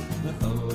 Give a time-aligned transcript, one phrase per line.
[0.00, 0.67] Oh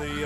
[0.00, 0.24] Hey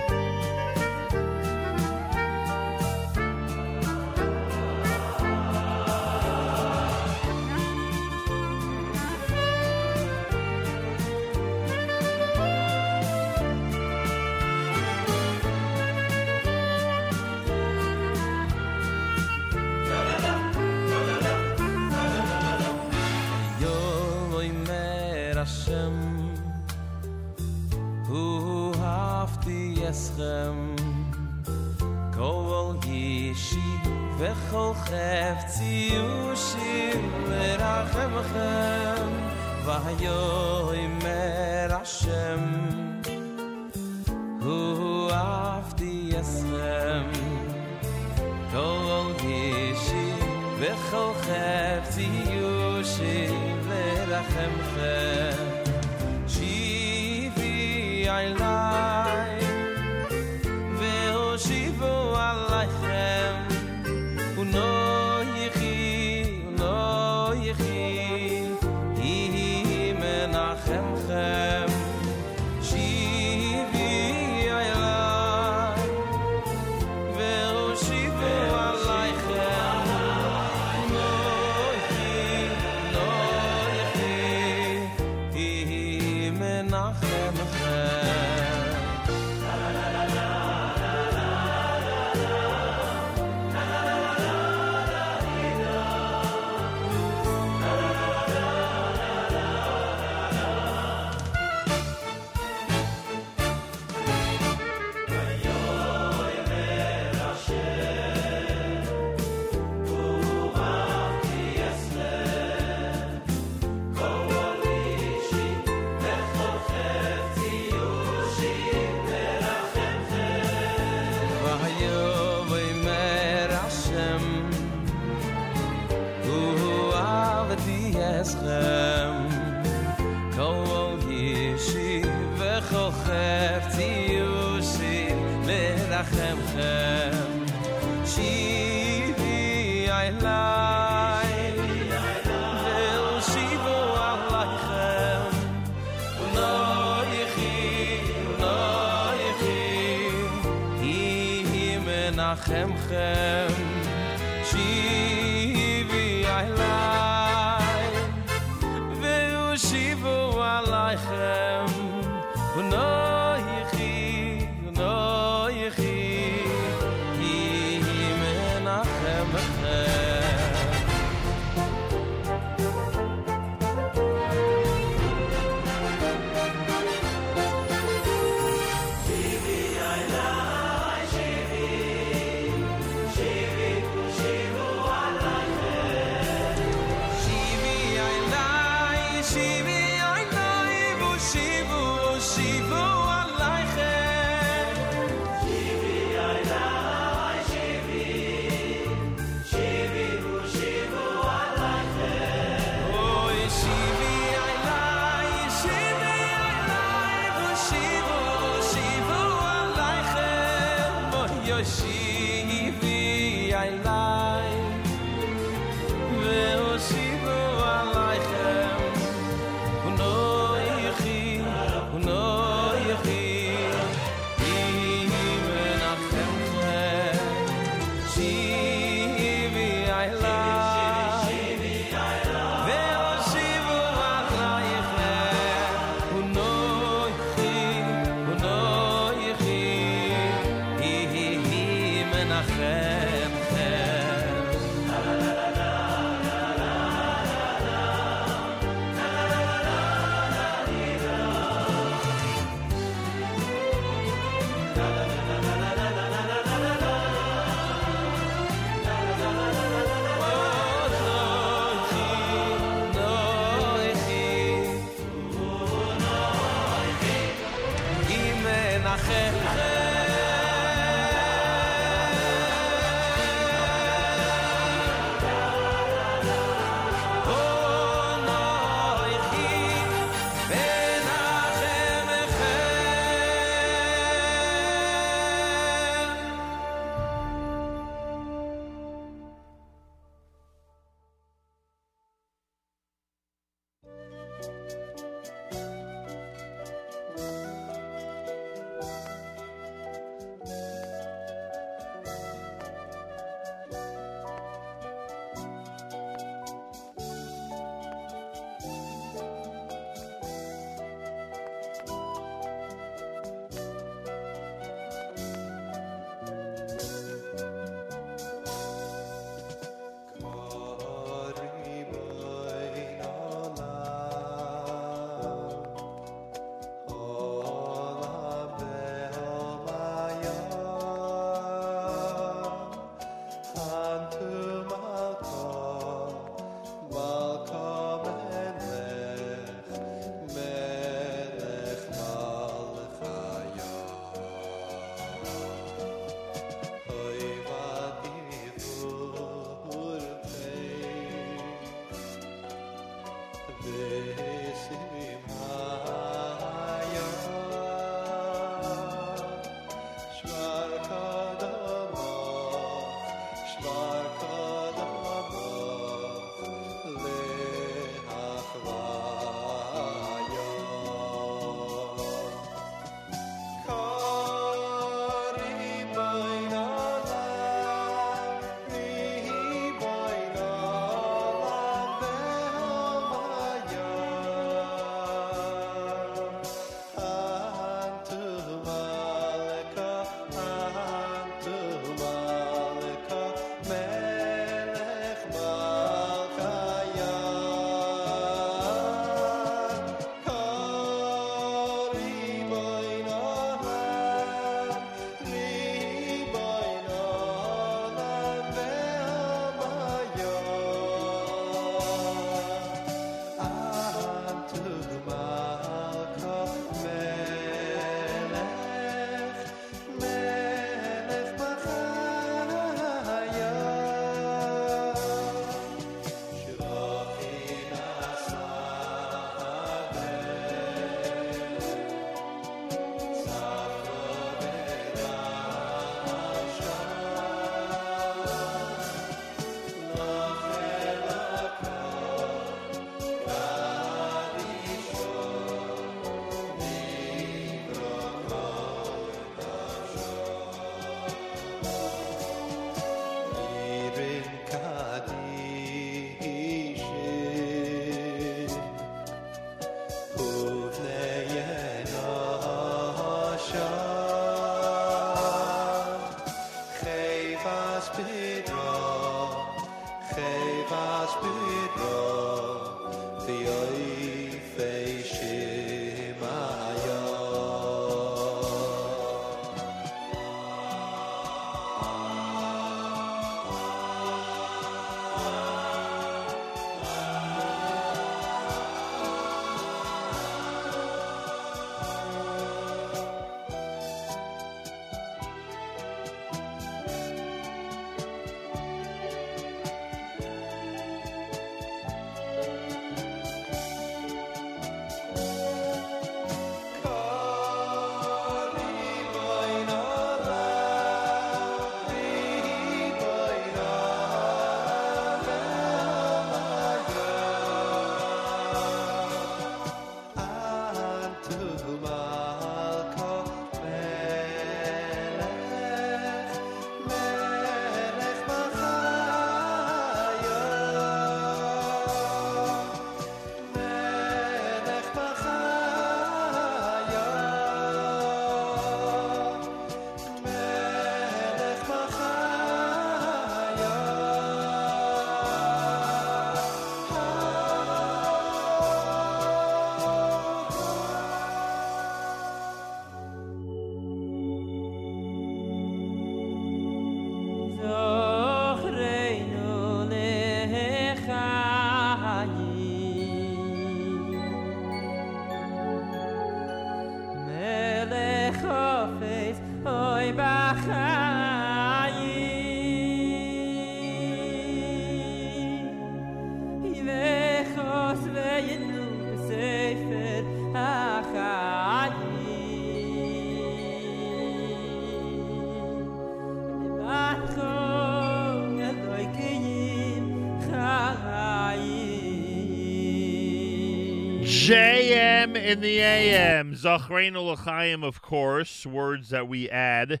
[595.36, 596.54] In the AM.
[596.54, 600.00] Zachreinu L'chaim, of course, words that we add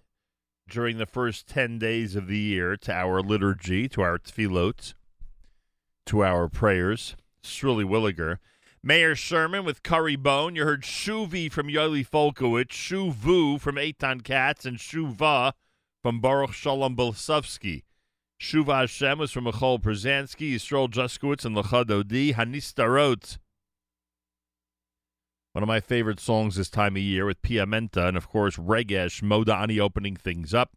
[0.68, 4.94] during the first 10 days of the year to our liturgy, to our tefillot,
[6.06, 7.16] to our prayers.
[7.42, 8.38] Shirley Williger.
[8.80, 10.54] Mayor Sherman with Curry Bone.
[10.54, 15.52] You heard Shuvi from Yoli Folkowitz, Shuvu from Eitan Katz, and Shuva
[16.00, 17.82] from Baruch Shalom Bolsovsky.
[18.40, 22.34] Shuva Hashem was from Michal Przanski, Yisrael Juskowitz, and Lachad Odi.
[22.34, 23.38] Hanistarot.
[25.54, 29.22] One of my favorite songs this time of year with Piamenta, and of course, Regesh
[29.22, 30.76] Modani opening things up.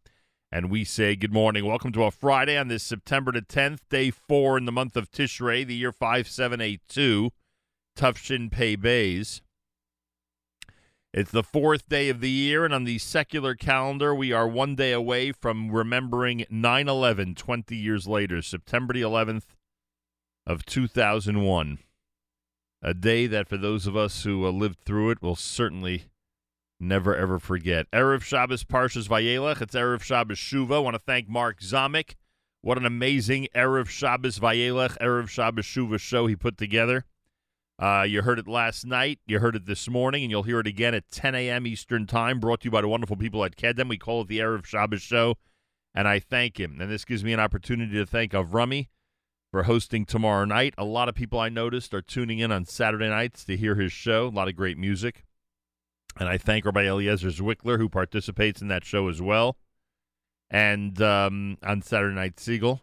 [0.51, 1.65] And we say good morning.
[1.65, 5.09] Welcome to a Friday on this September the 10th, day four in the month of
[5.09, 7.31] Tishrei, the year 5782.
[7.97, 9.41] Tufshin Pei Bays.
[11.11, 14.75] It's the fourth day of the year, and on the secular calendar, we are one
[14.75, 19.55] day away from remembering 9 11 20 years later, September the 11th
[20.45, 21.79] of 2001.
[22.81, 26.05] A day that, for those of us who uh, lived through it, will certainly
[26.79, 27.89] never ever forget.
[27.91, 29.61] Erev Shabbos Parshas Vayelech.
[29.61, 30.75] It's Erev Shabbos Shuva.
[30.75, 32.15] I want to thank Mark Zamek.
[32.61, 37.05] What an amazing Erev Shabbos Vayelech, Erev Shabbos Shuva show he put together.
[37.79, 39.19] Uh, you heard it last night.
[39.25, 41.67] You heard it this morning, and you'll hear it again at 10 a.m.
[41.67, 42.39] Eastern Time.
[42.39, 43.89] Brought to you by the wonderful people at Kedem.
[43.89, 45.35] We call it the Erev Shabbos Show,
[45.95, 46.81] and I thank him.
[46.81, 48.87] And this gives me an opportunity to thank Avrami
[49.51, 50.73] for hosting tomorrow night.
[50.77, 53.91] A lot of people I noticed are tuning in on Saturday nights to hear his
[53.91, 54.27] show.
[54.27, 55.23] A lot of great music.
[56.19, 59.57] And I thank Rabbi Eliezer Zwickler, who participates in that show as well.
[60.49, 62.81] And um, on Saturday Night Segal.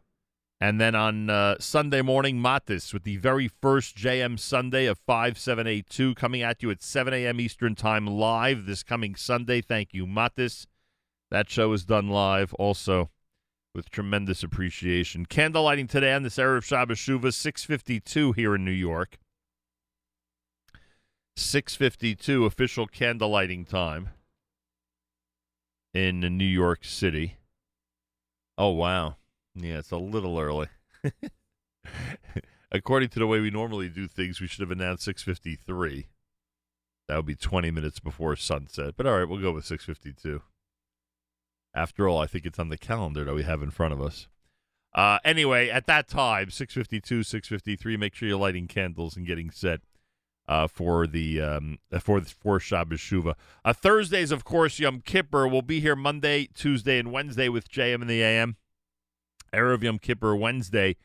[0.61, 6.15] And then on uh, Sunday morning, Matis with the very first JM Sunday of 5782
[6.15, 7.41] coming at you at 7 a.m.
[7.41, 9.61] Eastern Time live this coming Sunday.
[9.61, 10.67] Thank you, Matis.
[11.31, 13.11] That show is done live also
[13.75, 15.27] with tremendous appreciation.
[15.27, 19.19] Candlelighting today on this Erev Shabbos Shuva, 652 here in New York.
[21.37, 24.11] 652 official candlelighting time
[25.93, 27.39] in New York City.
[28.57, 29.17] Oh, wow.
[29.57, 30.69] Yeah, it's a little early.
[32.73, 36.07] According to the way we normally do things, we should have announced 6:53.
[37.09, 38.95] That would be 20 minutes before sunset.
[38.97, 40.43] But all right, we'll go with 6:52.
[41.75, 44.29] After all, I think it's on the calendar that we have in front of us.
[44.95, 49.81] Uh, anyway, at that time, 6:52, 6:53, make sure you're lighting candles and getting set
[50.47, 53.35] uh, for the um, for for Shabbos Shuva.
[53.65, 55.49] Uh, Thursdays, of course, Yom Kippur.
[55.49, 58.57] We'll be here Monday, Tuesday, and Wednesday with JM and the AM.
[59.53, 60.97] Erev Yom Kippur Wednesday,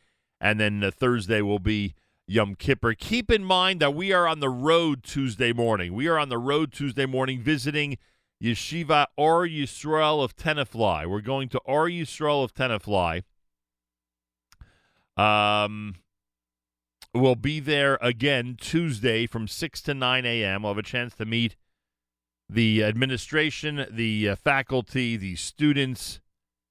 [0.42, 1.94] and then uh, Thursday will be
[2.28, 2.94] Yom Kippur.
[2.94, 5.94] Keep in mind that we are on the road Tuesday morning.
[5.94, 7.98] We are on the road Tuesday morning visiting
[8.42, 11.06] Yeshiva Or Yisrael of Tenafly.
[11.10, 13.24] We're going to Or Yisrael of Tenafly.
[15.18, 15.96] Um,
[17.14, 20.64] we'll be there again Tuesday from 6 to 9 a.m.
[20.64, 21.58] We'll have a chance to meet
[22.50, 26.22] the administration, the uh, faculty, the students,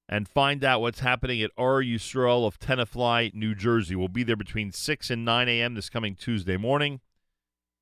[0.09, 3.95] and find out what's happening at Or Yisrael of Tenafly, New Jersey.
[3.95, 5.75] We'll be there between 6 and 9 a.m.
[5.75, 7.01] this coming Tuesday morning.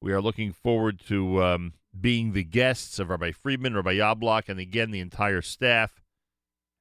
[0.02, 4.60] We are looking forward to um, being the guests of Rabbi Friedman, Rabbi Yablok, and
[4.60, 6.02] again the entire staff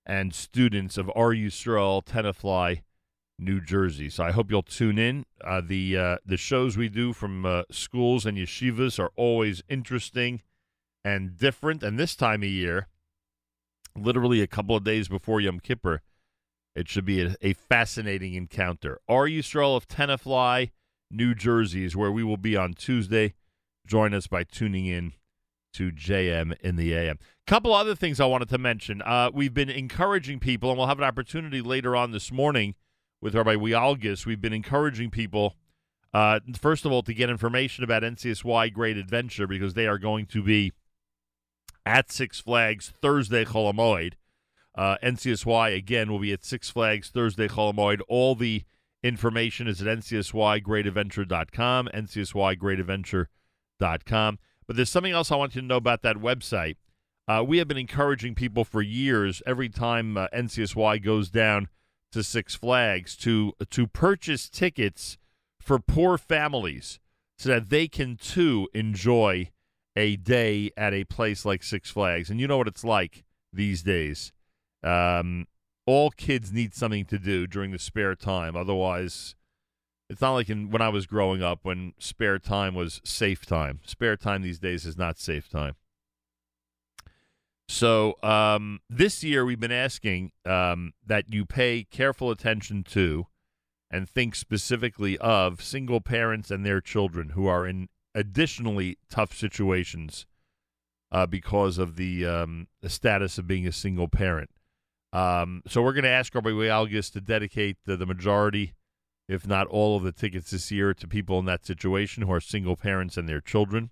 [0.05, 2.82] and students of Or Yisrael, Tenafly,
[3.38, 4.09] New Jersey.
[4.09, 5.26] So I hope you'll tune in.
[5.43, 10.41] Uh, the uh, the shows we do from uh, schools and yeshivas are always interesting
[11.03, 11.84] and different.
[11.84, 12.88] And this time of year,
[13.95, 16.01] literally a couple of days before Yom Kippur,
[16.76, 18.99] it should be a, a fascinating encounter.
[19.07, 20.72] Or Yisrael of Tenafly,
[21.11, 23.34] New Jersey is where we will be on Tuesday.
[23.86, 25.13] Join us by tuning in
[25.75, 27.19] to JM in the AM.
[27.45, 29.01] Couple other things I wanted to mention.
[29.01, 32.75] Uh, we've been encouraging people, and we'll have an opportunity later on this morning
[33.21, 34.25] with Rabbi Wielgus.
[34.25, 35.55] We've been encouraging people,
[36.13, 40.27] uh, first of all, to get information about NCSY Great Adventure because they are going
[40.27, 40.71] to be
[41.86, 44.13] at Six Flags Thursday Chol Hamoed.
[44.75, 47.99] Uh, NCSY again will be at Six Flags Thursday Chol Hamoed.
[48.07, 48.63] All the
[49.03, 53.27] information is at ncsygreatadventure.com, ncsygreatadventure.com.
[53.80, 56.76] But there's something else I want you to know about that website.
[57.28, 61.69] Uh, we have been encouraging people for years, every time uh, NCSY goes down
[62.11, 65.17] to Six Flags, to to purchase tickets
[65.59, 66.99] for poor families
[67.38, 69.49] so that they can too enjoy
[69.95, 72.30] a day at a place like Six Flags.
[72.30, 74.32] And you know what it's like these days.
[74.84, 75.47] Um,
[75.88, 78.55] all kids need something to do during the spare time.
[78.55, 79.36] Otherwise,
[80.10, 83.80] it's not like in, when I was growing up when spare time was safe time.
[83.86, 85.76] Spare time these days is not safe time.
[87.68, 93.26] So um, this year we've been asking um, that you pay careful attention to
[93.89, 100.26] and think specifically of single parents and their children who are in additionally tough situations
[101.12, 104.51] uh, because of the, um, the status of being a single parent.
[105.12, 108.74] Um, so we're going to ask our Wielgus to dedicate the, the majority,
[109.28, 112.41] if not all, of the tickets this year to people in that situation who are
[112.41, 113.89] single parents and their children,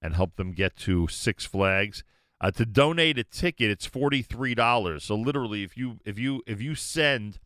[0.00, 2.02] and help them get to Six Flags.
[2.40, 5.04] Uh, to donate a ticket, it's forty three dollars.
[5.04, 7.38] So literally, if you if you if you send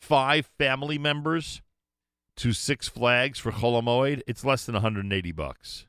[0.00, 1.62] five family members
[2.38, 5.86] to Six Flags for Chol Hamoed, it's less than one hundred and eighty bucks.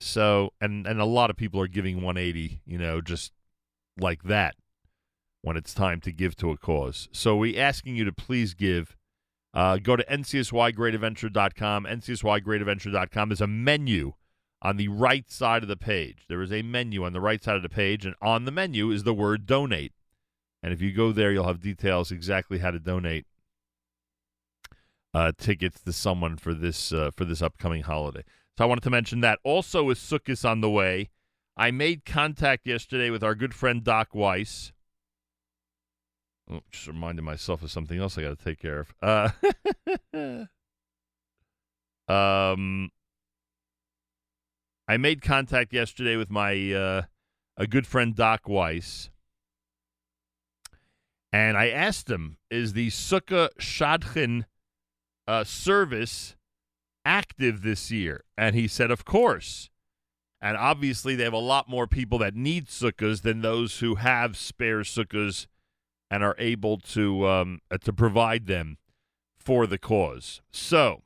[0.00, 3.32] So and and a lot of people are giving one eighty, you know, just
[3.98, 4.54] like that
[5.42, 7.08] when it's time to give to a cause.
[7.10, 8.94] So we asking you to please give.
[9.58, 11.84] Uh, go to ncsygreatadventure.com.
[11.84, 14.12] ncsygreatadventure.com is a menu
[14.62, 16.26] on the right side of the page.
[16.28, 18.92] There is a menu on the right side of the page, and on the menu
[18.92, 19.94] is the word donate.
[20.62, 23.26] And if you go there, you'll have details exactly how to donate
[25.12, 28.22] uh, tickets to someone for this uh, for this upcoming holiday.
[28.56, 29.40] So I wanted to mention that.
[29.42, 31.10] Also, with Sukkot on the way,
[31.56, 34.70] I made contact yesterday with our good friend Doc Weiss.
[36.50, 38.94] Oh, just reminded myself of something else I got to take care of.
[39.02, 40.46] Uh,
[42.12, 42.90] um,
[44.86, 47.02] I made contact yesterday with my uh,
[47.58, 49.10] a good friend Doc Weiss,
[51.32, 54.46] and I asked him, "Is the Sukkah Shadchan
[55.26, 56.34] uh, service
[57.04, 59.68] active this year?" And he said, "Of course."
[60.40, 64.36] And obviously, they have a lot more people that need sukkahs than those who have
[64.36, 65.46] spare sukkahs
[66.10, 68.78] and are able to um, uh, to provide them
[69.38, 70.40] for the cause.
[70.50, 71.02] So,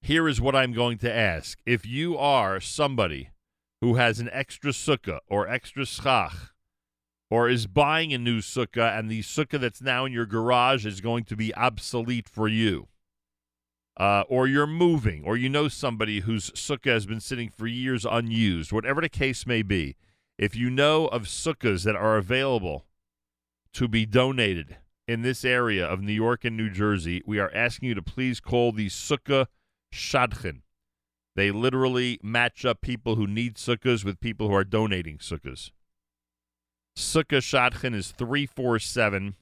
[0.00, 3.30] here is what I'm going to ask: If you are somebody
[3.80, 6.52] who has an extra sukkah or extra schach,
[7.30, 11.00] or is buying a new sukkah, and the sukkah that's now in your garage is
[11.00, 12.88] going to be obsolete for you,
[13.96, 18.04] uh, or you're moving, or you know somebody whose sukkah has been sitting for years
[18.04, 19.96] unused, whatever the case may be,
[20.38, 22.84] if you know of sukkahs that are available
[23.76, 27.90] to be donated in this area of New York and New Jersey, we are asking
[27.90, 29.48] you to please call the Sukkah
[29.92, 30.62] Shadchan.
[31.34, 35.72] They literally match up people who need sukkahs with people who are donating sukkahs.
[36.96, 39.34] Sukkah Shadchan is 347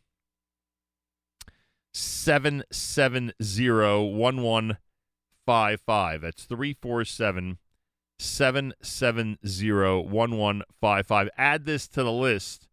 [1.93, 6.21] 770 1155.
[6.21, 7.59] That's 347
[8.19, 11.29] 770 1155.
[11.39, 12.67] Add this to the list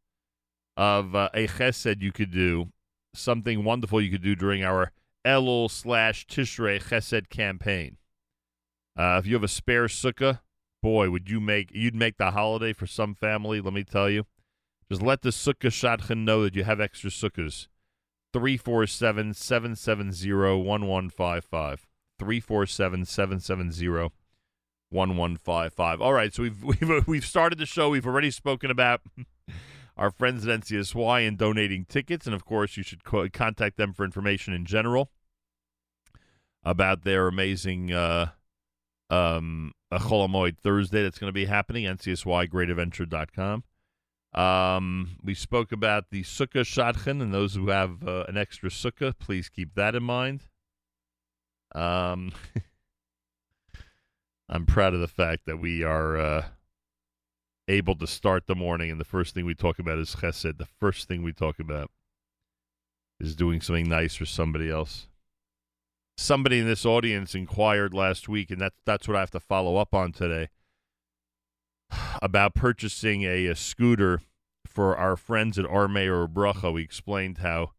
[0.78, 2.70] of uh, a chesed you could do,
[3.14, 4.92] something wonderful you could do during our
[5.26, 7.98] Elul slash Tishrei chesed campaign.
[8.98, 10.40] Uh, if you have a spare sukkah,
[10.82, 13.62] boy, would you make you'd make the holiday for some family.
[13.62, 14.26] Let me tell you,
[14.90, 17.68] just let the sukkah shadchan know that you have extra sukkahs.
[18.34, 21.88] 347 770 1155.
[22.20, 24.12] 347 770
[24.90, 26.02] 1155.
[26.02, 27.90] All right, so we've, we've, we've started the show.
[27.90, 29.02] We've already spoken about
[30.02, 32.26] our friends at NCSY and donating tickets.
[32.26, 35.12] And of course, you should co- contact them for information in general
[36.64, 38.32] about their amazing uh,
[39.12, 41.86] um, Thursday that's going to be happening.
[41.86, 43.64] NCSYGreatAdventure.com.
[44.34, 49.14] Um, we spoke about the Sukkah Shadchan and those who have uh, an extra Sukkah.
[49.20, 50.48] Please keep that in mind.
[51.76, 52.32] Um,
[54.50, 56.46] I'm proud of the fact that we are uh,
[57.68, 60.58] able to start the morning, and the first thing we talk about is Chesed.
[60.58, 61.92] The first thing we talk about
[63.20, 65.08] is doing something nice for somebody else.
[66.18, 69.78] Somebody in this audience inquired last week, and that's that's what I have to follow
[69.78, 70.50] up on today
[72.22, 74.22] about purchasing a, a scooter
[74.66, 76.74] for our friends at Ohr Meir uBracha.
[76.74, 77.72] We explained how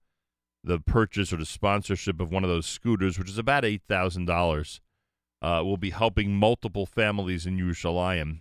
[0.64, 4.28] the purchase or the sponsorship of one of those scooters, which is about eight thousand
[4.28, 4.80] uh, dollars,
[5.42, 8.40] will be helping multiple families in Yerushalayim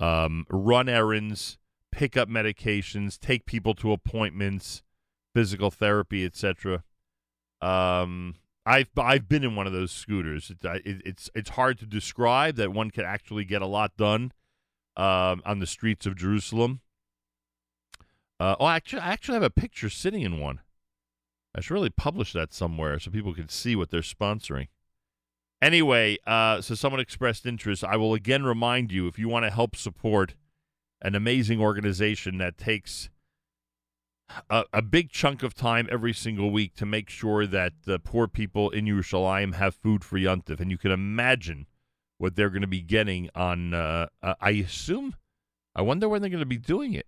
[0.00, 1.58] um, run errands,
[1.92, 4.82] pick up medications, take people to appointments,
[5.34, 6.82] physical therapy, etc.
[7.60, 8.36] Um,
[8.66, 10.50] I've I've been in one of those scooters.
[10.50, 14.32] It, it, it's it's hard to describe that one can actually get a lot done
[14.96, 16.80] um, on the streets of Jerusalem.
[18.38, 20.60] Uh, oh, actually, I actually have a picture sitting in one.
[21.54, 24.68] I should really publish that somewhere so people can see what they're sponsoring.
[25.62, 27.84] Anyway, uh, so someone expressed interest.
[27.84, 30.34] I will again remind you if you want to help support
[31.02, 33.10] an amazing organization that takes
[34.48, 38.28] a, a, big chunk of time every single week to make sure that the poor
[38.28, 40.60] people in Yerushalayim have food for Yontif.
[40.60, 41.66] And you can imagine
[42.18, 45.16] what they're going to be getting on, uh, uh, I assume,
[45.74, 47.06] I wonder when they're going to be doing it.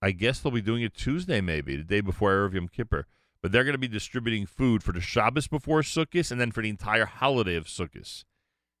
[0.00, 3.06] I guess they'll be doing it Tuesday, maybe, the day before Erev Yom Kippur
[3.42, 6.62] but they're going to be distributing food for the Shabbos before Sukkot and then for
[6.62, 8.24] the entire holiday of Sukkot.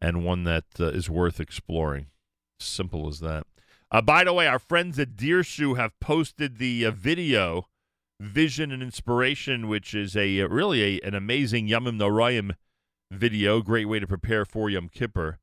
[0.00, 2.06] and one that uh, is worth exploring.
[2.58, 3.46] Simple as that.
[3.92, 7.68] Uh, by the way, our friends at Dirshu have posted the uh, video,
[8.22, 12.54] Vision and Inspiration, which is a uh, really a, an amazing Yamim Noraim
[13.10, 13.60] video.
[13.60, 15.40] Great way to prepare for Yom Kippur.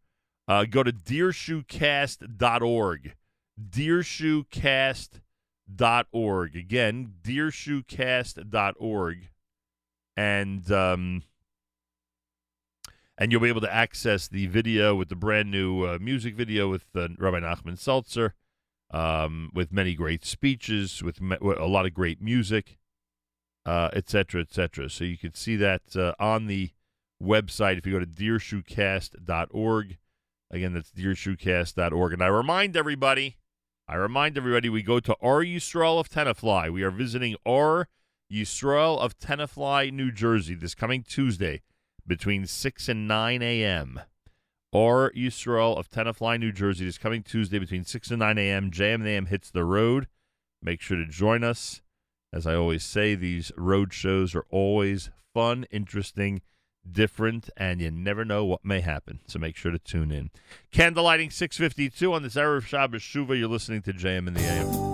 [0.47, 3.15] Uh, go to dirshucast.org.
[3.61, 6.55] Dirshucast.org.
[6.55, 9.29] Again, dirshucast.org.
[10.15, 11.23] And um,
[13.17, 16.69] and you'll be able to access the video with the brand new uh, music video
[16.69, 18.35] with uh, Rabbi Nachman Seltzer,
[18.91, 22.77] um, with many great speeches, with, me- a lot of great music,
[23.65, 24.85] etc., uh, etc.
[24.85, 26.71] Et so you can see that uh, on the
[27.21, 29.97] website if you go to dirshucast.org.
[30.51, 32.13] Again, that's dirshucast.org.
[32.13, 33.37] And I remind everybody,
[33.87, 36.71] I remind everybody, we go to Or Yisrael of Tenafly.
[36.71, 37.87] We are visiting Or
[38.31, 41.61] Yisrael of Tenafly, New Jersey, this coming Tuesday
[42.07, 44.01] between 6 and 9 a.m.
[44.71, 48.69] Or Yisrael of Tenafly, New Jersey, this coming Tuesday between 6 and 9 a.m.
[48.69, 50.07] JM AM hits the road.
[50.61, 51.81] Make sure to join us.
[52.31, 56.41] As I always say, these road shows are always fun, interesting,
[56.89, 59.19] different, and you never know what may happen.
[59.25, 60.29] So make sure to tune in.
[60.71, 63.37] Candlelighting 652 on this Erev Shabbos Shuva.
[63.39, 64.88] You're listening to JM in the AM.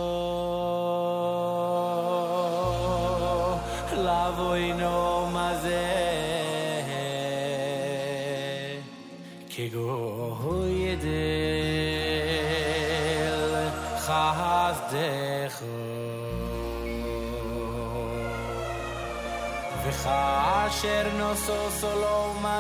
[4.06, 5.86] לבוינו voi no ma ze
[9.52, 9.89] che go
[10.41, 10.54] ho
[10.91, 11.26] ide
[14.06, 14.26] Ha
[21.20, 21.30] no
[21.80, 22.58] solo ma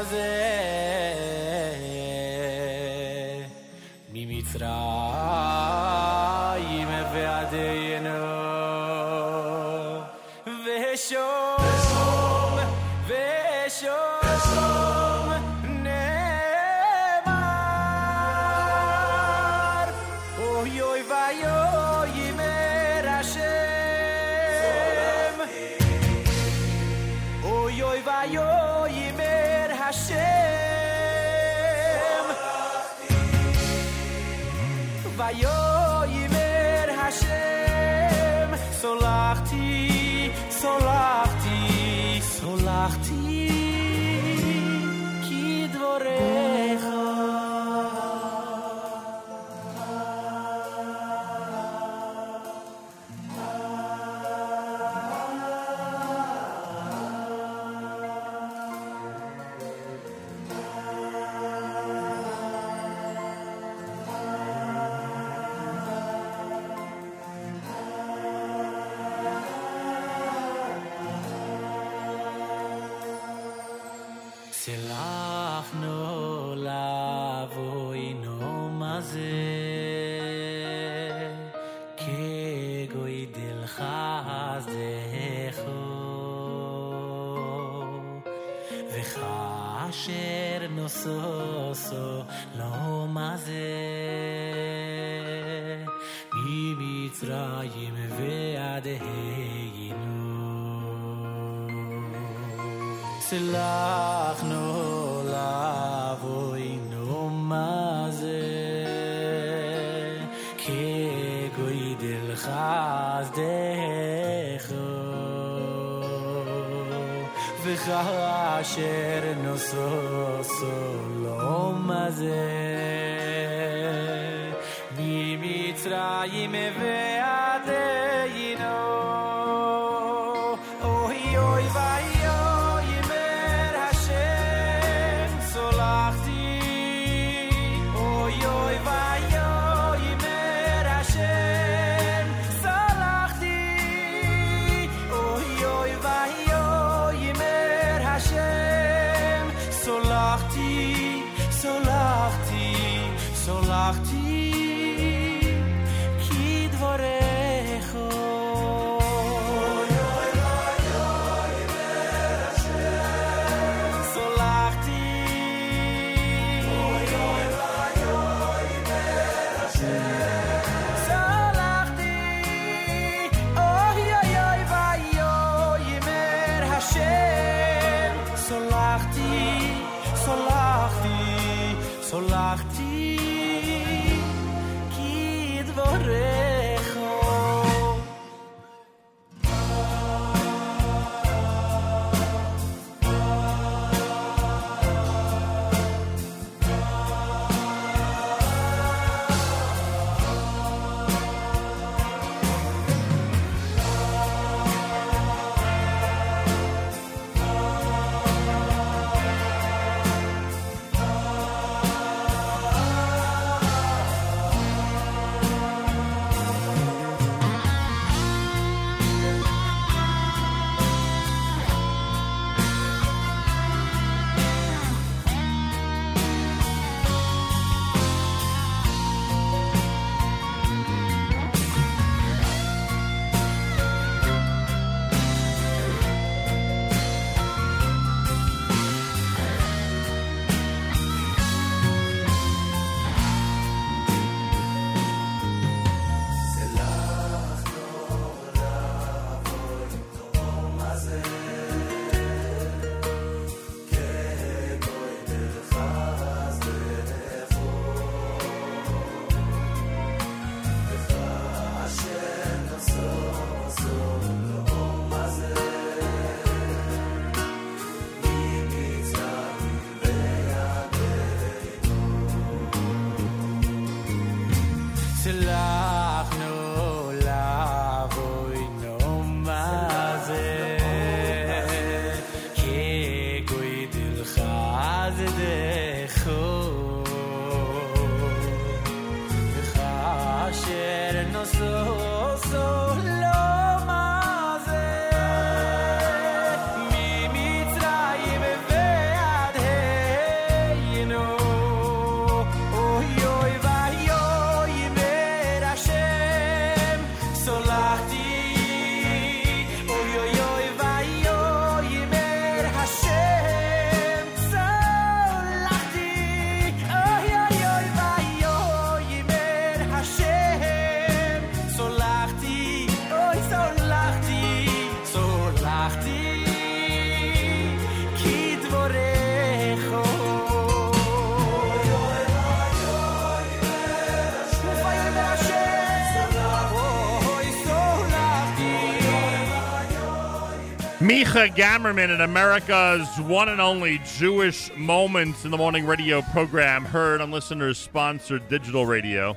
[341.09, 347.19] Micha Gamerman in America's one and only Jewish Moments in the Morning radio program, heard
[347.19, 349.35] on listeners sponsored digital radio.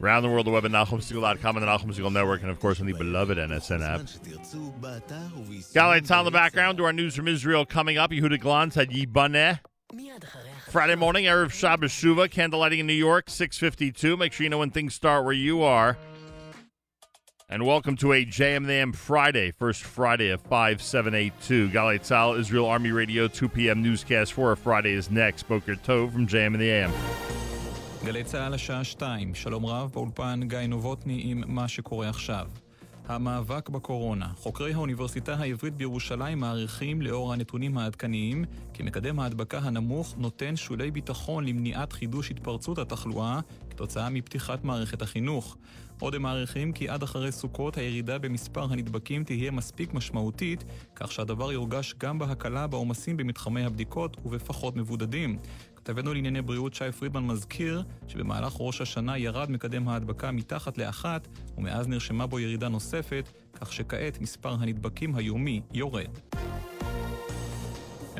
[0.00, 2.80] Around the world, the web at NachumSegal.com and the Nachum Segal Network, and of course
[2.80, 4.00] on the beloved NSN app.
[5.74, 8.10] Galay Tal in the background to our news from Israel coming up.
[8.10, 9.58] Yehuda Glantz had Yibaneh.
[10.70, 14.16] Friday morning, Erev Shabbos Shuva, candlelighting in New York, 652.
[14.16, 15.98] Make sure you know when things start where you are
[17.50, 21.70] and welcome to a JMAM Friday, first Friday of 5782.
[21.70, 23.82] Galei Tzahal, Israel Army Radio, 2 p.m.
[23.82, 25.48] newscast for a Friday is next.
[25.48, 26.90] Boker Tov from JM in the AM.
[28.04, 32.48] גלי צה"ל השעה 2, שלום רב, באולפן גיא נובוטני עם מה שקורה עכשיו.
[33.06, 34.28] המאבק בקורונה.
[34.36, 41.44] חוקרי האוניברסיטה העברית בירושלים מעריכים, לאור הנתונים העדכניים, כי מקדם ההדבקה הנמוך נותן שולי ביטחון
[41.44, 43.40] למניעת חידוש התפרצות התחלואה
[43.70, 45.56] כתוצאה מפתיחת מערכת החינוך.
[46.00, 51.52] עוד הם מעריכים כי עד אחרי סוכות הירידה במספר הנדבקים תהיה מספיק משמעותית, כך שהדבר
[51.52, 55.38] יורגש גם בהקלה בעומסים במתחמי הבדיקות ובפחות מבודדים.
[55.76, 61.28] כתבנו לענייני בריאות שי פרידמן מזכיר שבמהלך ראש השנה ירד מקדם ההדבקה מתחת לאחת,
[61.58, 66.18] ומאז נרשמה בו ירידה נוספת, כך שכעת מספר הנדבקים היומי יורד.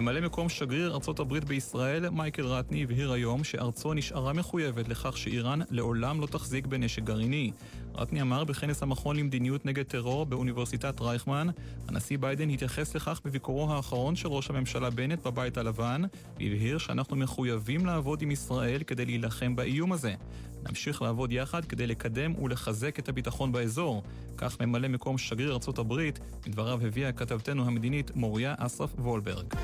[0.01, 5.59] ממלא מקום שגריר ארצות הברית בישראל, מייקל רטני, הבהיר היום שארצו נשארה מחויבת לכך שאיראן
[5.71, 7.51] לעולם לא תחזיק בנשק גרעיני.
[7.99, 11.47] רטני אמר בכנס המכון למדיניות נגד טרור באוניברסיטת רייכמן,
[11.89, 16.03] הנשיא ביידן התייחס לכך בביקורו האחרון של ראש הממשלה בנט בבית הלבן,
[16.41, 20.15] והבהיר שאנחנו מחויבים לעבוד עם ישראל כדי להילחם באיום הזה.
[20.69, 24.03] נמשיך לעבוד יחד כדי לקדם ולחזק את הביטחון באזור.
[24.37, 29.55] כך ממלא מקום שגריר ארצות הברית, מדבריו הביאה כתבתנו המדינית מוריה אסרף וולברג.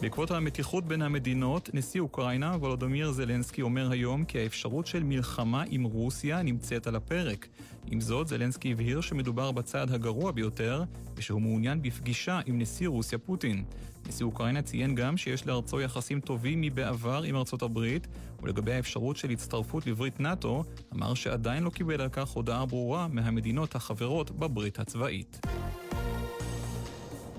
[0.00, 5.84] בעקבות המתיחות בין המדינות, נשיא אוקראינה, וולודומיר זלנסקי, אומר היום כי האפשרות של מלחמה עם
[5.84, 7.46] רוסיה נמצאת על הפרק.
[7.86, 10.84] עם זאת, זלנסקי הבהיר שמדובר בצעד הגרוע ביותר,
[11.16, 13.64] ושהוא מעוניין בפגישה עם נשיא רוסיה פוטין.
[14.08, 18.06] נשיא אוקראינה ציין גם שיש לארצו יחסים טובים מבעבר עם ארצות הברית,
[18.42, 23.74] ולגבי האפשרות של הצטרפות לברית נאט"ו, אמר שעדיין לא קיבל על כך הודעה ברורה מהמדינות
[23.74, 25.40] החברות בברית הצבאית.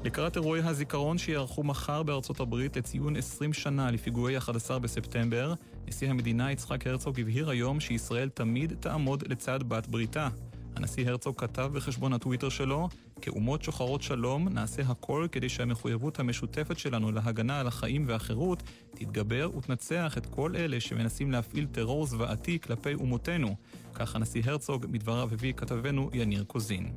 [0.03, 5.53] לקראת אירועי הזיכרון שיערכו מחר בארצות הברית לציון 20 שנה לפיגועי 11 בספטמבר,
[5.87, 10.29] נשיא המדינה יצחק הרצוג הבהיר היום שישראל תמיד תעמוד לצד בת בריתה.
[10.75, 12.89] הנשיא הרצוג כתב בחשבון הטוויטר שלו,
[13.21, 20.17] כאומות שוחרות שלום נעשה הכל כדי שהמחויבות המשותפת שלנו להגנה על החיים והחירות תתגבר ותנצח
[20.17, 23.55] את כל אלה שמנסים להפעיל טרור זוועתי כלפי אומותינו.
[23.93, 26.91] כך הנשיא הרצוג, מדבריו הביא כתבנו יניר קוזין.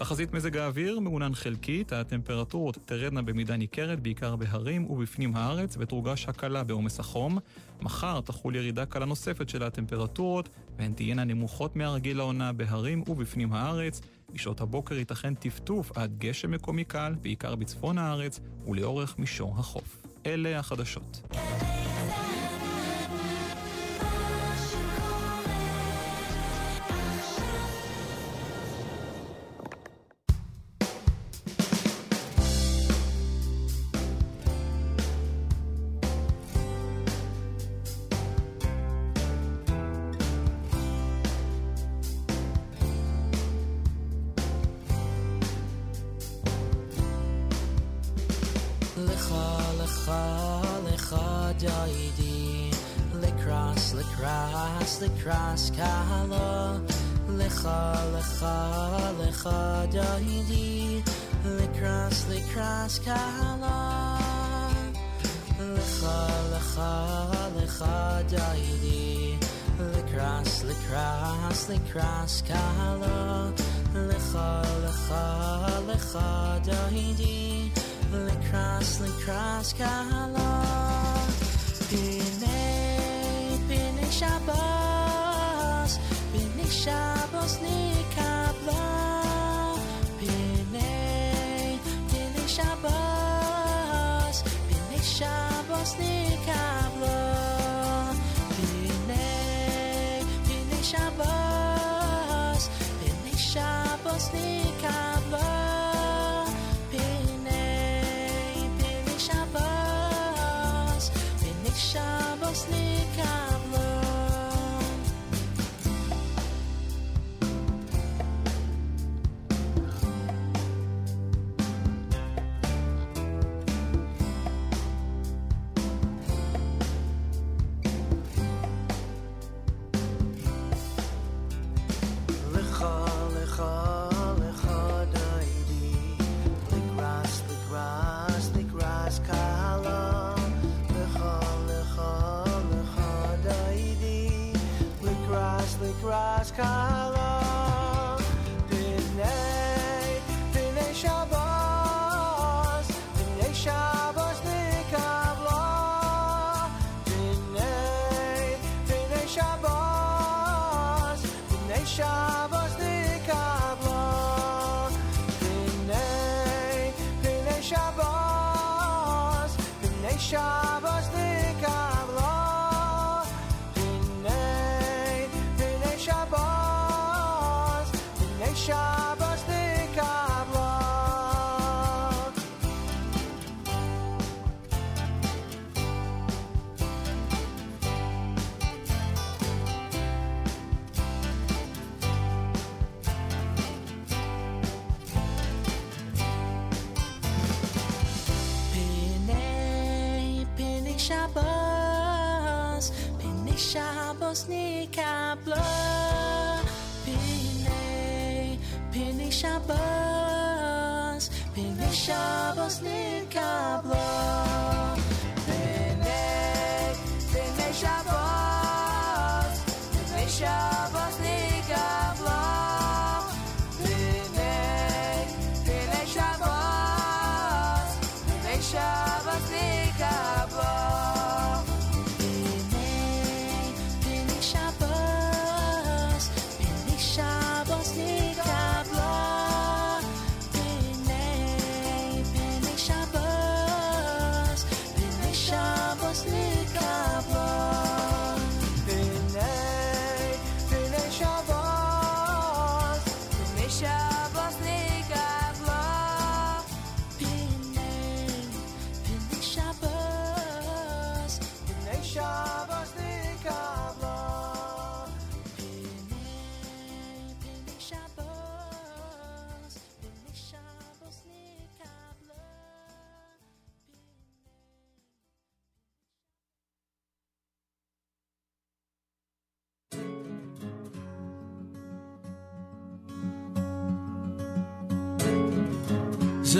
[0.00, 6.64] תחזית מזג האוויר מעונן חלקית, הטמפרטורות תרדנה במידה ניכרת, בעיקר בהרים ובפנים הארץ, ותורגש הקלה
[6.64, 7.38] בעומס החום.
[7.80, 10.48] מחר תחול ירידה קלה נוספת של הטמפרטורות,
[10.78, 14.00] והן תהיינה נמוכות מהרגיל לעונה בהרים ובפנים הארץ.
[14.32, 20.06] בשעות הבוקר ייתכן טפטוף עד גשם מקומי קל, בעיקר בצפון הארץ ולאורך מישור החוף.
[20.26, 21.22] אלה החדשות.
[21.32, 21.79] cross
[71.90, 73.52] lekras kala
[74.08, 75.24] lecha lecha
[75.88, 77.72] lecha dahidi
[78.12, 80.49] lekras lekras kala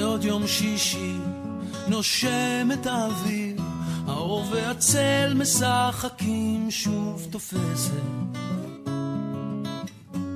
[0.01, 1.16] זה עוד יום שישי,
[1.89, 3.56] נושם את האוויר,
[4.06, 7.93] האור והצל משחקים שוב תופסת.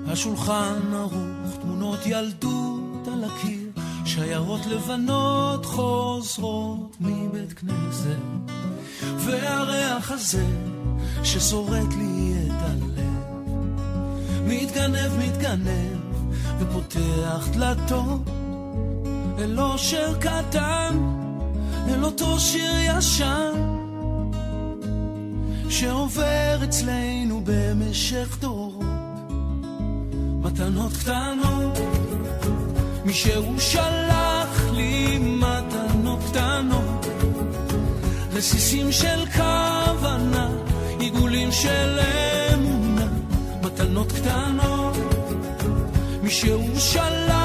[0.07, 3.71] השולחן ערוך, תמונות ילדות על הקיר,
[4.05, 8.53] שיירות לבנות חוזרות מבית כנסת.
[9.17, 10.47] והריח הזה
[11.23, 13.25] ששורט לי את הלב,
[14.47, 15.99] מתגנב, מתגנב,
[16.59, 18.34] ופותח דלתות.
[19.45, 20.99] אל אושר קטן,
[21.89, 23.53] אל אותו שיר ישן,
[25.69, 28.85] שעובר אצלנו במשך דורות.
[30.43, 31.79] מתנות קטנות,
[33.05, 37.07] מישהו שלח לי מתנות קטנות,
[38.33, 40.49] רסיסים של כוונה,
[41.01, 41.99] עיגולים של
[42.55, 43.07] אמונה,
[43.63, 44.97] מתנות קטנות,
[46.23, 47.44] מישהו שלח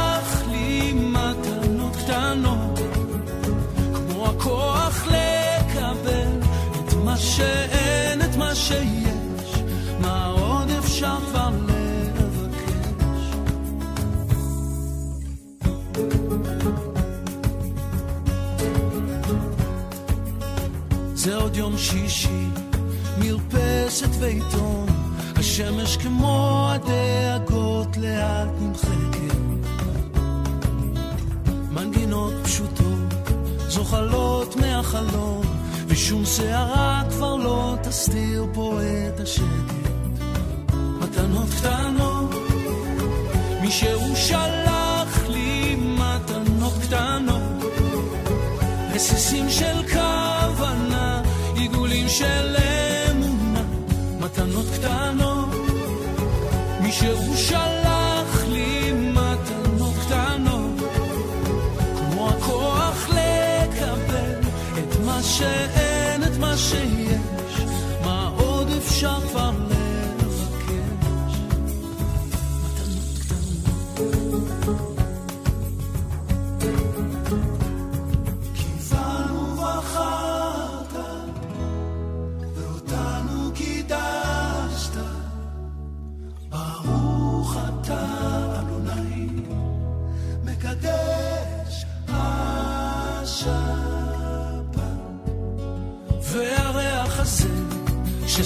[4.39, 6.39] הכוח לקבל
[6.71, 9.63] את מה שאין, את מה שיש,
[9.99, 13.35] מה עוד אפשר כבר לבקש.
[21.13, 22.45] זה עוד יום שישי,
[23.17, 24.87] מרפסת ועיתון,
[25.35, 29.39] השמש כמו הדאגות לאט נמחקת.
[31.71, 32.78] מנגינות פשוטות,
[33.89, 35.41] זוחלות מהחלום,
[35.87, 39.73] ושום שערה כבר לא תסתיר פה את השקט.
[40.99, 42.35] מתנות קטנות,
[43.61, 47.41] מישהו שלח לי מתנות קטנות.
[48.93, 51.21] רסיסים של כוונה,
[51.55, 52.55] עיגולים של
[53.11, 53.63] אמונה,
[54.19, 55.49] מתנות קטנות.
[56.81, 57.88] מישהו שלח
[65.39, 67.61] שאין, את מה שיש,
[68.05, 69.48] מה עוד אפשר כבר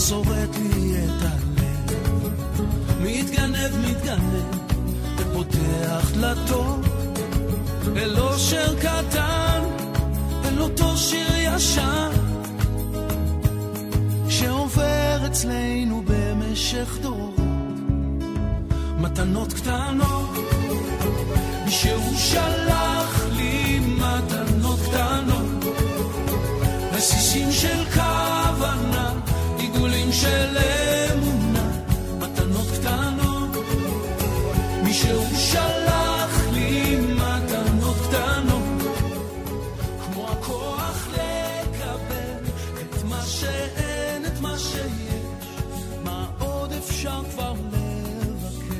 [0.03, 1.91] ששורט לי את הלב,
[3.01, 4.45] מתגנב, מתגנב,
[5.17, 6.79] ופותח דלתות
[7.97, 9.61] אל אושר קטן,
[10.45, 12.11] אל אותו שיר ישן,
[14.29, 17.39] שעובר אצלנו במשך דורות,
[18.97, 20.29] מתנות קטנות,
[21.65, 25.75] מישהו שלח לי מתנות קטנות,
[26.93, 28.22] רסיסים של עיגולים
[30.22, 30.58] של
[31.12, 31.70] אמונה,
[32.18, 33.50] מתנות קטנות,
[34.84, 38.82] מישהו שלח לי מתנות קטנות,
[40.04, 42.50] כמו הכוח לקבל
[42.80, 45.48] את מה שאין, את מה שיש,
[46.04, 48.74] מה עוד אפשר כבר לבקר,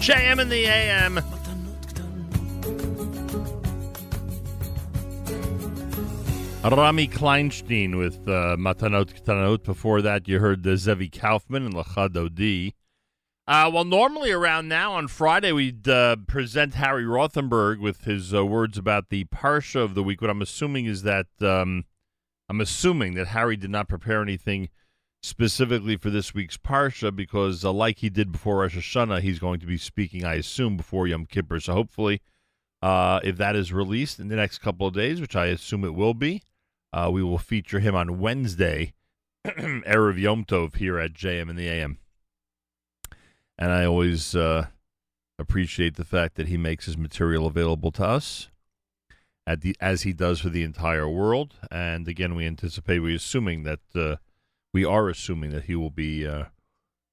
[0.00, 1.25] JM in the AM.
[6.73, 9.63] Rami Kleinstein with uh, Matanot Ktanot.
[9.63, 12.75] Before that, you heard the Zevi Kaufman and Lachad Odi.
[13.47, 18.45] Uh, well, normally around now on Friday, we'd uh, present Harry Rothenberg with his uh,
[18.45, 20.19] words about the Parsha of the week.
[20.19, 21.85] What I'm assuming is that um,
[22.49, 24.67] I'm assuming that Harry did not prepare anything
[25.21, 29.61] specifically for this week's Parsha because, uh, like he did before Rosh Hashanah, he's going
[29.61, 31.61] to be speaking, I assume, before Yom Kippur.
[31.61, 32.21] So hopefully,
[32.81, 35.95] uh, if that is released in the next couple of days, which I assume it
[35.95, 36.41] will be,
[36.93, 38.93] uh, we will feature him on Wednesday,
[39.45, 41.99] Erev Yom Tov, here at JM in the AM.
[43.57, 44.67] And I always uh,
[45.39, 48.49] appreciate the fact that he makes his material available to us,
[49.45, 51.55] at the, as he does for the entire world.
[51.71, 54.17] And again, we anticipate, we assuming that uh,
[54.73, 56.45] we are assuming that he will be uh,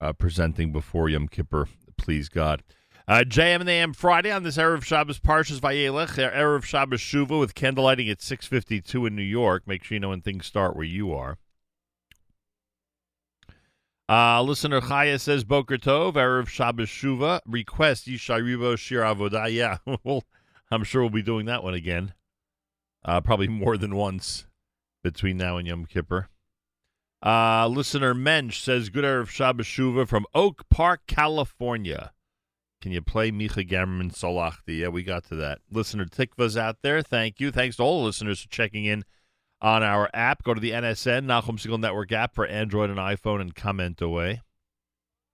[0.00, 1.68] uh, presenting before Yom Kippur.
[1.96, 2.62] Please God.
[3.06, 7.54] Uh, JM and AM Friday on this Erev Shabbos Parshas Vayelech, Erev Shabbos Shuva with
[7.54, 9.64] candlelighting at 652 in New York.
[9.66, 11.36] Make sure you know when things start where you are.
[14.08, 19.52] Uh, listener Chaya says, Boker Tov, Erev Shabbos Shuva, request Yisharivo Shir Avodah.
[19.52, 20.24] Yeah, well,
[20.70, 22.14] I'm sure we'll be doing that one again.
[23.04, 24.46] Uh, probably more than once
[25.02, 26.28] between now and Yom Kippur.
[27.22, 32.13] Uh, listener Mensch says, Good Erev Shabbos Shuva from Oak Park, California.
[32.84, 34.80] Can you play Micha Gamerman Solachti?
[34.80, 35.60] Yeah, we got to that.
[35.70, 37.00] Listener Tikva's out there.
[37.00, 37.50] Thank you.
[37.50, 39.06] Thanks to all the listeners for checking in
[39.62, 40.42] on our app.
[40.42, 44.42] Go to the NSN, Nachum Segal Network app for Android and iPhone and comment away.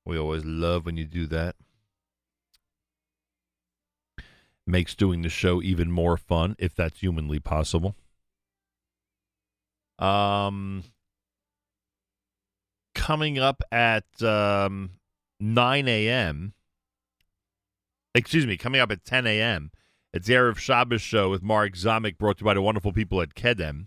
[0.06, 1.56] We always love when you do that.
[4.64, 7.96] Makes doing the show even more fun, if that's humanly possible.
[9.98, 10.84] Um,
[12.94, 14.90] coming up at um,
[15.40, 16.54] 9 a.m.,
[18.14, 19.70] excuse me, coming up at 10 a.m.,
[20.12, 23.22] it's the Erev Shabbos show with Mark Zamek, brought to you by the wonderful people
[23.22, 23.86] at Kedem.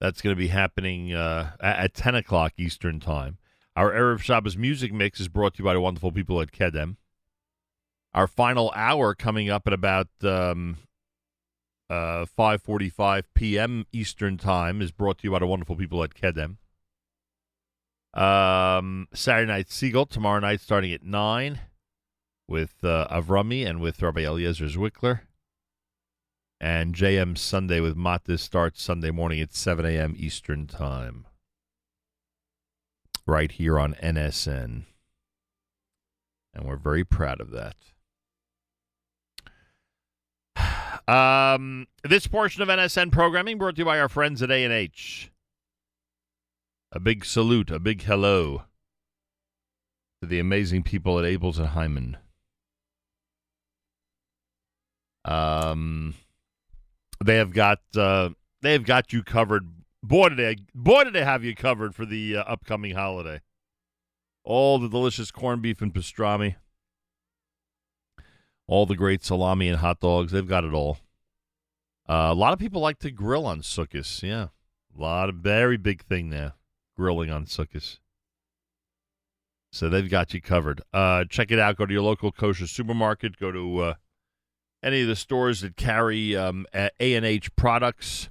[0.00, 3.38] That's going to be happening uh, at, at 10 o'clock Eastern Time.
[3.76, 6.96] Our Erev Shabbos music mix is brought to you by the wonderful people at Kedem.
[8.12, 10.78] Our final hour coming up at about um,
[11.88, 13.86] uh, 5.45 p.m.
[13.92, 16.56] Eastern Time is brought to you by the wonderful people at Kedem.
[18.12, 21.60] Um, Saturday Night Segal tomorrow night starting at 9
[22.48, 25.20] with uh, Avrami and with Rabbi Eliezer Zwickler.
[26.60, 30.14] And JM Sunday with Matis starts Sunday morning at 7 a.m.
[30.18, 31.26] Eastern Time.
[33.26, 34.82] Right here on NSN.
[36.52, 37.76] And we're very proud of that.
[41.08, 45.32] Um, this portion of NSN programming brought to you by our friends at A&H.
[46.92, 48.64] A big salute, a big hello
[50.20, 52.16] to the amazing people at Abeles and Heymann.
[55.24, 56.14] Um,
[57.24, 58.30] they have got uh,
[58.62, 59.68] they have got you covered.
[60.02, 63.40] Boy, did they boy did they have you covered for the uh, upcoming holiday.
[64.42, 66.56] All the delicious corned beef and pastrami,
[68.66, 70.32] all the great salami and hot dogs.
[70.32, 70.98] They've got it all.
[72.08, 74.22] Uh, a lot of people like to grill on Sukkot.
[74.22, 74.48] Yeah,
[74.96, 76.54] a lot of very big thing there,
[77.00, 77.98] grilling on Sukkot.
[79.72, 80.82] So they've got you covered.
[80.92, 81.76] Uh, check it out.
[81.76, 83.38] Go to your local kosher supermarket.
[83.38, 83.94] Go to uh,
[84.82, 88.28] any of the stores that carry um, A and H products,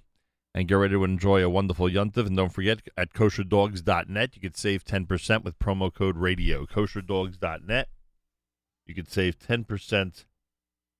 [0.53, 2.27] and get ready to enjoy a wonderful yuntiv.
[2.27, 6.67] And don't forget, at kosherdogs.net, you can save ten percent with promo code radio.
[6.67, 7.89] Kosherdogs.net,
[8.85, 10.25] you can save ten percent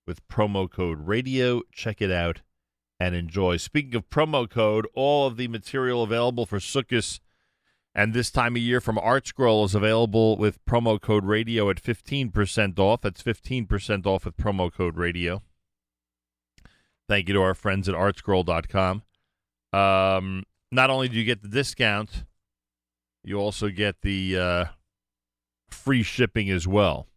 [0.08, 1.62] with promo code radio.
[1.72, 2.40] Check it out
[2.98, 3.58] and enjoy.
[3.58, 7.20] Speaking of promo code, all of the material available for Sukkot
[7.94, 11.82] and this time of year from Art Scroll is available with promo code radio at
[11.82, 13.00] 15% off.
[13.00, 15.42] That's 15% off with promo code radio.
[17.08, 19.02] Thank you to our friends at artscroll.com.
[19.72, 22.24] Um, not only do you get the discount,
[23.24, 24.64] you also get the uh,
[25.68, 27.08] free shipping as well.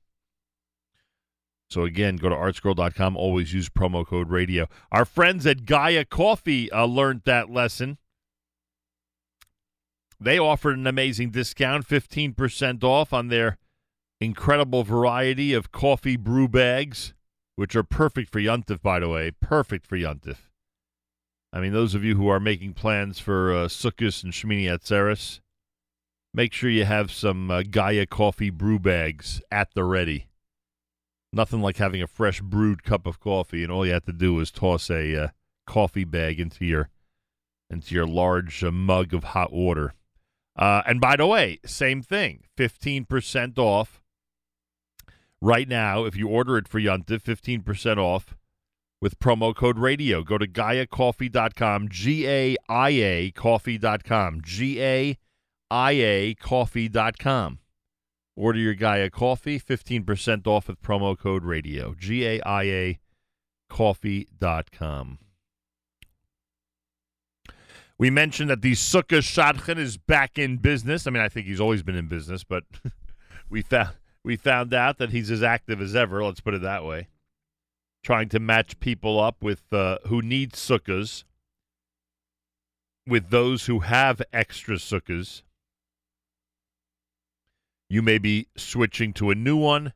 [1.69, 3.17] So again, go to artscroll.com.
[3.17, 4.67] Always use promo code radio.
[4.91, 7.97] Our friends at Gaia Coffee uh, learned that lesson.
[10.23, 13.57] They offered an amazing discount, 15% off on their
[14.21, 17.13] incredible variety of coffee brew bags,
[17.57, 19.31] which are perfect for Yuntif, by the way.
[19.31, 20.47] Perfect for Yuntif.
[21.51, 25.41] I mean, those of you who are making plans for uh, Sukkot and Shmini Atzeres,
[26.33, 30.27] make sure you have some uh, Gaia coffee brew bags at the ready.
[31.33, 34.39] Nothing like having a fresh brewed cup of coffee, and all you have to do
[34.39, 35.27] is toss a uh,
[35.67, 36.87] coffee bag into your
[37.69, 39.93] into your large uh, mug of hot water.
[40.55, 44.01] Uh, and by the way, same thing, fifteen percent off
[45.41, 48.35] right now if you order it for Yunta, fifteen percent off
[49.01, 50.23] with promo code radio.
[50.23, 55.17] Go to GaiaCoffee.com, G A I A Coffee.com, G A
[55.71, 57.59] I A Coffee.com.
[58.35, 61.93] Order your Gaia coffee, 15% off with promo code radio.
[61.93, 62.99] G A I A
[63.69, 65.19] coffee.com.
[67.99, 71.06] We mentioned that the Sukkah Shadchan is back in business.
[71.06, 72.64] I mean, I think he's always been in business, but
[73.49, 73.90] we found
[74.24, 76.24] we found out that he's as active as ever.
[76.24, 77.07] Let's put it that way.
[78.03, 81.24] Trying to match people up with uh, who need sukkahs
[83.07, 85.44] with those who have extra sukkahs.
[87.90, 89.94] You may be switching to a new one.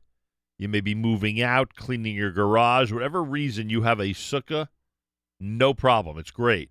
[0.58, 4.68] You may be moving out, cleaning your garage, whatever reason you have a sukkah,
[5.38, 6.18] no problem.
[6.18, 6.70] It's great.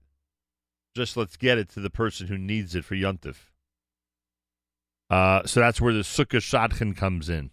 [0.98, 3.52] Just let's get it to the person who needs it for Yuntif.
[5.12, 7.52] Uh, so that's where the sukkah shadchan comes in.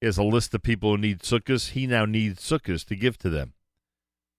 [0.00, 1.70] He has a list of people who need sukkahs.
[1.70, 3.52] He now needs sukkahs to give to them.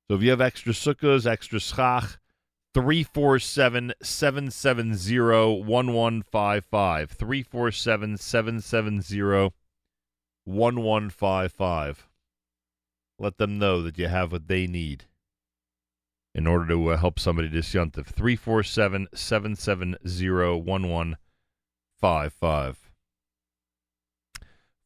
[0.10, 2.20] So if you have extra sukkahs, extra schach,
[2.74, 5.18] 347 770
[5.64, 7.12] 1155.
[7.12, 9.54] 347 770
[10.44, 12.10] 1155.
[13.18, 15.06] Let them know that you have what they need
[16.34, 18.08] in order to uh, help somebody disjunctive.
[18.08, 22.92] 347 770 1155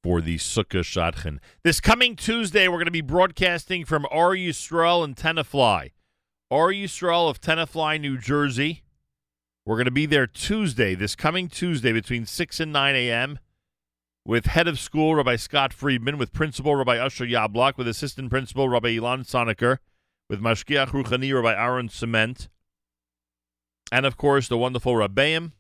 [0.06, 1.40] for the Sukkah Shadchan.
[1.64, 5.94] This coming Tuesday, we're going to be broadcasting from Or Yisrael and Tenafly.
[6.52, 8.84] Or Yisrael of Tenafly, New Jersey.
[9.66, 13.40] We're going to be there Tuesday, this coming Tuesday, between 6 and 9 a.m.,
[14.24, 18.70] with head of school, Rabbi Scott Friedman, with principal, Rabbi Usher Yablok, with assistant principal,
[18.70, 19.80] Rabbi Ilan Sonecker,
[20.30, 22.50] with Mashkiach Ruchani, Rabbi Aaron Cement,
[23.92, 25.52] and, of course, the wonderful Rabbeim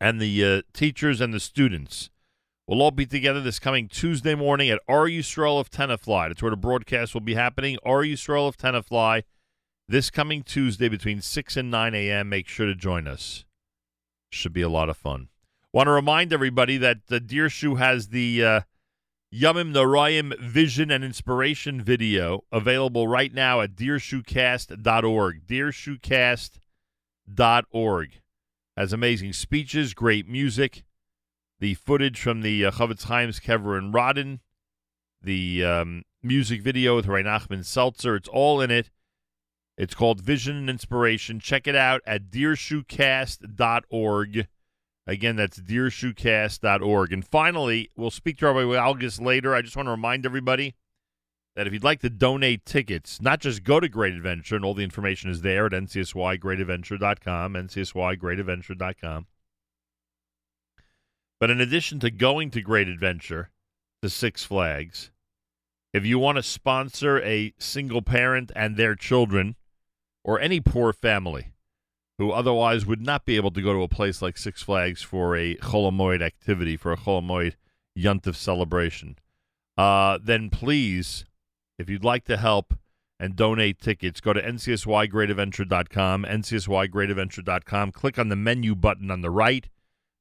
[0.00, 2.10] and the uh, teachers and the students.
[2.66, 6.28] We'll all be together this coming Tuesday morning at Or Yisrael of Tenafly.
[6.28, 7.76] That's where the broadcast will be happening.
[7.82, 9.24] Or Yisrael of Tenafly
[9.88, 12.28] this coming Tuesday between 6 and 9 a.m.
[12.28, 13.44] Make sure to join us.
[14.30, 15.28] Should be a lot of fun.
[15.72, 18.60] Want to remind everybody that the Dirshu has the uh,
[19.32, 25.46] Yamim Noraim Vision and Inspiration video available right now at dirshucast.org.
[25.46, 28.10] Dirshucast.org
[28.76, 30.84] has amazing speeches, great music,
[31.60, 34.40] the footage from the uh, Chofetz Chaim's Kever and Radin,
[35.22, 38.16] the um, music video with Ray Nachman Seltzer.
[38.16, 38.90] It's all in it.
[39.78, 41.40] It's called Vision and Inspiration.
[41.40, 44.46] Check it out at dirshucast.org.
[45.12, 47.12] Again, that's dirshucast.org.
[47.12, 49.54] And finally, we'll speak to Rabbi Wielgus later.
[49.54, 50.74] I just want to remind everybody
[51.54, 54.72] that if you'd like to donate tickets, not just go to Great Adventure, and all
[54.72, 59.26] the information is there at ncsygreatadventure.com, ncsygreatadventure.com.
[61.38, 63.50] But in addition to going to Great Adventure,
[64.00, 65.10] to Six Flags,
[65.92, 69.56] if you want to sponsor a single parent and their children,
[70.24, 71.51] or any poor family
[72.22, 75.36] who otherwise would not be able to go to a place like Six Flags for
[75.36, 77.54] a Chol Hamoed activity, for a Chol Hamoed
[77.98, 79.18] Yuntif celebration,
[79.76, 81.24] uh, then please,
[81.80, 82.74] if you'd like to help
[83.18, 89.68] and donate tickets, go to ncsygreatadventure.com, ncsygreatadventure.com, click on the menu button on the right.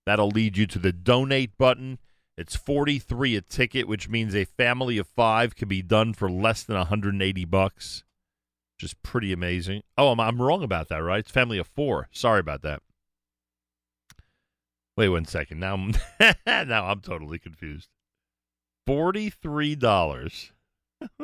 [0.07, 1.99] That'll lead you to the donate button.
[2.36, 6.64] It's 43 a ticket, which means a family of 5 can be done for less
[6.64, 8.03] than 180 bucks
[8.82, 9.84] which is pretty amazing.
[9.95, 11.20] Oh, I'm, I'm wrong about that, right?
[11.20, 12.08] It's family of four.
[12.12, 12.82] Sorry about that.
[14.98, 15.60] Wait one second.
[15.60, 15.94] Now, I'm
[16.68, 17.90] now I'm totally confused.
[18.88, 20.52] Forty-three dollars.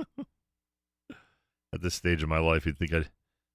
[1.74, 3.10] At this stage of my life, you'd think I'd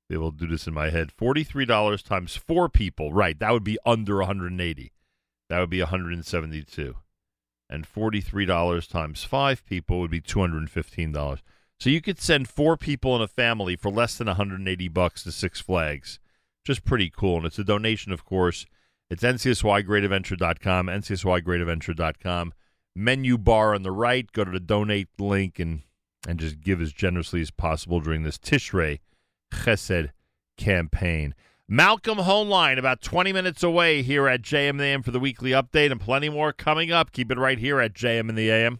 [0.09, 1.13] be able to do this in my head.
[1.13, 3.13] Forty-three dollars times four people.
[3.13, 4.93] Right, that would be under 180.
[5.49, 6.97] That would be 172.
[7.71, 11.41] And forty-three dollars times five people would be two hundred and fifteen dollars.
[11.83, 15.33] So you could send four people in a family for less than 180 bucks to
[15.33, 16.21] Six Flags.
[16.65, 17.39] Just pretty cool.
[17.39, 18.67] And it's a donation, of course.
[19.11, 22.53] It's ncsygreatadventure.com, ncsygreatadventure.com.
[22.95, 24.31] Menu bar on the right.
[24.31, 25.83] Go to the donate link and
[26.25, 29.01] and just give as generously as possible during this Tishrei
[29.53, 30.11] Chesed
[30.57, 31.35] campaign.
[31.67, 35.91] Malcolm Hoenlein, about 20 minutes away here at JM the AM for the weekly update,
[35.91, 37.11] and plenty more coming up.
[37.11, 38.79] Keep it right here at JM in the AM.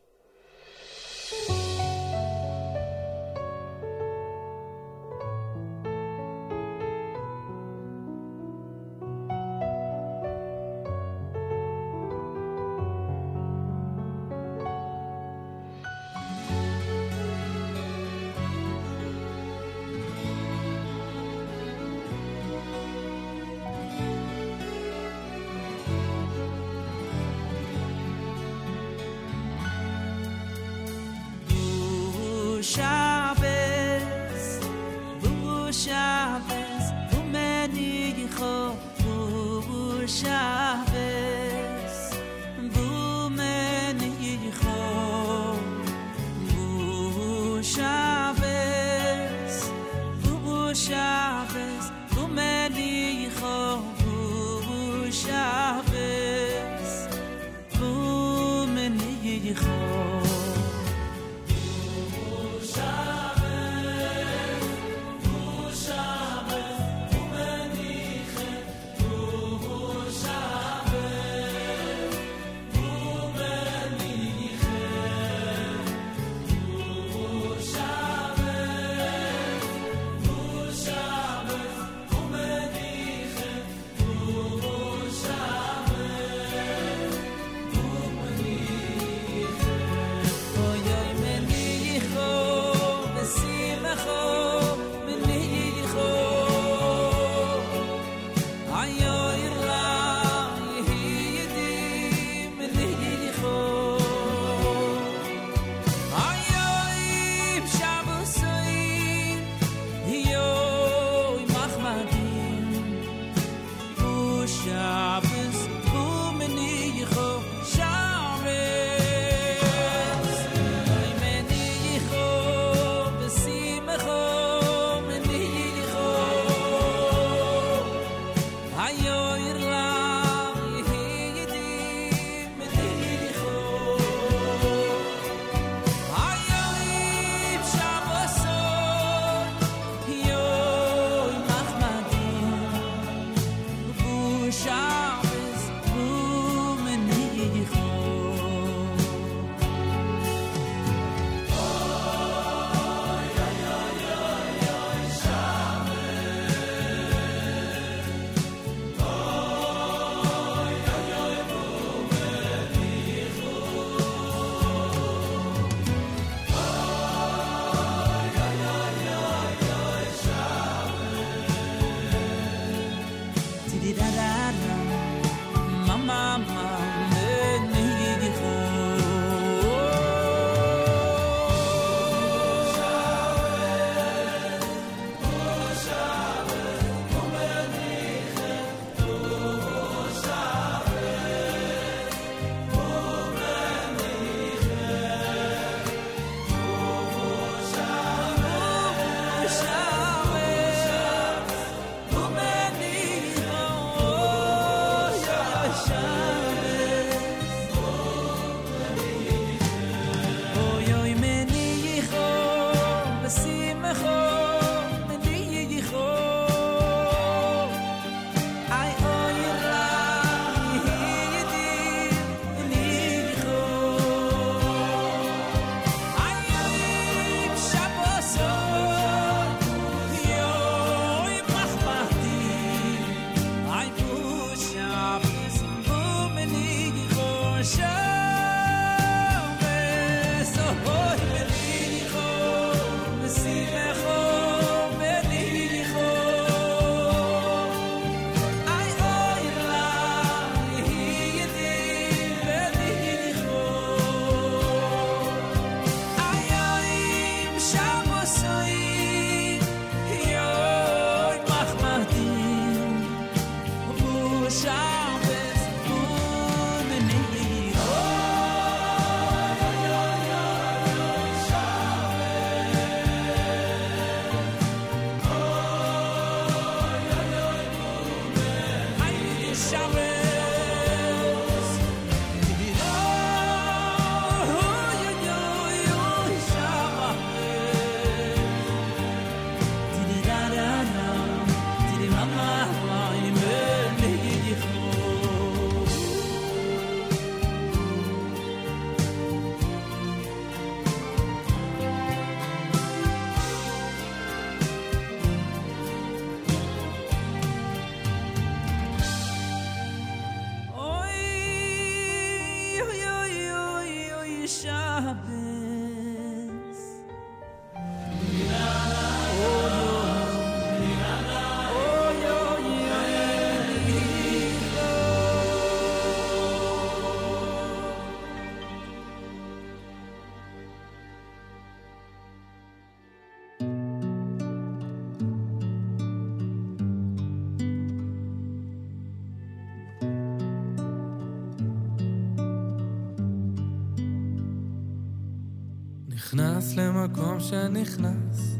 [346.63, 348.57] נכנס למקום שנכנס,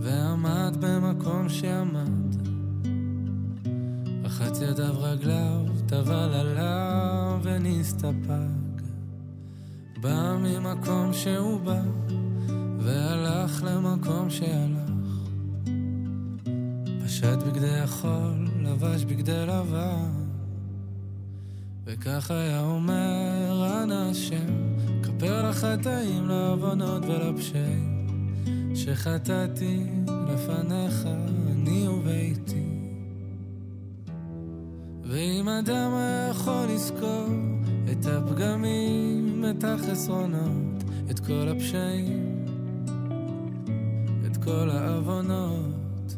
[0.00, 2.36] ועמד במקום שעמד.
[4.24, 8.82] רחץ ידיו רגליו, טבל עליו ונסתפק.
[10.00, 11.82] בא ממקום שהוא בא,
[12.78, 14.90] והלך למקום שהלך.
[17.04, 20.12] פשט בגדי החול, לבש בגדי לבן.
[21.84, 24.59] וכך היה אומר אנא השם,
[25.20, 28.06] כפר לחטאים, לעוונות ולפשעים,
[28.74, 29.86] שחטאתי
[30.28, 31.06] לפניך,
[31.50, 32.64] אני וביתי.
[35.04, 37.26] ואם אדם היה יכול לזכור
[37.92, 42.46] את הפגמים, את החסרונות, את כל הפשעים,
[44.26, 46.16] את כל העוונות,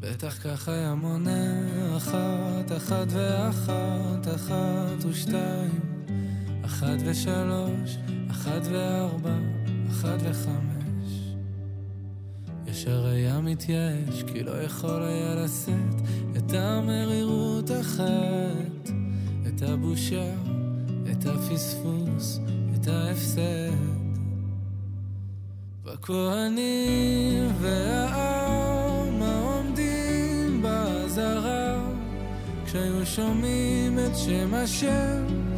[0.00, 1.52] בטח כך היה מונה
[1.96, 5.89] אחת, אחת ואחת, אחת ושתיים,
[6.80, 7.96] אחת ושלוש,
[8.30, 9.38] אחת וארבע,
[9.90, 11.34] אחת וחמש.
[12.66, 16.00] ישר היה מתייאש, כי לא יכול היה לשאת
[16.36, 18.92] את המרירות החטא,
[19.48, 20.34] את הבושה,
[21.12, 22.40] את הפספוס,
[22.74, 23.70] את ההפסד.
[25.84, 31.82] בכהנים והעם העומדים באזהרה,
[32.66, 35.49] כשהיו שומעים את שם השם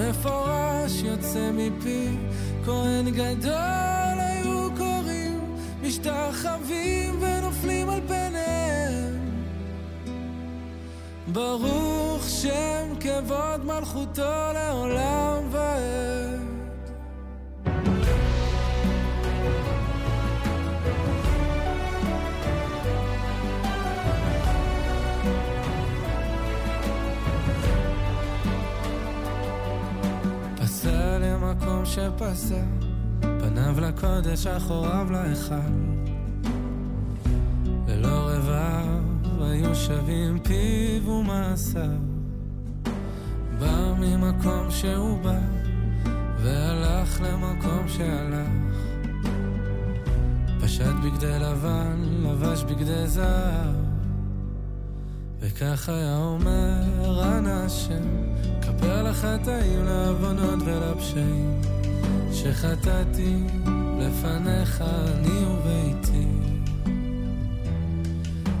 [0.00, 2.16] המפורש יוצא מפי.
[2.64, 5.40] כהן גדול היו קוראים
[5.82, 9.18] משתחווים ונופלים על פניהם.
[11.32, 16.47] ברוך שם כבוד מלכותו לעולם ועד
[31.88, 32.62] שפסע,
[33.20, 35.54] פניו לקודש, אחוריו להיכל.
[37.88, 42.00] ללא רבב היו שווים פיו ומעשיו.
[43.58, 45.38] בא ממקום שהוא בא,
[46.42, 48.48] והלך למקום שהלך.
[50.60, 53.88] פשט בגדי לבן, לבש בגדי זהב.
[55.40, 61.60] וכך היה אומר אנא השם, כפר לחטאים, לעוונות ולפשעים,
[62.32, 63.36] שחטאתי
[63.98, 66.26] לפניך אני וביתי.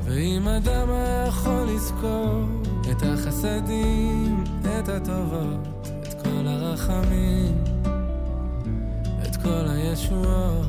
[0.04, 2.44] ואם אדם היה יכול לזכור
[2.90, 7.64] את החסדים, את הטובות, את כל הרחמים,
[9.22, 10.66] את כל הישועות,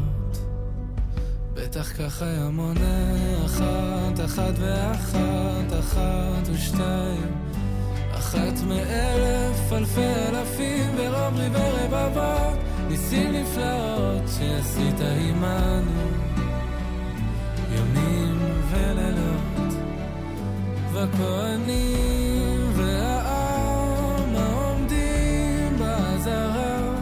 [1.53, 7.31] בטח כך היה מונה אחת, אחת ואחת, אחת ושתיים,
[8.11, 12.59] אחת מאלף, אלפי אלפים, ורוב ריבי רבבות,
[12.89, 16.01] ניסים נפלאות שעשית עמנו,
[17.71, 18.37] ימים
[18.69, 19.73] ולילות,
[20.93, 26.95] והכהנים והעם העומדים באזהרה,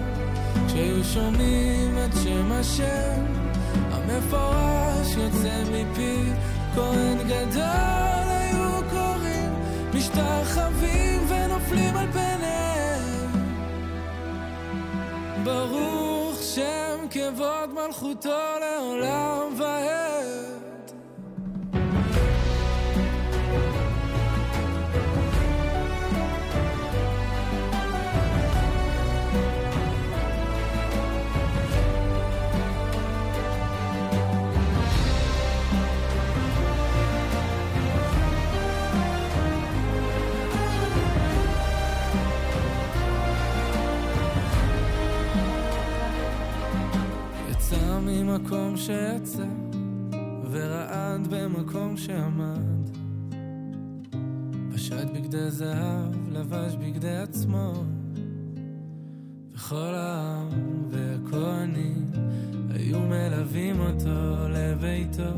[0.68, 3.26] כשהיו שומעים את שם השם,
[3.92, 6.32] המפורש יוצא מפי
[6.76, 9.54] כהן גדול היו קוראים
[9.94, 12.67] משתחווים ונופלים על פניהם
[15.48, 20.67] ברוך שם כבוד מלכותו לעולם ועד
[48.38, 49.46] יצא ממקום שיצא,
[50.52, 52.90] ורעד במקום שעמד.
[54.74, 57.74] פשט בגדי זהב, לבש בגדי עצמו,
[59.54, 60.50] וכל העם
[60.90, 62.12] והכהנים
[62.70, 65.32] היו מלווים אותו לביתו,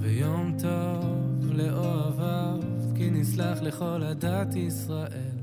[0.00, 2.58] ויום טוב לאוהביו,
[2.96, 5.38] כי נסלח לכל עדת ישראל.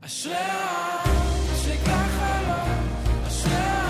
[0.00, 1.16] אשרי העם
[1.62, 3.87] שככה לו, אשרי העם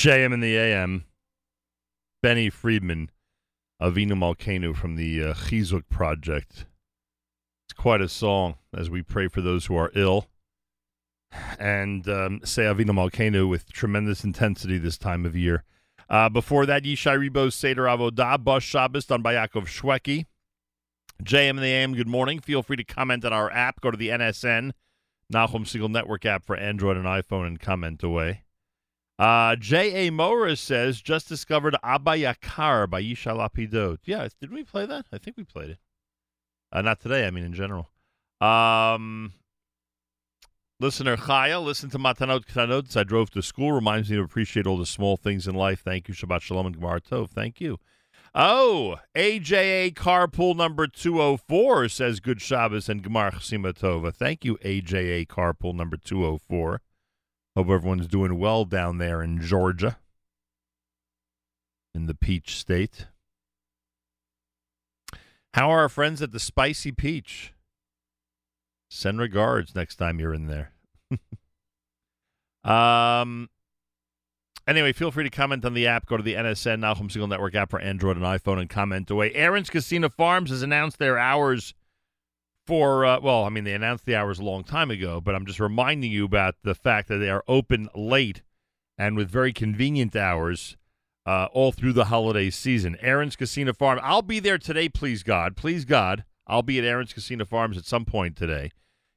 [0.00, 1.04] JM in the AM.
[2.22, 3.10] Benny Friedman,
[3.82, 6.64] Avinu Malkenu from the uh, Chizuk Project.
[7.66, 10.28] It's quite a song as we pray for those who are ill
[11.58, 15.64] and um, say Avinu Malkenu with tremendous intensity this time of year.
[16.08, 20.24] Uh, before that, Yishai Ribo's Seder Avodah, Bus Shabbos done by Yaakov Shweki.
[21.22, 22.40] JM in the AM, good morning.
[22.40, 23.82] Feel free to comment on our app.
[23.82, 24.72] Go to the NSN,
[25.30, 28.44] Nachum Segal Network app for Android and iPhone and comment away.
[29.20, 30.08] Uh, J.A.
[30.08, 33.98] Morris says, just discovered Abba Yakar by Yisha Lapidot.
[34.04, 35.04] Yeah, did we play that?
[35.12, 35.78] I think we played it.
[36.72, 37.90] Uh, not today, I mean in general.
[38.40, 39.34] Um,
[40.80, 43.72] listener Chaya, listen to Matanot Ktanot I drove to school.
[43.72, 45.82] Reminds me to appreciate all the small things in life.
[45.84, 46.14] Thank you.
[46.14, 47.28] Shabbat Shalom and Gemara Tov.
[47.28, 47.78] Thank you.
[48.34, 54.14] Oh, AJA Carpool number 204 says Good Shabbos and Gemar Chasima Tova.
[54.14, 56.80] Thank you, AJA Carpool number 204.
[57.56, 59.98] Hope everyone's doing well down there in Georgia,
[61.94, 63.06] in the Peach State.
[65.54, 67.54] How are our friends at the Spicy Peach?
[68.88, 70.72] Send regards next time you're in there.
[72.64, 73.48] um.
[74.68, 76.06] Anyway, feel free to comment on the app.
[76.06, 79.32] Go to the NSN Nachum Segal Network app for Android and iPhone and comment away.
[79.34, 81.74] Aaron's Kissena Farms has announced their hours
[82.70, 85.44] for, uh, well, I mean, they announced the hours a long time ago, but I'm
[85.44, 88.42] just reminding you about the fact that they are open late
[88.96, 90.76] and with very convenient hours
[91.26, 92.96] uh, all through the holiday season.
[93.00, 93.98] Aaron's Kissena Farm.
[94.04, 95.56] I'll be there today, please God.
[95.56, 96.24] Please God.
[96.46, 98.70] I'll be at Aaron's Kissena Farms at some point today.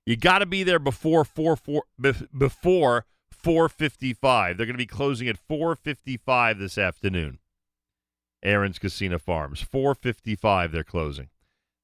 [0.08, 3.06] You got to be there before four four bef- before
[3.44, 4.58] 4:55.
[4.58, 7.38] They're going to be closing at 4:55 this afternoon.
[8.42, 9.64] Aaron's Kissena Farms.
[9.64, 11.30] 4:55 they're closing.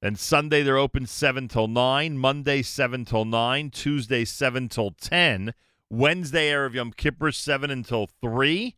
[0.02, 5.52] Then Sunday they're open 7 till 9, Monday 7 till 9, Tuesday 7 till 10,
[5.90, 8.76] Wednesday air of Yom Kippur 7 until 3,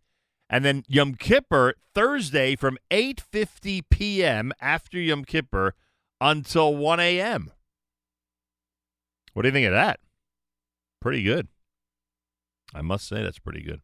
[0.51, 4.53] and then Yom Kippur Thursday from 8:50 p.m.
[4.61, 5.75] after Yom Kippur
[6.21, 7.53] until 1 a.m.
[9.33, 10.01] What do you think of that?
[11.01, 11.49] Pretty good.
[12.75, 13.81] I must say that's pretty good.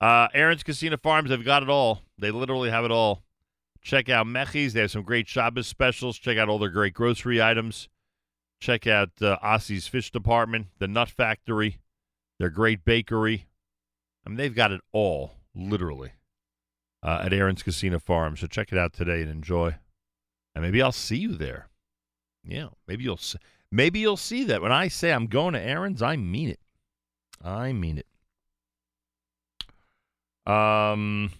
[0.00, 2.02] Uh, Aaron's Kissena Farms, they've got it all.
[2.18, 3.22] They literally have it all.
[3.82, 4.72] Check out Mechi's.
[4.72, 6.18] They have some great Shabbos specials.
[6.18, 7.88] Check out all their great grocery items.
[8.60, 11.78] Check out uh, Ossie's Fish Department, the Nut Factory,
[12.38, 13.46] their great bakery.
[14.24, 16.12] I mean, they've got it all, literally,
[17.02, 18.36] uh, at Aaron's Kissena Farm.
[18.36, 19.76] So check it out today and enjoy.
[20.54, 21.68] And maybe I'll see you there.
[22.44, 23.38] Yeah, maybe you'll see,
[23.72, 26.60] maybe you'll see that when I say I'm going to Aaron's, I mean it.
[27.42, 28.06] I mean it.
[30.50, 31.32] Um,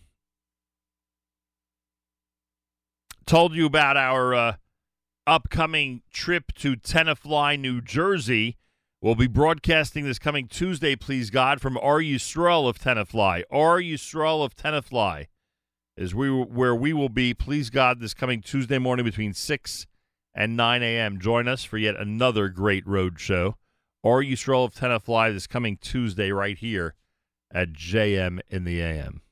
[3.26, 4.52] told you about our uh,
[5.26, 8.56] upcoming trip to Tenafly, New Jersey.
[9.00, 13.44] We'll be broadcasting this coming Tuesday, please God, from Or Yisrael of Tenafly.
[13.48, 15.28] Or Yisrael of Tenafly
[15.96, 19.86] is we where we will be, please God, this coming Tuesday morning between 6
[20.34, 21.18] and 9 a.m.
[21.18, 23.56] Join us for yet another great road show.
[24.02, 26.94] Or Yisrael of Tenafly this coming Tuesday right here
[27.52, 29.22] at JM in the AM.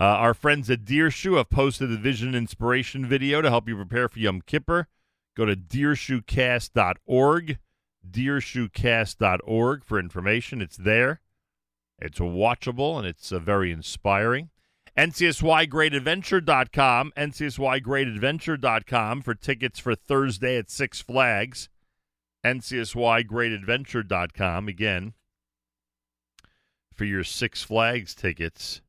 [0.00, 4.08] Uh, our friends at Dirshu have posted a vision inspiration video to help you prepare
[4.08, 4.86] for Yom Kippur.
[5.36, 7.58] Go to dirshucast.org,
[8.10, 10.62] dirshucast.org for information.
[10.62, 11.20] It's there.
[11.98, 14.48] It's watchable and it's uh, very inspiring.
[14.96, 21.68] NCSYGreatAdventure.com, NCSYGreatAdventure.com for tickets for Thursday at Six Flags.
[22.44, 25.12] NCSYGreatAdventure.com again
[26.94, 28.80] for your Six Flags tickets.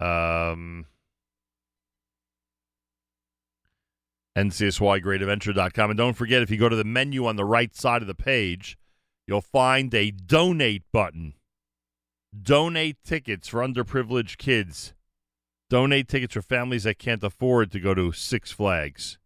[0.00, 0.86] Um,
[4.36, 5.90] NCSYGreatAdventure.com.
[5.90, 8.14] And don't forget, if you go to the menu on the right side of the
[8.14, 8.76] page,
[9.26, 11.34] you'll find a donate button.
[12.38, 14.92] Donate tickets for underprivileged kids.
[15.70, 19.18] Donate tickets for families that can't afford to go to Six Flags,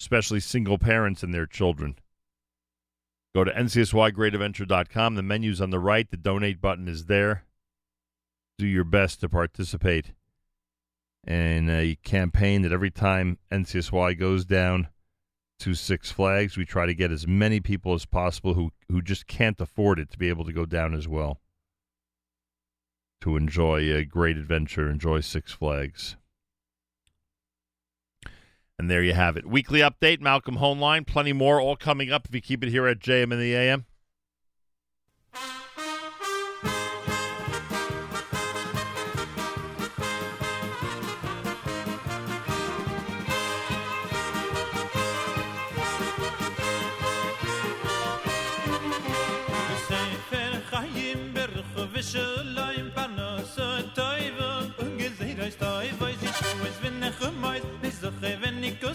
[0.00, 1.96] especially single parents and their children.
[3.34, 5.14] Go to ncsygreatadventure.com.
[5.14, 6.10] The menu's on the right.
[6.10, 7.44] The donate button is there.
[8.58, 10.12] Do your best to participate
[11.26, 14.88] in a campaign that every time NCSY goes down
[15.60, 19.26] to Six Flags, we try to get as many people as possible who, who just
[19.26, 21.40] can't afford it to be able to go down as well.
[23.20, 26.16] To enjoy a great adventure, enjoy Six Flags.
[28.76, 29.46] And there you have it.
[29.46, 31.06] Weekly update, Malcolm Hoenlein.
[31.06, 33.86] Plenty more, all coming up if you keep it here at JM in the AM.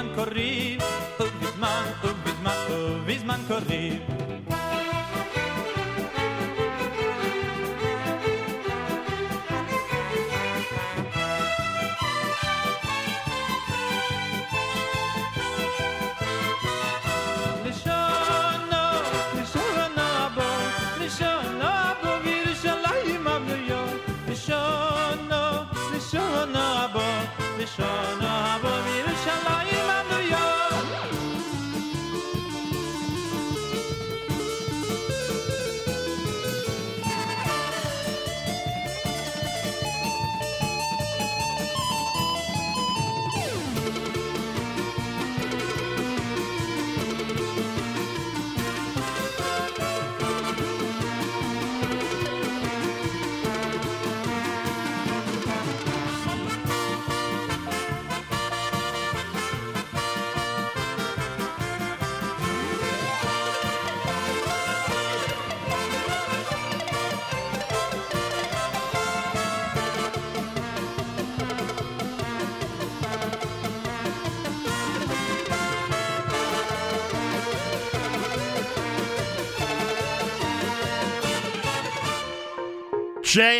[0.00, 0.80] man korrib,
[1.18, 4.19] hob git man, hob git man, hob iz man korrib.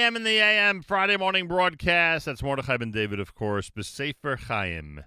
[0.01, 2.25] JM in the AM Friday morning broadcast.
[2.25, 3.69] That's Mordechai Ben David, of course.
[3.69, 5.05] Besefer Chaim.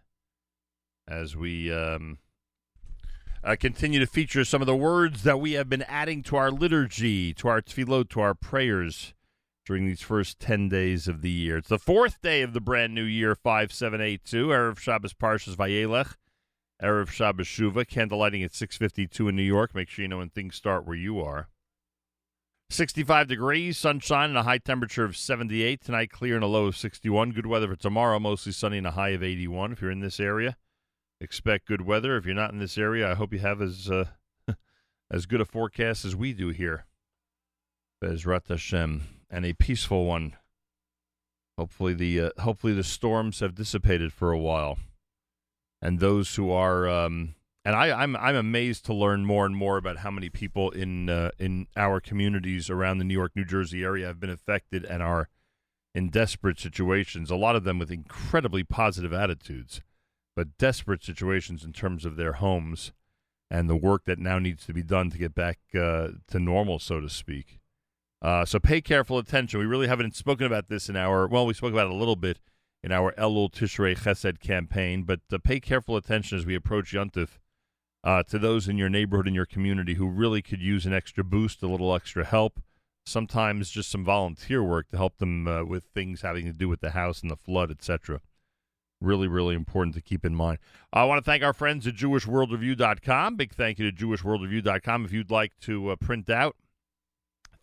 [1.07, 2.20] As we um,
[3.44, 6.52] uh, continue to feature some of the words that we have been adding to our
[6.52, 9.15] liturgy, to our tefillot, to our prayers
[9.65, 11.57] during these first 10 days of the year.
[11.57, 14.49] It's the fourth day of the brand new year, 5782.
[14.49, 16.18] Erev Shabbos Parshas Vayelech.
[16.84, 17.84] Erev Shabbos Shuva.
[17.84, 19.74] Candlelighting at 652 in New York.
[19.74, 21.48] Make sure you know when things start where you are.
[22.73, 25.81] 65 degrees, sunshine, and a high temperature of 78.
[25.81, 27.31] Tonight, clear and a low of 61.
[27.31, 29.73] Good weather for tomorrow, mostly sunny and a high of 81.
[29.73, 30.57] If you're in this area,
[31.21, 32.17] expect good weather.
[32.17, 34.05] If you're not in this area, I hope you have as uh,
[35.11, 36.85] as good a forecast as we do here.
[38.03, 40.35] Bezrat Hashem, and a peaceful one.
[41.57, 44.79] Hopefully the uh, hopefully the storms have dissipated for a while,
[45.79, 47.35] and those who are um,
[47.65, 51.10] and I, I'm I'm amazed to learn more and more about how many people in
[51.10, 55.02] uh, in our communities around the New York, New Jersey area have been affected and
[55.02, 55.30] are
[55.95, 57.31] in desperate situations.
[57.31, 59.81] A lot of them with incredibly positive attitudes,
[60.35, 62.91] but desperate situations in terms of their homes
[63.49, 66.80] and the work that now needs to be done to get back uh, to normal,
[66.80, 67.60] so to speak.
[68.22, 69.60] Uh, so pay careful attention.
[69.60, 72.18] We really haven't spoken about this in our well, we spoke about it a little
[72.18, 72.40] bit
[72.84, 77.38] in our Elul Tishrei Chesed campaign, but uh, pay careful attention as we approach Yontif
[78.03, 81.23] uh, to those in your neighborhood and your community who really could use an extra
[81.23, 82.61] boost, a little extra help.
[83.05, 86.81] Sometimes just some volunteer work to help them uh, with things having to do with
[86.81, 88.21] the house and the flood, etc.
[89.01, 90.59] Really, really important to keep in mind.
[90.91, 93.35] I want to thank our friends at JewishWorldReview.com.
[93.35, 95.05] Big thank you to JewishWorldReview.com.
[95.05, 96.55] If you'd like to uh, print out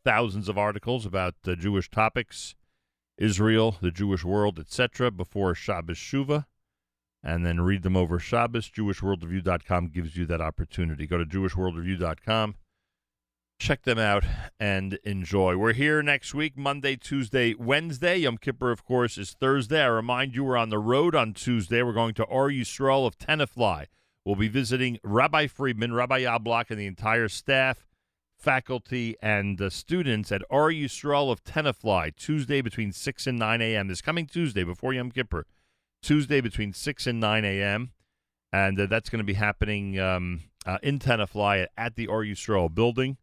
[0.04, 2.54] thousands of articles about uh, Jewish topics,
[3.16, 6.46] Israel, the Jewish world, etc., before Shabbos Shuva,
[7.22, 8.70] and then read them over Shabbos.
[8.70, 11.06] JewishWorldReview.com gives you that opportunity.
[11.06, 12.54] Go to JewishWorldReview.com,
[13.58, 14.24] check them out,
[14.58, 15.56] and enjoy.
[15.56, 18.18] We're here next week, Monday, Tuesday, Wednesday.
[18.18, 19.82] Yom Kippur, of course, is Thursday.
[19.82, 21.82] I remind you, we're on the road on Tuesday.
[21.82, 23.86] We're going to Or Yisrael of Tenafly.
[24.24, 27.86] We'll be visiting Rabbi Friedman, Rabbi Yablok, and the entire staff,
[28.38, 33.88] faculty, and uh, students at Or Yisrael of Tenafly, Tuesday between 6 and 9 a.m.
[33.88, 35.46] This coming Tuesday before Yom Kippur.
[36.02, 37.92] Tuesday between 6 and 9 a.m.
[38.52, 42.74] And uh, that's going to be happening um, uh, in Tenafly at, the Or Yisrael
[42.74, 43.16] building.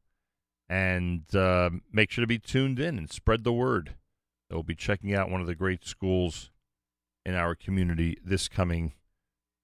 [0.69, 3.95] And uh, make sure to be tuned in and spread the word.
[4.49, 6.51] that will be checking out one of the great schools
[7.25, 8.93] in our community this coming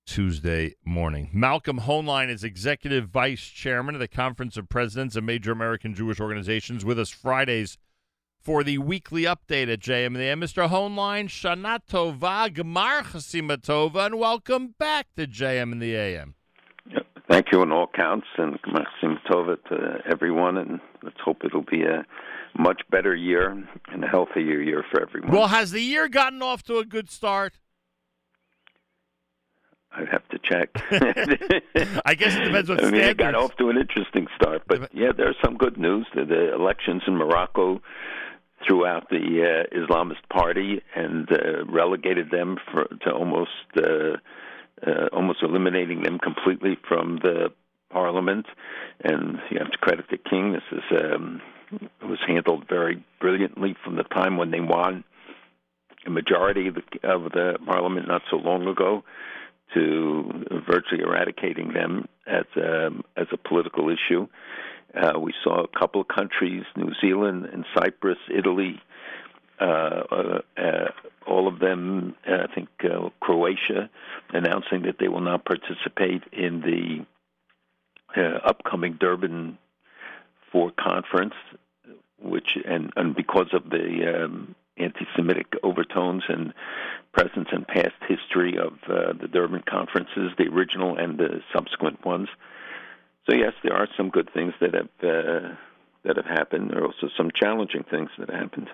[0.05, 1.29] Tuesday morning.
[1.33, 6.19] Malcolm Hoenlein is Executive Vice Chairman of the Conference of Presidents of Major American Jewish
[6.19, 7.77] Organizations with us Fridays
[8.43, 10.41] for the weekly update at JM and the AM.
[10.41, 10.69] Mr.
[10.69, 16.35] Hoenlein, Shana Tova, Gemar Chasima Tova, and welcome back to JM and the AM.
[17.29, 21.83] Thank you on all counts, and Maxim Tova to everyone, and let's hope it'll be
[21.83, 22.05] a
[22.57, 23.49] much better year
[23.91, 25.31] and a healthier year for everyone.
[25.31, 27.59] Well, has the year gotten off to a good start?
[29.95, 30.69] I'd have to check.
[32.05, 34.93] I guess it depends what I mean, it got off to an interesting start, but
[34.93, 36.05] yeah, there's some good news.
[36.13, 37.79] The, the elections in Morocco
[38.67, 44.17] threw out the uh, Islamist Party and uh, relegated them for, to almost uh,
[44.85, 47.51] uh, almost eliminating them completely from the
[47.89, 48.45] parliament.
[49.03, 50.53] And you have to credit the king.
[50.53, 51.41] This is um,
[52.01, 55.03] was handled very brilliantly from the time when they won
[56.05, 59.03] a majority of the, of the parliament not so long ago
[59.73, 64.27] to virtually eradicating them as a, as a political issue.
[64.95, 68.79] Uh, we saw a couple of countries, New Zealand and Cyprus, Italy,
[69.59, 70.87] uh, uh, uh,
[71.25, 73.89] all of them, uh, I think uh, Croatia,
[74.29, 77.05] announcing that they will not participate in the
[78.45, 79.57] upcoming Durban
[80.51, 81.33] 4 conference,
[82.21, 86.53] which and, and because of the um, anti-Semitic overtones and
[87.11, 92.27] presence and past history of the Durban conferences, the original and the subsequent ones.
[93.29, 95.55] So yes, there are some good things that have uh,
[96.03, 96.71] that have happened.
[96.71, 98.69] There are also some challenging things that happened.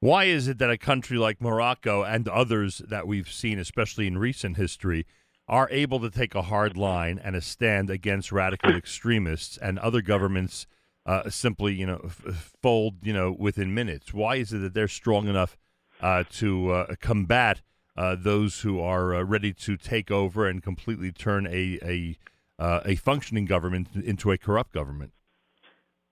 [0.00, 4.18] Why is it that a country like Morocco and others that we've seen, especially in
[4.18, 5.06] recent history,
[5.48, 10.02] are able to take a hard line and a stand against radical extremists, and other
[10.02, 10.66] governments
[11.06, 14.12] uh, simply, you know, f- fold, you know, within minutes?
[14.12, 15.56] Why is it that they're strong enough
[16.00, 17.62] uh, to uh, combat
[17.96, 22.16] uh, those who are uh, ready to take over and completely turn a a
[22.58, 25.12] uh, a functioning government into a corrupt government?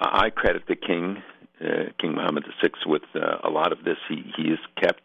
[0.01, 1.23] I credit the king,
[1.61, 3.99] uh, King Mohammed VI, with uh, a lot of this.
[4.09, 5.03] He he has kept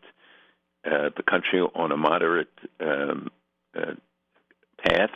[0.85, 3.29] uh, the country on a moderate um,
[3.77, 3.93] uh,
[4.83, 5.11] path,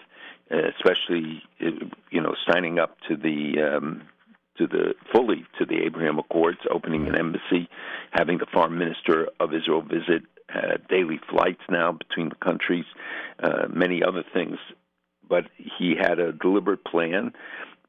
[0.51, 4.03] especially uh, you know signing up to the um,
[4.57, 7.67] to the fully to the Abraham Accords, opening an embassy,
[8.11, 10.23] having the foreign minister of Israel visit,
[10.53, 12.85] uh, daily flights now between the countries,
[13.41, 14.57] uh, many other things.
[15.31, 17.31] But he had a deliberate plan.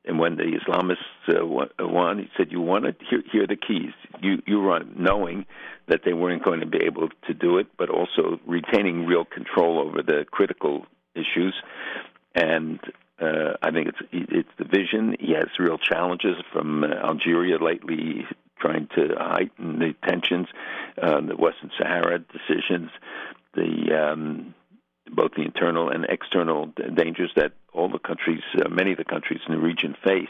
[0.04, 0.96] And when the Islamists
[1.28, 1.44] uh,
[1.86, 2.96] won, he said, "You want it?
[3.08, 3.94] Here, here are the keys.
[4.20, 5.46] You you run, knowing
[5.88, 9.80] that they weren't going to be able to do it, but also retaining real control
[9.80, 11.54] over the critical issues.
[12.34, 12.80] And
[13.20, 15.16] uh, I think it's it's the vision.
[15.20, 18.26] He has real challenges from uh, Algeria lately,
[18.60, 20.48] trying to heighten the tensions,
[21.00, 22.90] uh, the Western Sahara decisions,
[23.54, 23.72] the
[24.04, 24.54] um,
[25.10, 29.40] both the internal and external dangers that all the countries, uh, many of the countries
[29.46, 30.28] in the region face.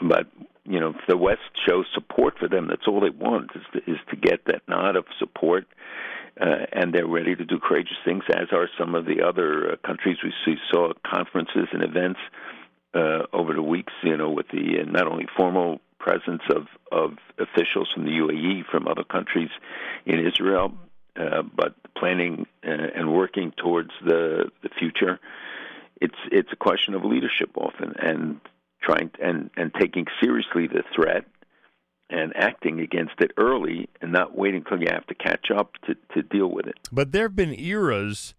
[0.00, 0.26] But
[0.64, 3.90] you know, if the West shows support for them, that's all they want is to,
[3.90, 5.66] is to get that nod of support,
[6.40, 8.22] uh, and they're ready to do courageous things.
[8.28, 12.20] As are some of the other uh, countries we see saw conferences and events
[12.94, 13.92] uh, over the weeks.
[14.02, 18.66] You know, with the uh, not only formal presence of of officials from the UAE,
[18.70, 19.50] from other countries
[20.06, 20.72] in Israel,
[21.16, 25.18] uh, but planning uh, and working towards the the future.
[26.00, 28.40] It's it's a question of leadership often, and
[28.82, 31.24] trying and and taking seriously the threat
[32.10, 35.94] and acting against it early, and not waiting till you have to catch up to
[36.14, 36.78] to deal with it.
[36.90, 38.34] But there have been eras,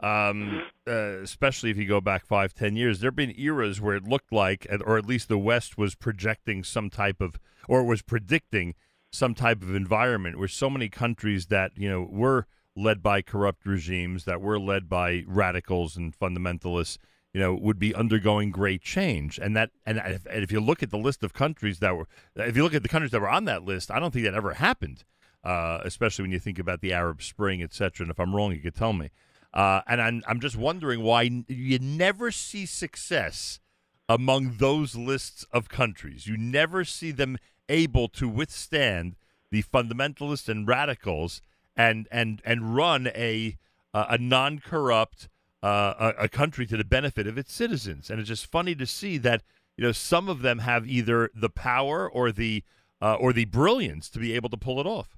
[0.00, 3.96] um, uh, especially if you go back five, ten years, there have been eras where
[3.96, 7.38] it looked like, or at least the West was projecting some type of,
[7.68, 8.74] or was predicting
[9.14, 12.46] some type of environment where so many countries that you know were
[12.76, 16.98] led by corrupt regimes, that were led by radicals and fundamentalists,
[17.32, 19.38] you know, would be undergoing great change.
[19.38, 22.08] And that, and if, and if you look at the list of countries that were,
[22.34, 24.34] if you look at the countries that were on that list, I don't think that
[24.34, 25.04] ever happened.
[25.44, 28.04] Uh, especially when you think about the Arab Spring, et cetera.
[28.04, 29.10] And if I'm wrong, you could tell me.
[29.52, 33.60] Uh, and I'm, I'm just wondering why you never see success
[34.08, 36.26] among those lists of countries.
[36.26, 37.36] You never see them
[37.68, 39.16] able to withstand
[39.50, 41.40] the fundamentalists and radicals
[41.76, 43.56] and and and run a
[43.92, 45.28] a non corrupt
[45.62, 48.10] uh, a, a country to the benefit of its citizens.
[48.10, 49.42] And it's just funny to see that
[49.76, 52.62] you know some of them have either the power or the
[53.00, 55.16] uh, or the brilliance to be able to pull it off.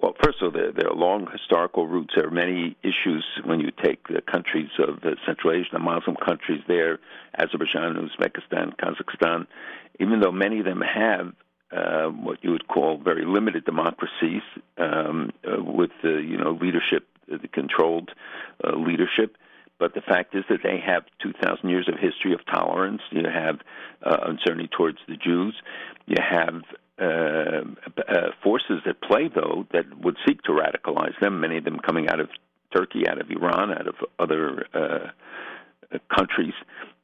[0.00, 2.14] Well, first of all, there, there are long historical roots.
[2.14, 6.16] There are many issues when you take the countries of uh, Central Asia, the Muslim
[6.16, 7.00] countries there,
[7.36, 9.46] Azerbaijan, Uzbekistan, Kazakhstan.
[9.98, 11.32] Even though many of them have
[11.72, 14.42] uh, what you would call very limited democracies
[14.78, 18.10] um, uh, with uh, you know leadership, the controlled
[18.64, 19.36] uh, leadership.
[19.78, 23.00] But the fact is that they have 2,000 years of history of tolerance.
[23.10, 23.60] You have
[24.02, 25.54] uh, uncertainty towards the Jews.
[26.06, 26.62] You have
[27.00, 27.62] uh,
[28.08, 31.40] uh, forces at play, though, that would seek to radicalize them.
[31.40, 32.28] Many of them coming out of
[32.74, 36.54] Turkey, out of Iran, out of other uh, countries.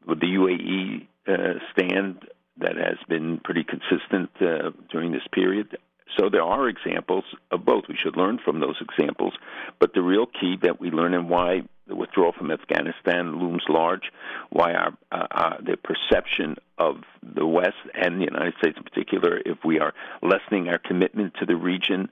[0.06, 2.18] With the UAE uh, stand
[2.58, 5.76] that has been pretty consistent uh, during this period.
[6.18, 7.84] So there are examples of both.
[7.88, 9.32] We should learn from those examples.
[9.80, 14.10] But the real key that we learn and why the withdrawal from Afghanistan looms large,
[14.50, 19.40] why our, uh, uh, the perception of the West and the United States in particular,
[19.44, 19.92] if we are
[20.22, 22.08] lessening our commitment to the region,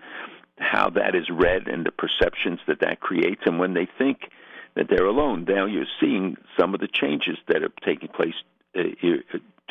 [0.58, 4.30] how that is read and the perceptions that that creates, and when they think
[4.74, 5.44] that they're alone.
[5.48, 8.34] Now you're seeing some of the changes that are taking place.
[8.76, 8.82] Uh,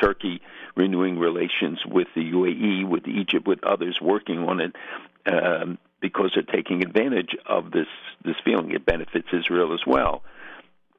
[0.00, 0.40] Turkey
[0.76, 4.74] renewing relations with the UAE, with Egypt, with others working on it.
[5.26, 7.86] Um, because they're taking advantage of this
[8.24, 8.72] this feeling.
[8.72, 10.22] It benefits Israel as well,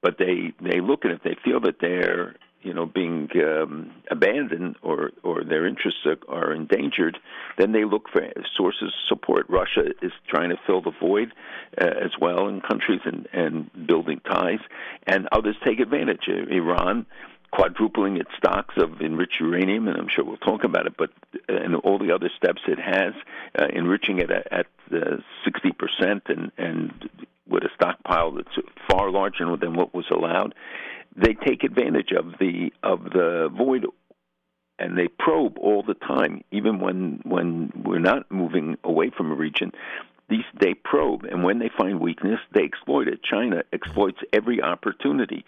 [0.02, 1.22] but they they look at it.
[1.24, 6.54] They feel that they're you know being um, abandoned or or their interests are, are
[6.54, 7.18] endangered.
[7.60, 8.22] Then they look for
[8.58, 9.46] sources of support.
[9.50, 11.34] Russia is trying to fill the void
[11.80, 14.62] uh, as well in countries and and building ties,
[15.06, 16.28] and others take advantage.
[16.28, 17.06] Iran
[17.54, 21.12] quadrupling its stocks of enriched uranium, and I'm sure we'll talk about it, but
[21.48, 23.14] and all the other steps it has,
[23.60, 27.10] uh, enriching it at, at uh, 60% and, and
[27.48, 28.58] with a stockpile that's
[28.90, 30.56] far larger than what was allowed.
[31.16, 33.86] They take advantage of the of the void
[34.80, 39.36] and they probe all the time, even when when we're not moving away from a
[39.36, 39.72] region.
[40.34, 43.20] These they probe, and when they find weakness, they exploit it.
[43.22, 45.46] China exploits every opportunity.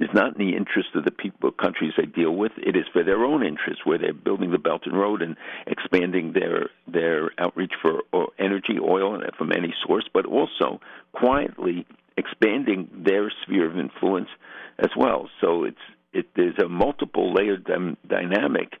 [0.00, 2.52] It's not in the interest of the people countries they deal with.
[2.56, 5.36] It is for their own interest, where they're building the Belt and Road and
[5.66, 10.80] expanding their their outreach for uh, energy, oil, and from any source, but also
[11.12, 11.84] quietly
[12.16, 14.30] expanding their sphere of influence
[14.78, 15.28] as well.
[15.42, 15.84] So it's
[16.14, 18.78] it there's a multiple layered dy- dynamic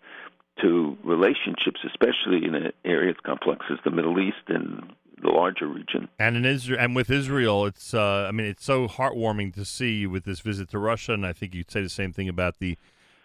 [0.62, 5.66] to relationships, especially in an area as complex as the Middle East and the larger
[5.66, 6.08] region.
[6.18, 10.06] And in Israel, and with Israel, it's uh, I mean, it's so heartwarming to see
[10.06, 12.76] with this visit to Russia, and I think you'd say the same thing about the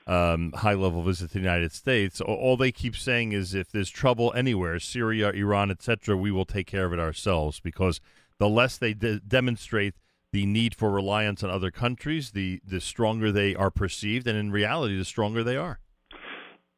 [0.06, 2.22] um, high level visit to the United States.
[2.22, 6.68] All they keep saying is, if there's trouble anywhere, Syria, Iran, etc., we will take
[6.68, 7.60] care of it ourselves.
[7.60, 8.00] Because
[8.40, 9.96] the less they de- demonstrate
[10.32, 14.52] the need for reliance on other countries, the the stronger they are perceived, and in
[14.52, 15.80] reality, the stronger they are.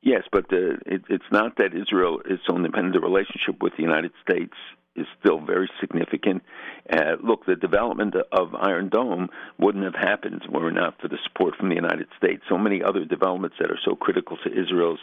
[0.01, 2.93] Yes, but the, it, it's not that Israel is so independent.
[2.93, 4.53] The relationship with the United States
[4.95, 6.43] is still very significant.
[6.91, 11.17] Uh, look, the development of Iron Dome wouldn't have happened were it not for the
[11.23, 12.43] support from the United States.
[12.49, 14.99] So many other developments that are so critical to Israel's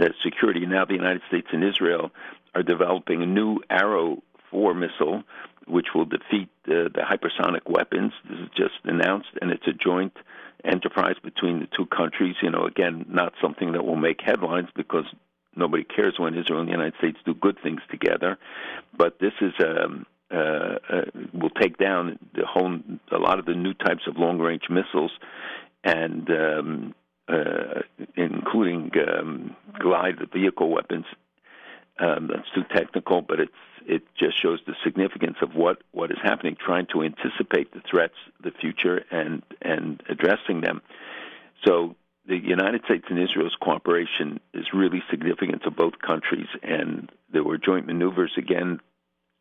[0.00, 0.66] uh, security.
[0.66, 2.10] Now, the United States and Israel
[2.54, 5.22] are developing a new Arrow 4 missile,
[5.66, 8.12] which will defeat uh, the hypersonic weapons.
[8.28, 10.14] This is just announced, and it's a joint
[10.64, 12.36] enterprise between the two countries.
[12.42, 15.04] You know, again, not something that will make headlines because
[15.58, 18.38] nobody cares when Israel and the United States do good things together.
[18.96, 22.78] But this is um, uh, uh, will take down the whole
[23.10, 25.12] a lot of the new types of long range missiles,
[25.84, 26.94] and um,
[27.28, 27.80] uh,
[28.16, 31.06] including um, glide vehicle weapons.
[32.00, 33.52] Um, that's too technical, but it's
[33.86, 38.14] it just shows the significance of what, what is happening, trying to anticipate the threats,
[38.42, 40.82] the future, and and addressing them.
[41.66, 41.96] So
[42.28, 47.56] the United States and Israel's cooperation is really significant to both countries, and there were
[47.56, 48.80] joint maneuvers again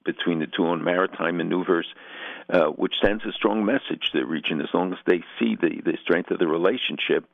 [0.06, 1.86] between the two on maritime maneuvers,
[2.50, 4.62] uh, which sends a strong message to the region.
[4.62, 7.26] As long as they see the, the strength of the relationship,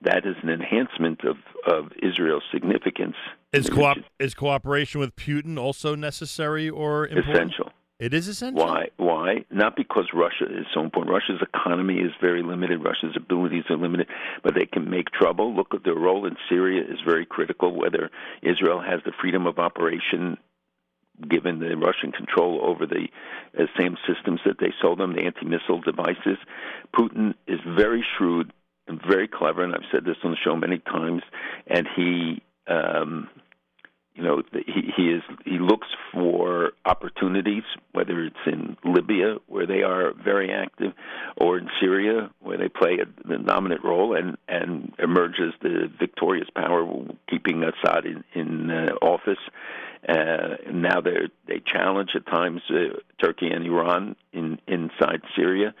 [0.00, 1.36] that is an enhancement of,
[1.66, 3.16] of Israel's significance.
[3.52, 7.34] Is, co- is cooperation with Putin also necessary or important?
[7.34, 7.72] Essential.
[8.00, 8.66] It is essential.
[8.66, 8.88] Why?
[8.96, 9.44] Why?
[9.50, 11.14] Not because Russia is so important.
[11.14, 12.82] Russia's economy is very limited.
[12.82, 14.08] Russia's abilities are limited,
[14.42, 15.54] but they can make trouble.
[15.54, 17.74] Look at their role in Syria is very critical.
[17.74, 18.10] Whether
[18.42, 20.36] Israel has the freedom of operation
[21.30, 23.06] given the Russian control over the
[23.56, 26.38] uh, same systems that they sold them, the anti-missile devices.
[26.92, 28.52] Putin is very shrewd
[28.88, 31.22] and very clever, and I've said this on the show many times.
[31.68, 33.28] And he um,
[34.14, 39.82] you know he he is he looks for opportunities whether it's in Libya where they
[39.82, 40.92] are very active
[41.36, 46.48] or in Syria where they play a, the dominant role and and emerges the victorious
[46.54, 46.86] power
[47.28, 49.38] keeping Assad in in uh, office.
[50.08, 55.74] Uh, now they they challenge at times uh, Turkey and Iran in inside Syria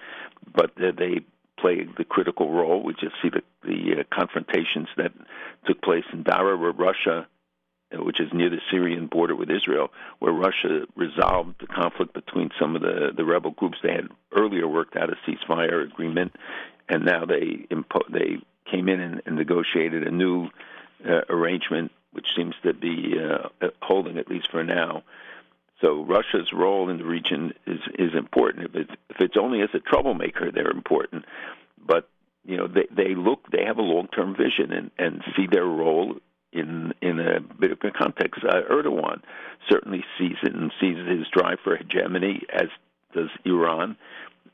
[0.54, 1.20] but uh, they
[1.58, 2.82] play the critical role.
[2.82, 5.12] We just see the the uh, confrontations that
[5.66, 7.26] took place in Dara where Russia
[7.98, 12.76] which is near the Syrian border with Israel, where Russia resolved the conflict between some
[12.76, 13.78] of the, the rebel groups.
[13.82, 16.34] They had earlier worked out a ceasefire agreement,
[16.88, 18.38] and now they impo- they
[18.70, 20.48] came in and, and negotiated a new
[21.06, 23.48] uh, arrangement, which seems to be uh,
[23.82, 25.02] holding at least for now.
[25.80, 28.66] So Russia's role in the region is is important.
[28.66, 31.24] If it's if it's only as a troublemaker, they're important.
[31.84, 32.08] But
[32.44, 35.66] you know they they look they have a long term vision and and see their
[35.66, 36.16] role
[36.54, 38.42] in in a bigger context.
[38.44, 39.20] Uh, Erdogan
[39.68, 42.68] certainly sees it and sees his drive for hegemony, as
[43.12, 43.96] does Iran.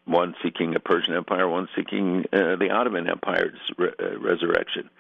[0.07, 4.91] One seeking a Persian Empire, one seeking uh, the Ottoman Empire's re- uh, resurrection.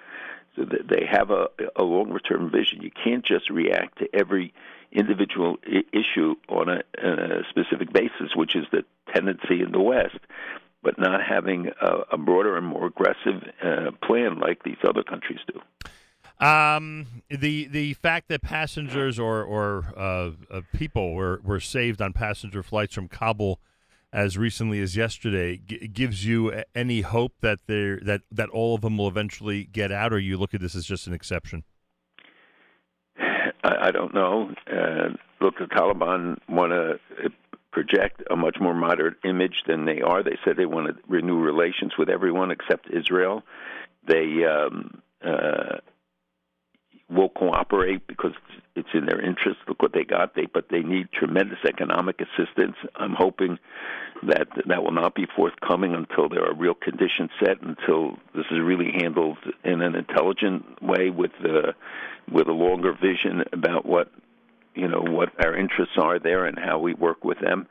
[0.57, 2.83] So that they have a, a longer term vision.
[2.83, 4.53] You can't just react to every
[4.93, 10.19] individual I- issue on a, a specific basis, which is the tendency in the West,
[10.83, 15.39] but not having a, a broader and more aggressive uh, plan like these other countries
[15.47, 15.61] do.
[16.41, 22.15] Um, the the fact that passengers or or uh, uh, people were, were saved on
[22.15, 23.61] passenger flights from Kabul
[24.11, 28.81] as recently as yesterday g- gives you any hope that they that that all of
[28.81, 31.63] them will eventually get out, or you look at this as just an exception.
[33.19, 34.55] I, I don't know.
[34.67, 35.11] Uh,
[35.43, 36.99] look, the Taliban want to
[37.71, 40.23] project a much more moderate image than they are.
[40.23, 43.43] They said they want to renew relations with everyone except Israel.
[44.07, 45.79] They um, uh,
[47.11, 48.33] will cooperate because
[48.77, 49.59] it's in their interest.
[49.69, 50.35] Look what they got.
[50.35, 52.77] They but they need tremendous economic assistance.
[52.97, 53.59] I'm hoping
[54.23, 57.61] that that will not be forthcoming until there are real conditions set.
[57.63, 61.73] Until this is really handled in an intelligent way with uh,
[62.31, 64.11] with a longer vision about what
[64.75, 67.67] you know what our interests are there and how we work with them.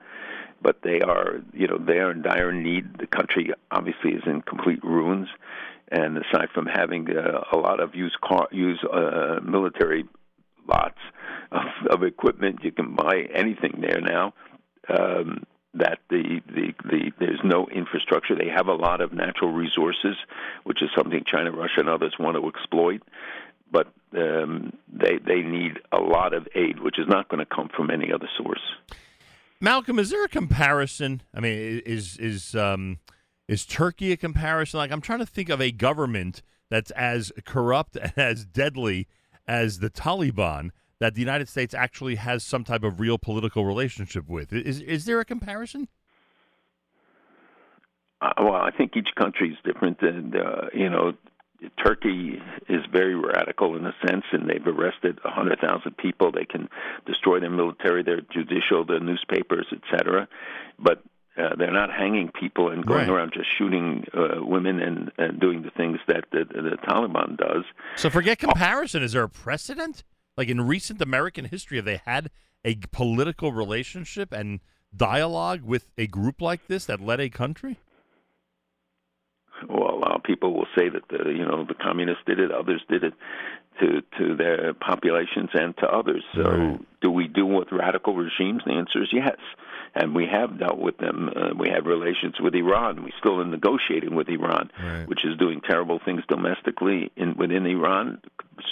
[0.61, 2.97] But they are, you know, they are in dire need.
[2.97, 5.29] The country obviously is in complete ruins,
[5.91, 10.05] and aside from having uh, a lot of used car, used uh, military
[10.67, 10.99] lots
[11.51, 14.33] of, of equipment, you can buy anything there now.
[14.87, 15.45] Um,
[15.75, 18.35] that the, the the there's no infrastructure.
[18.35, 20.15] They have a lot of natural resources,
[20.63, 23.03] which is something China, Russia, and others want to exploit.
[23.71, 23.87] But
[24.17, 27.91] um, they they need a lot of aid, which is not going to come from
[27.91, 28.61] any other source.
[29.61, 31.21] Malcolm, is there a comparison?
[31.35, 32.97] I mean, is is um,
[33.49, 34.77] is Turkey a comparison?
[34.77, 39.07] Like, I'm trying to think of a government that's as corrupt and as deadly
[39.47, 40.69] as the Taliban
[40.99, 44.53] that the United States actually has some type of real political relationship with.
[44.53, 45.87] Is is there a comparison?
[48.21, 51.13] Uh, well, I think each country is different, and uh, you know,
[51.83, 56.31] Turkey is very radical in a sense, and they've arrested a hundred thousand people.
[56.31, 56.69] They can
[57.07, 60.27] destroy their military, their judicial, their newspapers, etc.
[60.77, 61.01] But
[61.39, 63.09] uh, they're not hanging people and going Right.
[63.09, 67.63] around just shooting uh, women and, and doing the things that the, the Taliban does.
[67.95, 69.01] So forget comparison.
[69.03, 70.03] Is there a precedent?
[70.37, 72.29] Like in recent American history, have they had
[72.65, 74.59] a political relationship and
[74.95, 77.77] dialogue with a group like this that led a country?
[79.67, 82.51] Well, a lot of people will say that the you know the communists did it,
[82.51, 83.13] others did it
[83.81, 86.23] to to their populations and to others.
[86.33, 86.79] So, Right.
[87.01, 88.63] do we do with radical regimes?
[88.65, 89.35] The answer is yes,
[89.95, 91.29] and we have dealt with them.
[91.35, 93.03] Uh, we have relations with Iran.
[93.03, 95.07] We still are negotiating with Iran, Right.
[95.07, 98.21] which is doing terrible things domestically in within Iran,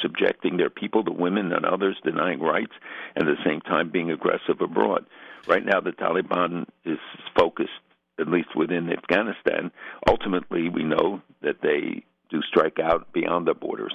[0.02, 2.74] subjecting their people, the women and others, denying rights,
[3.16, 5.06] and at the same time being aggressive abroad.
[5.48, 7.00] Right now, the Taliban is
[7.38, 7.72] focused
[8.20, 9.72] at least within Afghanistan.
[10.10, 13.94] Ultimately, we know that they do strike out beyond their borders.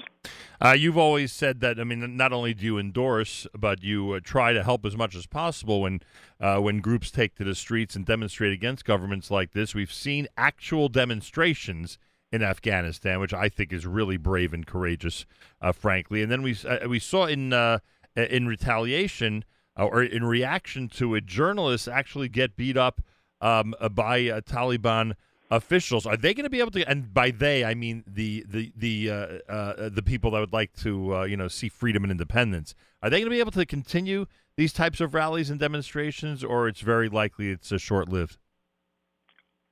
[0.61, 1.81] Uh, you've always said that.
[1.81, 5.17] I mean, not only do you endorse, but you uh, try to help as much
[5.17, 6.01] as possible when
[6.41, 9.75] uh, when groups take to the streets and demonstrate against governments like this.
[9.75, 11.99] We've seen actual demonstrations
[12.31, 15.27] in Afghanistan, which I think is really brave and courageous,
[15.61, 16.23] uh, frankly.
[16.23, 17.81] And then we uh, we saw in uh,
[18.15, 19.45] in retaliation
[19.77, 23.01] or in reaction to it, journalists actually get beat up
[23.41, 25.15] um, by Taliban
[25.53, 26.07] officials.
[26.07, 26.89] Are they going to be able to?
[26.89, 30.73] And by they, I mean the the the uh, uh, the people that would like
[30.79, 32.75] to uh, you know see freedom and independence.
[33.03, 34.27] Are they going to be able to continue
[34.57, 38.39] these types of rallies and demonstrations, or it's very likely it's a short lived?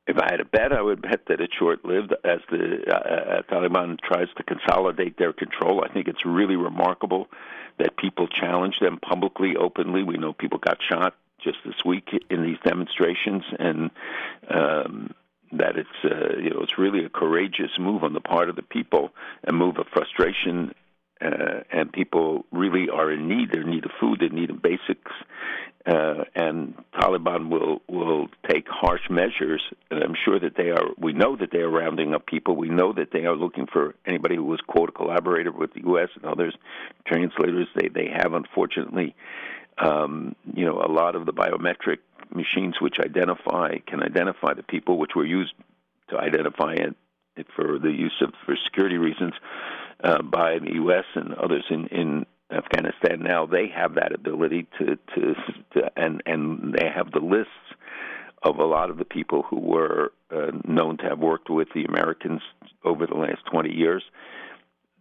[0.07, 3.43] If I had a bet, I would bet that it's short-lived as the uh, uh,
[3.43, 5.85] Taliban tries to consolidate their control.
[5.85, 7.29] I think it's really remarkable
[7.79, 10.03] that people challenge them publicly, openly.
[10.03, 13.91] We know people got shot just this week in these demonstrations, and
[14.49, 15.15] um,
[15.53, 18.63] that it's uh, you know it's really a courageous move on the part of the
[18.63, 19.11] people,
[19.47, 20.75] a move of frustration
[21.23, 23.51] uh, and people really are in need.
[23.53, 24.21] They're in need of food.
[24.21, 25.13] They're in need of basics.
[25.87, 29.63] Uh, and Taliban will will take harsh measures.
[29.91, 30.89] And I'm sure that they are.
[30.99, 32.57] We know that they are rounding up people.
[32.57, 35.81] We know that they are looking for anybody who was quote a collaborator with the
[35.81, 36.09] U.S.
[36.15, 36.55] and others,
[37.07, 37.69] translators.
[37.75, 39.15] They they have unfortunately,
[39.79, 41.99] um, you know, a lot of the biometric
[42.35, 45.53] machines which identify can identify the people which were used
[46.09, 46.97] to identify it,
[47.37, 49.33] it for the use of for security reasons
[50.03, 51.05] uh, by the U.S.
[51.15, 53.23] and others in in Afghanistan.
[53.23, 55.35] Now they have that ability to to,
[55.75, 57.53] to and and they have the lists
[58.43, 61.85] of a lot of the people who were uh, known to have worked with the
[61.85, 62.41] Americans
[62.85, 64.03] over the last 20 years.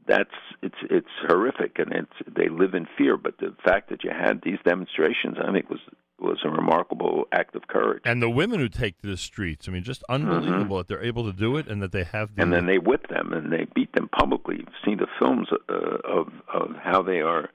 [0.08, 0.30] That's
[0.62, 3.16] it's it's horrific, and it's they live in fear.
[3.16, 5.80] But the fact that you had these demonstrations, I think, was
[6.22, 8.02] was a remarkable act of courage.
[8.06, 11.26] And the women who take to the streets, I mean, just unbelievable that they're able
[11.26, 12.42] to do it and that they have the.
[12.42, 14.58] and then they whip them and they beat them publicly.
[14.58, 17.50] You've seen the films uh, of of how they are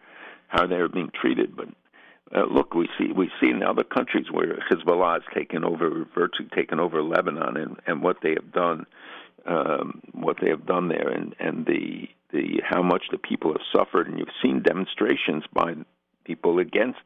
[0.49, 1.57] how they are being treated.
[1.57, 1.69] But
[2.35, 6.49] uh, look, we see we see in other countries where Hezbollah has taken over, virtually
[6.55, 8.86] taken over Lebanon, and and what they have done,
[9.47, 13.62] um, what they have done there, and and the the how much the people have
[13.74, 15.74] suffered, and you've seen demonstrations by
[16.24, 17.01] people against.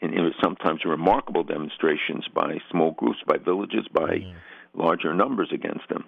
[0.00, 4.20] And it was sometimes remarkable demonstrations by small groups, by villages, by
[4.74, 6.04] larger numbers against them.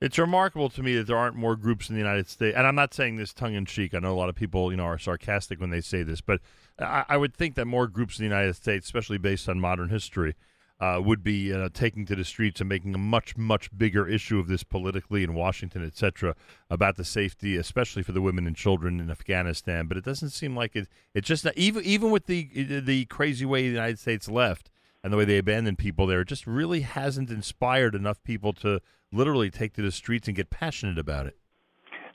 [0.00, 2.76] It's remarkable to me that there aren't more groups in the United States, and I'm
[2.76, 3.94] not saying this tongue in cheek.
[3.94, 6.40] I know a lot of people, you know, are sarcastic when they say this, but
[6.78, 9.88] I, I would think that more groups in the United States, especially based on modern
[9.88, 10.36] history,
[10.80, 14.38] uh, would be uh, taking to the streets and making a much, much bigger issue
[14.38, 16.34] of this politically in Washington, et cetera,
[16.70, 19.86] about the safety, especially for the women and children in Afghanistan.
[19.86, 20.88] But it doesn't seem like it.
[21.14, 24.70] It's just not, even even with the the crazy way the United States left
[25.02, 28.80] and the way they abandoned people there, it just really hasn't inspired enough people to
[29.12, 31.36] literally take to the streets and get passionate about it.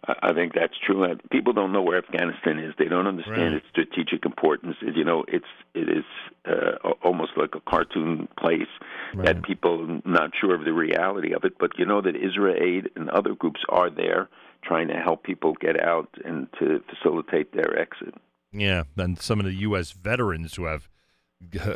[0.06, 1.06] I think that's true.
[1.32, 2.74] People don't know where Afghanistan is.
[2.78, 3.54] They don't understand Right.
[3.54, 4.76] its strategic importance.
[4.82, 6.04] You know, it's it is
[6.46, 8.68] uh, almost like a cartoon place
[9.16, 11.54] that people are not sure of the reality of it.
[11.58, 14.28] But you know that IsraAID and other groups are there
[14.62, 18.14] trying to help people get out and to facilitate their exit.
[18.52, 19.92] Yeah, and some of the U.S.
[19.92, 20.90] veterans who have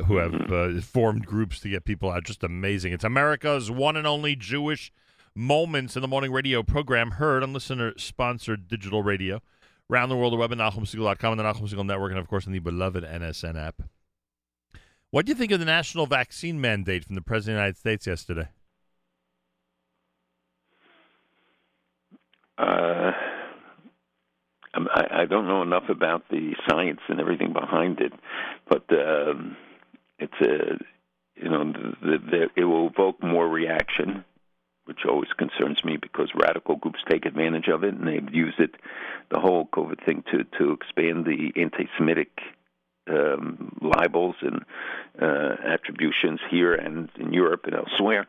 [0.08, 2.26] who have uh, formed groups to get people out.
[2.26, 2.92] Just amazing.
[2.94, 4.92] It's America's one and only Jewish
[5.38, 9.40] Moments in the Morning radio program, heard on listener-sponsored digital radio.
[9.88, 12.48] Around the world, the web at NachumSegal.com and the Nachum Segal Network, and of course,
[12.48, 13.84] on the beloved NSN app.
[15.12, 17.78] What do you think of the national vaccine mandate from the President of the United
[17.78, 18.48] States yesterday?
[22.58, 23.12] Uh,
[24.74, 28.14] I, I don't know enough about the science and everything behind it,
[28.68, 29.56] but um,
[30.18, 30.84] it's a
[31.36, 34.26] you know the, the, it will evoke more reaction,
[34.88, 38.76] which always concerns me because radical groups take advantage of it and they've used it,
[39.30, 42.40] the whole COVID thing to to expand the anti-Semitic
[43.10, 44.66] um, libels and
[45.22, 48.28] uh, attributions here and in Europe and elsewhere.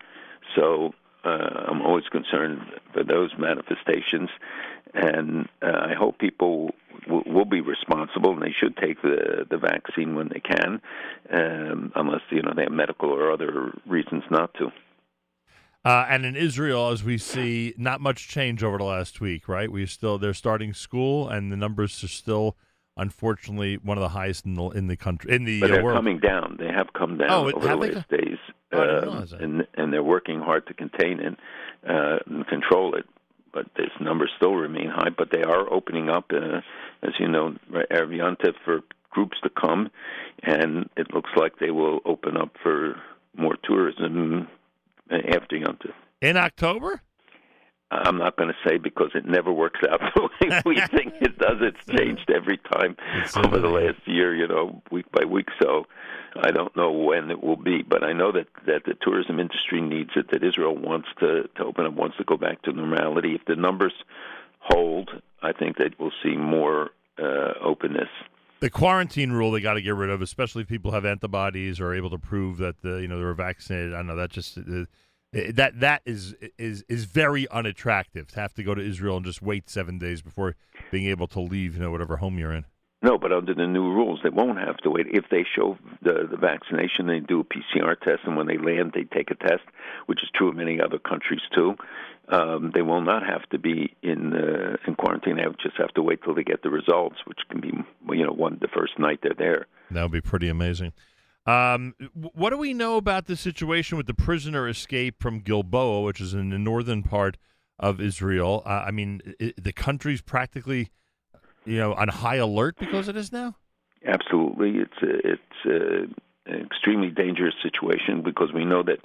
[0.54, 0.94] So
[1.24, 2.60] uh, I'm always concerned
[2.92, 4.30] for those manifestations,
[4.94, 6.74] and uh, I hope people
[7.06, 10.80] w- will be responsible and they should take the the vaccine when they can,
[11.30, 14.70] um, unless you know they have medical or other reasons not to.
[15.88, 19.72] Uh, and in Israel, as we see, not much change over the last week, right?
[19.72, 22.58] We still they're starting school, and the numbers are still,
[22.98, 25.84] unfortunately, one of the highest in the in the country in the But uh, they're
[25.84, 25.96] world.
[25.96, 26.56] coming down.
[26.58, 28.36] They have come down Oh, over the they days,
[28.70, 31.38] Oh, um, and and they're working hard to contain it
[31.88, 33.06] uh, and control it.
[33.54, 35.08] But these numbers still remain high.
[35.08, 36.60] But they are opening up, uh,
[37.02, 39.88] as you know, Erev Yontif for groups to come,
[40.42, 43.00] and it looks like they will open up for
[43.38, 44.48] more tourism
[45.10, 45.92] after Yontif.
[46.20, 47.02] in October.
[47.90, 51.38] I'm not going to say because it never works out the way we think it
[51.38, 51.56] does.
[51.62, 55.48] It's changed every time It's over the last year, you know, week by week.
[55.62, 55.86] So
[56.42, 59.80] I don't know when it will be, but I know that that the tourism industry
[59.80, 60.30] needs it.
[60.32, 63.34] That Israel wants to to open up, wants to go back to normality.
[63.34, 63.94] If the numbers
[64.60, 65.10] hold,
[65.42, 68.10] I think that we'll see more uh, openness.
[68.60, 71.88] The quarantine rule they got to get rid of, especially if people have antibodies or
[71.88, 73.94] are able to prove that the you know they're vaccinated.
[73.94, 74.84] I know that just uh,
[75.32, 79.42] that that is is is very unattractive to have to go to Israel and just
[79.42, 80.56] wait seven days before
[80.90, 82.64] being able to leave you know whatever home you're in.
[83.00, 85.06] No, but under the new rules, they won't have to wait.
[85.10, 88.92] If they show the the vaccination, they do a PCR test, and when they land,
[88.92, 89.62] they take a test,
[90.06, 91.76] which is true of many other countries too.
[92.28, 95.36] Um, they will not have to be in uh, in quarantine.
[95.36, 97.72] They just have to wait till they get the results, which can be
[98.16, 99.66] you know one the first night they're there.
[99.92, 100.92] That would be pretty amazing.
[101.46, 106.20] Um, what do we know about the situation with the prisoner escape from Gilboa, which
[106.20, 107.38] is in the northern part
[107.78, 108.62] of Israel?
[108.66, 110.90] Uh, I mean, i the country's practically
[111.68, 113.54] you know on high alert because it is now?
[114.06, 118.98] Absolutely, it's a, it's a, an extremely dangerous situation because we know that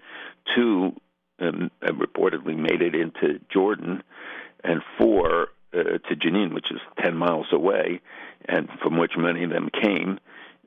[0.55, 0.93] two
[1.39, 4.03] um, reportedly made it into Jordan,
[4.63, 8.01] and four uh, to Jenin, which is ten miles away,
[8.47, 10.19] and from which many of them came.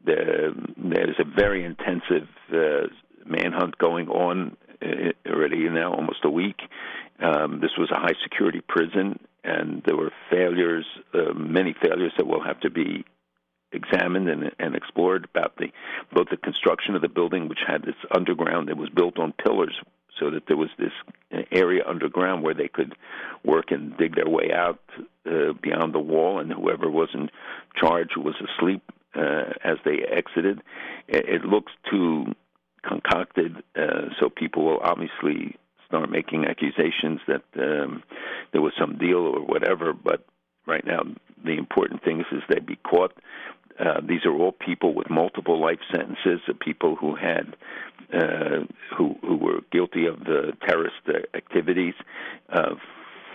[0.04, 2.88] The, there's a very intensive uh,
[3.24, 6.60] manhunt going on uh, already now, almost a week.
[7.20, 12.26] Um, this was a high security prison, and there were failures, uh, many failures that
[12.26, 13.04] will have to be
[13.72, 15.66] examined and, and explored about the
[16.12, 19.76] both the construction of the building, which had this underground that was built on pillars,
[20.18, 20.92] so that there was this
[21.50, 22.94] area underground where they could
[23.44, 24.80] work and dig their way out
[25.26, 27.30] uh, beyond the wall, and whoever was in
[27.76, 28.82] charge was asleep
[29.14, 30.62] uh, as they exited.
[31.08, 32.26] It, it looks too
[32.86, 35.56] concocted, uh, so people will obviously
[35.86, 38.02] start making accusations that um,
[38.52, 39.92] there was some deal or whatever.
[39.92, 40.24] But
[40.66, 41.02] right now,
[41.44, 43.12] the important thing is, is they be caught.
[43.78, 47.56] Uh, these are all people with multiple life sentences, people who had
[48.12, 48.64] uh,
[48.96, 51.94] who who were guilty of the terrorist uh, activities.
[52.48, 52.74] Uh,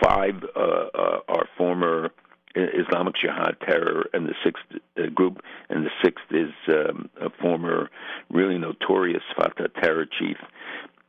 [0.02, 2.10] five uh, uh, are former
[2.54, 4.62] Islamic Jihad terror, and the sixth
[4.98, 7.88] uh, group, and the sixth is um, a former,
[8.30, 10.36] really notorious Fatah terror chief.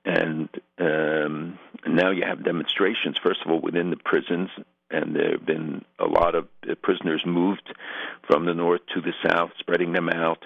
[0.06, 0.50] And
[0.80, 1.58] um,
[1.88, 4.50] now you have demonstrations, first of all, within the prisons,
[4.90, 7.74] and there have been a lot of uh, prisoners moved
[8.28, 10.46] from the north to the south, spreading them out.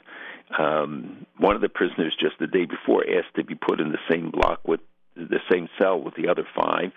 [0.57, 3.99] Um, one of the prisoners just the day before asked to be put in the
[4.09, 4.79] same block with
[5.15, 6.91] the same cell with the other five,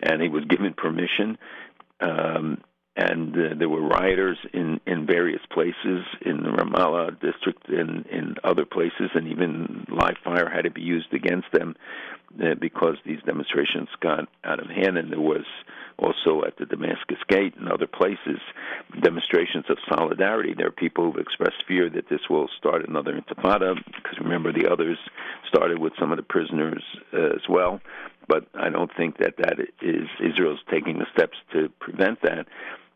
[0.00, 1.36] and he was given permission.
[2.00, 2.62] Um,
[2.98, 8.34] and uh, there were rioters in in various places in the Ramallah district and in
[8.42, 11.76] other places, and even live fire had to be used against them
[12.42, 14.98] uh, because these demonstrations got out of hand.
[14.98, 15.44] And there was
[15.96, 18.40] also at the Damascus Gate and other places
[19.00, 20.54] demonstrations of solidarity.
[20.56, 24.68] There are people who've expressed fear that this will start another intifada because remember the
[24.68, 24.98] others
[25.46, 26.82] started with some of the prisoners
[27.14, 27.80] uh, as well.
[28.26, 32.46] But I don't think that that is Israel's taking the steps to prevent that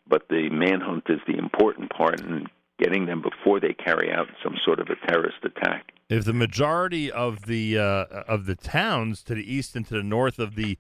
[0.08, 2.46] but the manhunt is the important part in
[2.78, 5.92] getting them before they carry out some sort of a terrorist attack.
[6.08, 10.02] If the majority of the uh, of the towns to the east and to the
[10.02, 10.78] north of the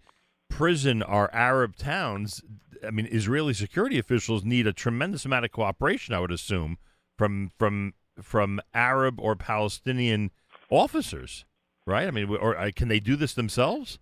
[0.50, 2.42] prison are Arab towns,
[2.86, 6.14] I mean, Israeli security officials need a tremendous amount of cooperation.
[6.14, 6.78] I would assume
[7.16, 10.30] from from from Arab or Palestinian
[10.70, 11.44] officers,
[11.86, 12.06] right?
[12.06, 13.98] I mean, or uh, can they do this themselves?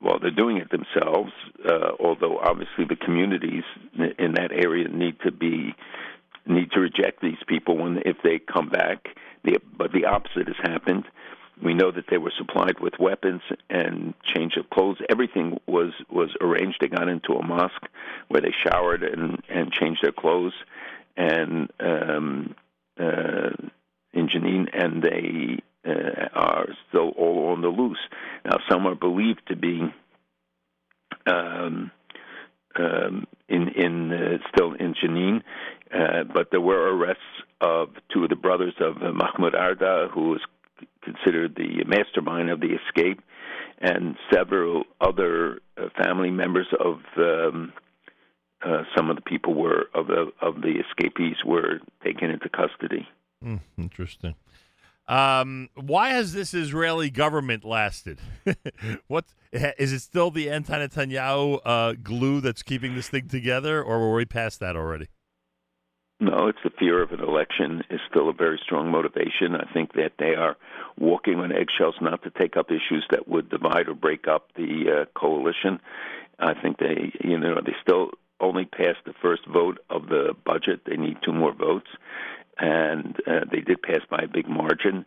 [0.00, 1.32] Well, they're doing it themselves.
[1.64, 3.64] Uh, although obviously the communities
[4.18, 5.74] in that area need to be
[6.46, 9.08] need to reject these people when if they come back.
[9.44, 11.04] The, but the opposite has happened.
[11.62, 14.98] We know that they were supplied with weapons and change of clothes.
[15.10, 16.78] Everything was was arranged.
[16.80, 17.86] They got into a mosque
[18.28, 20.54] where they showered and and changed their clothes,
[21.16, 22.54] and um,
[22.98, 23.50] uh,
[24.12, 27.98] in Jenin, and they uh, are still all on the loose.
[28.44, 29.92] Now, some are believed to be
[31.26, 31.90] um,
[32.78, 35.42] um, in in uh, still in Jenin,
[35.92, 37.22] uh, but there were arrests
[37.60, 40.40] of two of the brothers of uh, Mahmoud Arda, who was
[41.02, 43.20] considered the mastermind of the escape,
[43.78, 47.00] and several other uh, family members of.
[47.16, 47.72] Um,
[48.62, 53.08] uh, some of the people were of the of the escapees were taken into custody.
[53.42, 54.34] Mm, interesting.
[55.10, 58.20] Um, why has this Israeli government lasted?
[59.08, 64.14] what is it still the anti-Netanyahu uh, glue that's keeping this thing together, or were
[64.14, 65.08] we past that already?
[66.20, 69.56] No, it's the fear of an election is still a very strong motivation.
[69.56, 70.56] I think that they are
[70.96, 75.06] walking on eggshells not to take up issues that would divide or break up the
[75.08, 75.80] uh, coalition.
[76.38, 78.10] I think they, you know, they still
[78.40, 80.82] only passed the first vote of the budget.
[80.86, 81.88] They need two more votes,
[82.58, 85.04] and uh, they did pass by a big margin.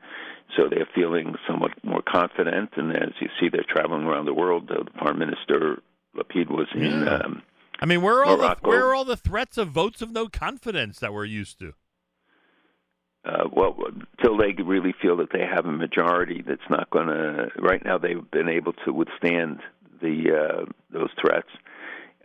[0.57, 2.71] So they're feeling somewhat more confident.
[2.75, 4.67] And as you see, they're traveling around the world.
[4.67, 5.81] The Prime Minister
[6.15, 7.03] Lapid was in.
[7.03, 7.17] Yeah.
[7.17, 7.43] Um,
[7.79, 10.27] I mean, where are all the where are all the threats of votes of no
[10.27, 11.73] confidence that we're used to?
[13.25, 13.75] uh, well,
[14.17, 17.47] until they really feel that they have a majority that's not going to.
[17.57, 19.59] Right now, they've been able to withstand
[20.01, 21.47] the uh, those threats.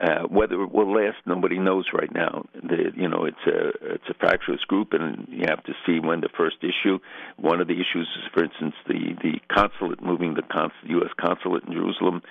[0.00, 2.44] Uh, whether it will last, nobody knows right now.
[2.54, 6.20] The, you know, it's a it's a fractious group, and you have to see when
[6.20, 7.00] the first issue.
[7.36, 11.10] One of the issues is, for instance, the the consulate moving the cons- U.S.
[11.20, 12.22] consulate in Jerusalem.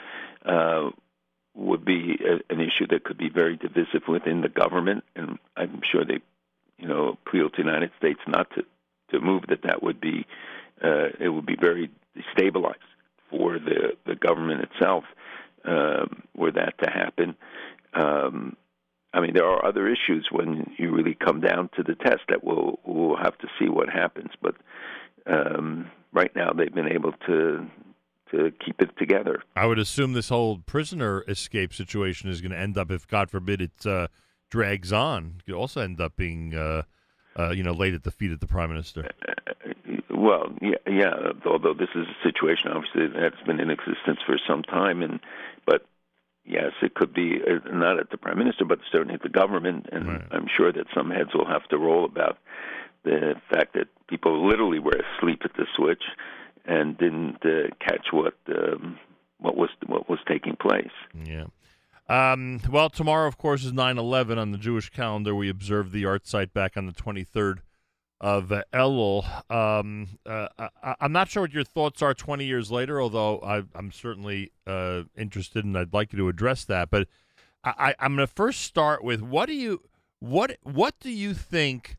[0.45, 0.91] Uh,
[1.55, 5.81] would be a, an issue that could be very divisive within the government, and I'm
[5.91, 6.19] sure they,
[6.77, 8.63] you know, appeal to the United States not to
[9.11, 9.63] to move that.
[9.63, 10.25] That would be
[10.81, 12.75] uh, it would be very destabilized
[13.29, 15.03] for the the government itself
[15.67, 17.35] um, were that to happen.
[17.93, 18.55] Um,
[19.13, 22.43] I mean, there are other issues when you really come down to the test that
[22.43, 24.31] we'll we'll have to see what happens.
[24.41, 24.55] But
[25.25, 27.67] um, right now, they've been able to
[28.31, 29.41] to keep it together.
[29.55, 33.29] I would assume this whole prisoner escape situation is going to end up, if God
[33.29, 34.07] forbid it uh,
[34.49, 36.83] drags on, could also end up being, uh,
[37.37, 39.09] uh, you know, laid at the feet of the prime minister.
[40.09, 41.13] Well, yeah, yeah.
[41.45, 45.19] Although this is a situation, obviously, that's been in existence for some time, and
[45.67, 45.85] but
[46.45, 49.87] yes, it could be uh, not at the prime minister, but certainly at the government,
[49.91, 50.21] and Right.
[50.31, 52.39] I'm sure that some heads will have to roll about
[53.03, 56.03] the fact that people literally were asleep at the switch
[56.65, 58.97] and didn't uh, catch what um,
[59.39, 60.91] what was what was taking place.
[61.13, 61.45] Yeah.
[62.09, 65.35] Um, well, tomorrow, of course, is 9 11 on the Jewish calendar.
[65.35, 67.57] We observe the yahrzeit back on the 23rd
[68.19, 69.25] of uh, Elul.
[69.51, 73.63] Um, uh, I, I'm not sure what your thoughts are 20 years later, although I,
[73.75, 76.89] I'm certainly uh, interested and I'd like you to address that.
[76.89, 77.07] But
[77.63, 79.81] I, I'm going to first start with what do you
[80.19, 81.97] what what do you think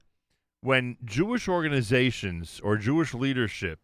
[0.60, 3.78] when Jewish organizations or Jewish leadership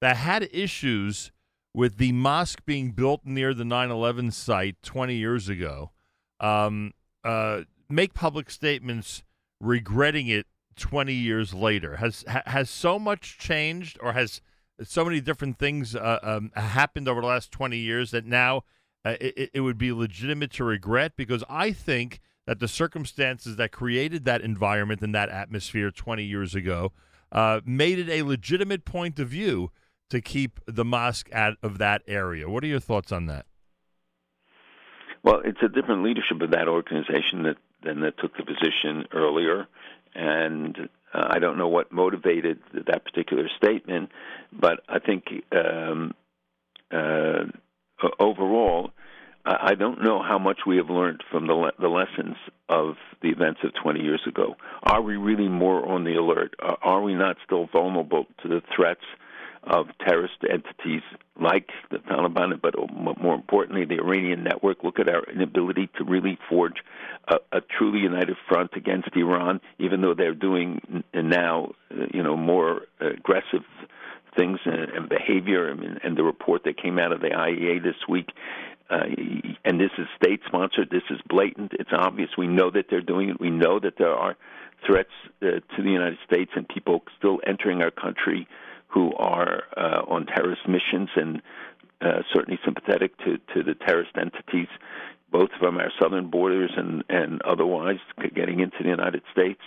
[0.00, 1.32] that had issues
[1.74, 5.90] with the mosque being built near the 9/11 site 20 years ago,
[6.38, 6.92] um,
[7.24, 9.22] uh, make public statements
[9.60, 10.46] regretting it
[10.76, 11.96] 20 years later.
[11.96, 14.40] Has ha- has so much changed, or has
[14.82, 18.62] so many different things uh, um, happened over the last 20 years that now
[19.04, 21.12] uh, it, it would be legitimate to regret?
[21.16, 26.54] Because I think that the circumstances that created that environment and that atmosphere 20 years
[26.54, 26.92] ago
[27.30, 29.70] uh, made it a legitimate point of view
[30.10, 32.48] to keep the mosque out of that area.
[32.48, 33.46] What are your thoughts on that?
[35.22, 39.66] Well, it's a different leadership of that organization that than that took the position earlier,
[40.14, 44.10] and uh, I don't know what motivated that particular statement,
[44.52, 46.14] but I think um,
[46.90, 47.44] uh,
[48.18, 48.92] overall,
[49.44, 52.36] I don't know how much we have learned from the le- the lessons
[52.68, 54.54] of the events of 20 years ago.
[54.84, 56.54] Are we really more on the alert?
[56.60, 59.02] Are we not still vulnerable to the threats
[59.64, 61.02] of terrorist entities
[61.40, 64.82] like the Taliban, but more importantly, the Iranian network.
[64.82, 66.82] Look at our inability to really forge
[67.28, 72.36] a, a truly united front against Iran, even though they're doing now, uh, you know,
[72.36, 73.64] more aggressive
[74.36, 75.70] things and, and behavior.
[75.70, 78.30] I mean, and the report that came out of the IAEA this week.
[78.90, 79.04] Uh,
[79.64, 80.90] and this is state sponsored.
[80.90, 81.72] This is blatant.
[81.78, 82.30] It's obvious.
[82.36, 83.40] We know that they're doing it.
[83.40, 84.36] We know that there are
[84.86, 85.08] threats
[85.40, 88.46] uh, to the United States and people still entering our country
[88.92, 91.42] who are uh, on terrorist missions and
[92.00, 94.68] uh, certainly sympathetic to, to the terrorist entities,
[95.30, 98.00] both from our southern borders and, and otherwise
[98.34, 99.60] getting into the United States.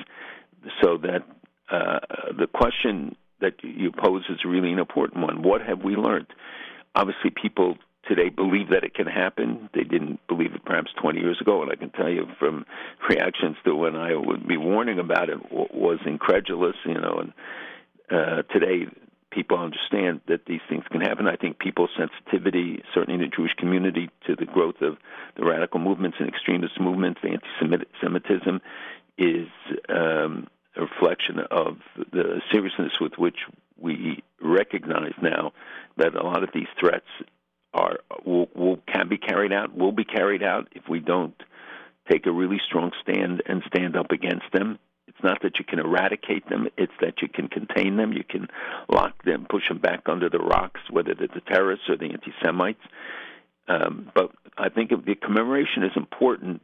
[0.81, 1.23] So that
[1.71, 1.99] uh,
[2.37, 5.43] the question that you pose is really an important one.
[5.43, 6.27] What have we learned?
[6.95, 7.77] Obviously, people
[8.07, 9.69] today believe that it can happen.
[9.73, 12.65] They didn't believe it perhaps 20 years ago, and I can tell you from
[13.09, 17.33] reactions to when I would be warning about it was incredulous, you know, and
[18.11, 18.85] uh, today
[19.35, 21.27] people understand that these things can happen.
[21.27, 24.97] I think people's sensitivity, certainly in the Jewish community, to the growth of
[25.35, 28.61] the radical movements and extremist movements, anti-Semitism,
[29.17, 29.47] is
[29.89, 30.47] um,
[30.77, 31.77] a reflection of
[32.11, 33.39] the seriousness with which
[33.77, 35.51] we recognize now
[35.97, 37.05] that a lot of these threats
[37.73, 41.35] are will, will can be carried out, will be carried out if we don't
[42.09, 44.79] take a really strong stand and stand up against them.
[45.07, 48.13] It's not that you can eradicate them; it's that you can contain them.
[48.13, 48.47] You can
[48.89, 52.81] lock them, push them back under the rocks, whether they're the terrorists or the anti-Semites.
[53.67, 56.61] Um, but I think the commemoration is important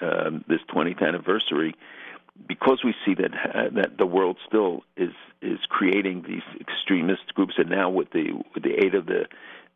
[0.00, 1.74] um, this 20th anniversary
[2.48, 7.54] because we see that uh, that the world still is is creating these extremist groups,
[7.58, 9.26] and now with the with the aid of the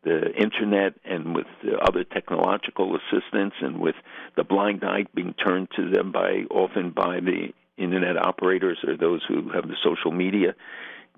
[0.03, 3.95] the internet and with the other technological assistance and with
[4.37, 9.21] the blind eye being turned to them by often by the internet operators or those
[9.27, 10.55] who have the social media,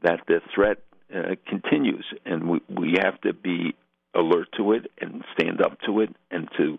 [0.03, 0.77] that the threat
[1.13, 3.75] uh, continues, and we we have to be
[4.13, 6.77] alert to it and stand up to it and to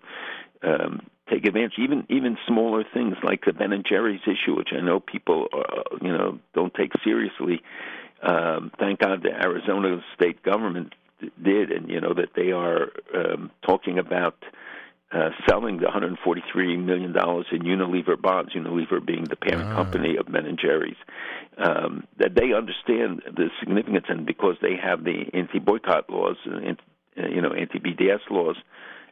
[0.63, 1.75] um, take advantage.
[1.79, 5.97] Even even smaller things like the Ben and Jerry's issue, which I know people uh,
[6.01, 7.63] you know don't take seriously.
[8.23, 10.95] Um, thank God the Arizona state government
[11.43, 14.37] did, and you know that they are um, talking about
[15.13, 18.53] uh, selling the 143 million dollars in Unilever bonds.
[18.55, 19.75] Unilever being the parent Ah.
[19.75, 20.97] company of Ben and Jerry's.
[21.59, 26.79] Um, that they understand the significance, and because they have the anti-boycott laws, and
[27.19, 28.57] uh, you know anti-BDS laws,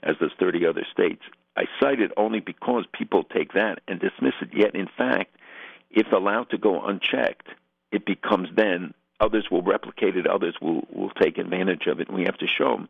[0.03, 1.23] as does 30 other states.
[1.57, 4.51] I cite it only because people take that and dismiss it.
[4.55, 5.37] Yet, in fact,
[5.91, 7.49] if allowed to go unchecked,
[7.93, 12.09] it becomes then others will replicate it, others will will take advantage of it.
[12.09, 12.89] And we have to show them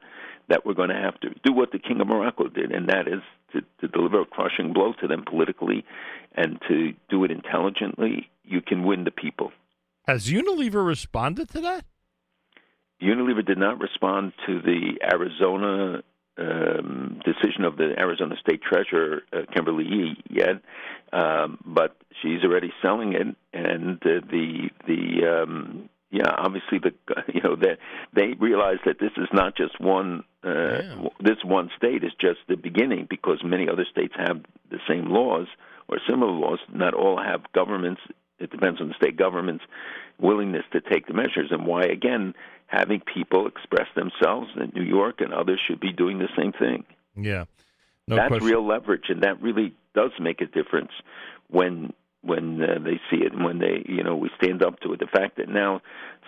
[0.48, 3.06] that we're going to have to do what the King of Morocco did, and that
[3.06, 5.84] is to, to deliver a crushing blow to them politically
[6.34, 8.30] and to do it intelligently.
[8.44, 9.52] You can win the people.
[10.06, 11.84] Has Unilever responded to that?
[13.02, 16.02] Unilever did not respond to the Arizona
[16.38, 20.62] um, decision of the Arizona State Treasurer uh, Kimberly Yee yet,
[21.12, 26.92] um, but she's already selling it, and uh, the the um, yeah, obviously the
[27.34, 27.78] you know that
[28.12, 30.50] they realize that this is not just one uh,
[30.82, 31.08] Yeah.
[31.20, 34.40] this one state is just the beginning because many other states have
[34.70, 35.46] the same laws
[35.88, 36.58] or similar laws.
[36.72, 38.00] Not all have governments.
[38.38, 39.64] It depends on the state government's
[40.18, 42.34] willingness to take the measures and why again
[42.66, 46.84] having people express themselves in New York and others should be doing the same thing.
[47.16, 47.44] Yeah.
[48.06, 48.48] No That's question.
[48.48, 50.90] real leverage, and that really does make a difference
[51.48, 54.92] when when uh, they see it and when they you know we stand up to
[54.92, 55.00] it.
[55.00, 55.80] The fact that now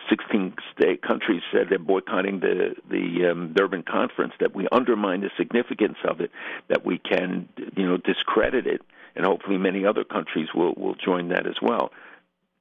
[0.08, 5.30] 16 state countries said they're boycotting the the um, Durban conference, that we undermine the
[5.36, 6.30] significance of it,
[6.68, 8.82] that we can you know discredit it,
[9.16, 11.90] and hopefully many other countries will will join that as well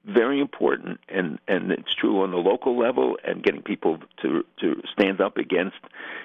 [0.05, 4.81] very important and and it's true on the local level and getting people to to
[4.91, 5.77] stand up against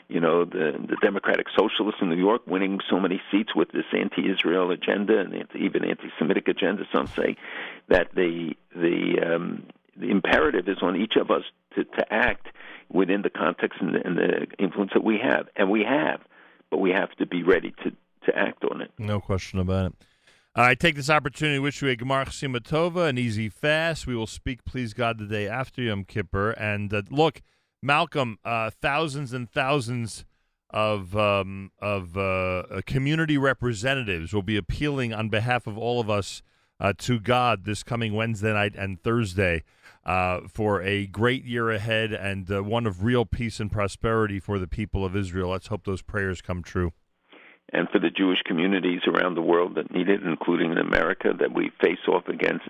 [0.09, 3.85] you know the the democratic socialists in New York winning so many seats with this
[3.93, 6.85] anti-Israel agenda and anti, even anti-Semitic agenda.
[6.91, 7.37] Some say
[7.89, 9.65] that the the um
[9.95, 11.43] the imperative is on each of us
[11.75, 12.47] to to act
[12.89, 15.49] within the context and the, and the influence that we have.
[15.55, 16.21] And we have
[16.71, 17.91] but we have to be ready to
[18.25, 18.91] to act on it.
[18.99, 19.95] No question about it.
[20.59, 24.07] I take this opportunity to wish you a Gemar Simatova, an easy fast.
[24.07, 26.53] We will speak, please God, the day after Yom Kippur.
[26.53, 27.43] And uh, look,
[27.83, 30.25] Malcolm, uh, thousands and thousands
[30.71, 36.09] of um, of uh, uh, community representatives will be appealing on behalf of all of
[36.09, 36.41] us
[36.81, 39.63] uh, to God this coming Wednesday night and Thursday
[40.07, 44.67] uh, for a great year ahead and one of real peace and prosperity for the
[44.67, 45.51] people of Israel.
[45.51, 46.95] Let's hope those prayers come true.
[47.73, 51.53] And for the Jewish communities around the world that need it, including in America, that
[51.53, 52.69] we face off against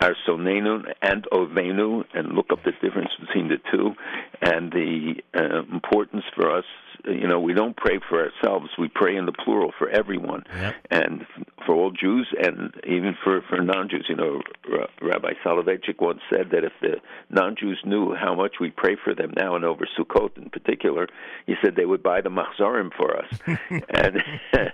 [0.00, 3.92] our Sonenu and Ovenu and look up the difference between the two
[4.40, 6.64] and the uh, importance for us.
[7.04, 10.74] You know, we don't pray for ourselves, we pray in the plural for everyone Yep.
[10.90, 11.26] and
[11.66, 14.06] for all Jews and even for, for non Jews.
[14.08, 14.40] You know,
[14.72, 16.96] R- Rabbi Soloveitchik once said that if the
[17.30, 21.08] non Jews knew how much we pray for them now and over Sukkot in particular,
[21.46, 23.38] he said they would buy the machzorim for us.
[23.90, 24.22] and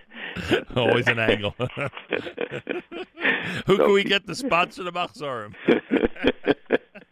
[0.77, 1.55] Always an angle.
[3.67, 5.55] Who can we get to sponsor the Machzorim?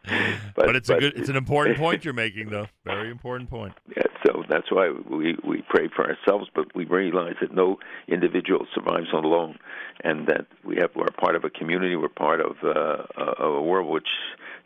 [0.57, 2.67] But, it's a good, it's an important point you're making, though.
[2.85, 3.75] Very important point.
[3.97, 8.67] Yeah, so that's why we we pray for ourselves, but we realize that no individual
[8.73, 9.59] survives alone,
[10.05, 13.63] and that we have we're part of a community, we're part of uh, a a
[13.63, 14.09] world which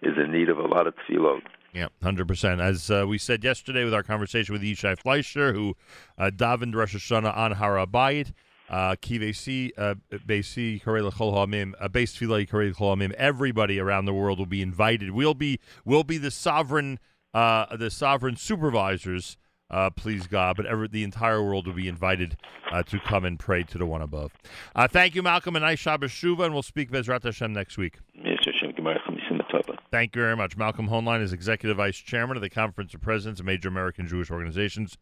[0.03, 1.41] is in need of a lot of tefillot.
[1.73, 2.61] Yeah, hundred percent.
[2.61, 5.75] As uh, we said yesterday with our conversation with Yishai Fleischer, who
[6.19, 7.79] uh, davened Rosh Hashanah on Har
[8.69, 13.13] Uh, uh, Beisi, Karei L'Chol Ha'amim, uh, Beis Tefillah, Karei L'Chol Ha'amim.
[13.15, 15.13] Everybody around the world will be invited.
[15.13, 16.99] We'll be, we'll be the sovereign,
[17.33, 19.37] uh, the sovereign supervisors.
[19.71, 22.39] Uh, please God, but every, the entire world will be invited
[22.73, 24.33] uh, to come and pray to the one above.
[24.75, 27.99] Uh, thank you, Malcolm, and nice Shabbos Shuva, and we'll speak Bezrat Hashem next week.
[28.19, 28.51] Mr.
[28.55, 29.79] Shem Gemara Chamisim Tova.
[29.91, 30.57] Thank you very much.
[30.57, 34.31] Malcolm Hoenlein is Executive Vice Chairman of the Conference of Presidents of Major American Jewish
[34.31, 34.97] Organizations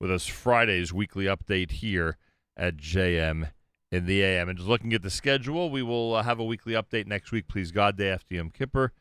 [0.00, 2.16] with us Friday's weekly update here
[2.58, 3.50] at JM
[3.90, 4.48] in the AM.
[4.48, 7.48] And just looking at the schedule, we will uh, have a weekly update next week,
[7.48, 8.92] please God, day after Yom Kippur.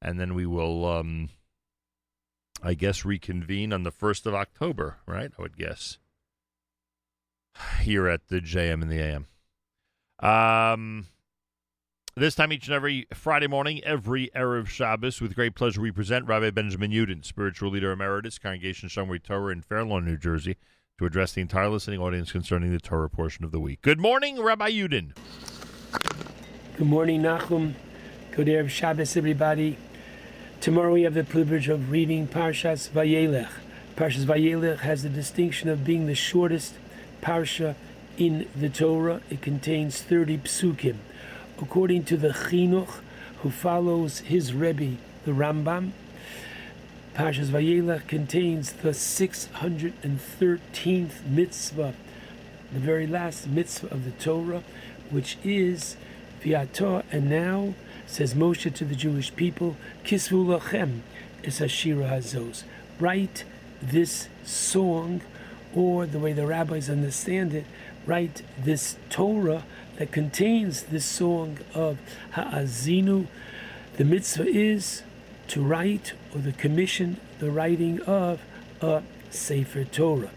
[0.00, 1.28] And then we will, um,
[2.62, 5.30] I guess, reconvene on the 1st of October, right?
[5.38, 5.98] I would guess.
[7.80, 9.26] Here at the JM in the AM.
[10.20, 11.06] Um,
[12.16, 16.26] this time each and every Friday morning, every Erev Shabbos, with great pleasure, we present
[16.26, 20.56] Rabbi Benjamin Yudin, spiritual leader emeritus, Congregation Shomrei Torah in Fair Lawn, New Jersey,
[21.00, 23.80] to address the entire listening audience concerning the Torah portion of the week.
[23.80, 25.12] Good morning, Rabbi Yudin.
[26.76, 27.72] Good morning, Nachum.
[28.32, 29.78] Good Erev Shabbos, everybody.
[30.60, 33.48] Tomorrow we have the privilege of reading Parshas Vayelech.
[33.96, 36.74] Parshas Vayelech has the distinction of being the shortest
[37.22, 37.76] parsha
[38.18, 39.22] in the Torah.
[39.30, 40.96] It contains 30 psukim.
[41.62, 43.00] According to the Chinuch,
[43.38, 45.92] who follows his Rebbe, the Rambam,
[47.14, 51.94] Parshas Vayelech contains the 613th mitzvah,
[52.72, 54.62] the very last mitzvah of the Torah,
[55.10, 55.96] which is
[56.40, 57.74] Viatah, and now,
[58.06, 61.00] says Moshe to the Jewish people, Kisvu lachem
[61.42, 62.62] es Ashira Hazos.
[63.00, 63.42] Write
[63.82, 65.20] this song,
[65.74, 67.64] or the way the rabbis understand it,
[68.06, 69.64] write this Torah
[69.96, 71.98] that contains this song of
[72.32, 73.26] Ha'azinu.
[73.96, 75.02] The mitzvah is
[75.48, 78.40] to write, or the commission, the writing of
[78.80, 80.30] a Sefer Torah.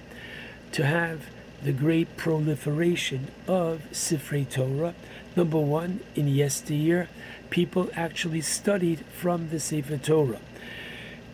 [0.74, 1.28] to have
[1.64, 4.94] the great proliferation of Sifrei Torah.
[5.36, 7.08] Number one, in yesteryear,
[7.50, 10.40] people actually studied from the Sefer Torah.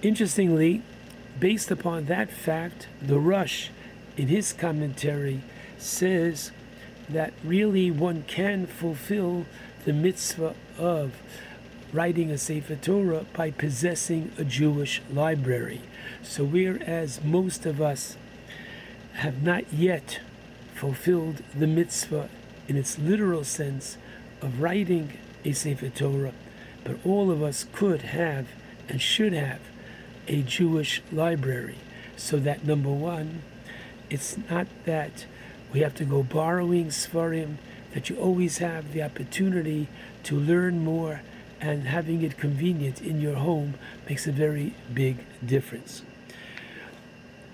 [0.02, 0.82] Interestingly,
[1.40, 3.70] based upon that fact, the Rosh,
[4.18, 5.42] in his commentary,
[5.78, 6.52] says
[7.08, 9.46] that really one can fulfill
[9.86, 11.14] the mitzvah of
[11.92, 15.82] writing a Sefer Torah by possessing a Jewish library.
[16.24, 18.16] So, whereas most of us
[19.14, 20.20] have not yet
[20.76, 22.30] fulfilled the mitzvah
[22.68, 23.98] in its literal sense
[24.42, 26.34] of writing a Sefer Torah,
[26.84, 28.48] but all of us could have
[28.88, 29.60] and should have
[30.28, 31.78] a Jewish library.
[32.16, 33.42] So that number one,
[34.10, 35.26] it's not that
[35.74, 37.58] we have to go borrowing sefarim,
[37.94, 39.88] that you always have the opportunity
[40.24, 41.22] to learn more
[41.62, 43.76] and having it convenient in your home
[44.08, 46.04] makes a very big difference.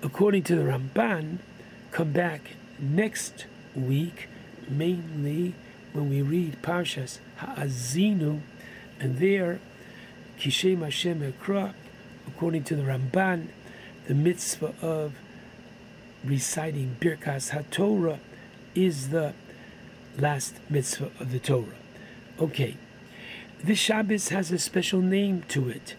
[0.02, 1.38] According to the Ramban,
[1.90, 4.28] come back next week,
[4.68, 5.54] mainly
[5.92, 8.40] when we read Parshas Ha'azinu,
[9.00, 9.60] and there,
[10.38, 11.74] Kishem Hashem Ekra,
[12.26, 13.48] according to the Ramban,
[14.06, 15.14] the mitzvah of
[16.24, 18.18] reciting Birkas HaTorah
[18.74, 19.34] is the
[20.18, 21.66] last mitzvah of the Torah.
[22.38, 22.76] Okay,
[23.66, 25.96] this Shabbos has a special name to it.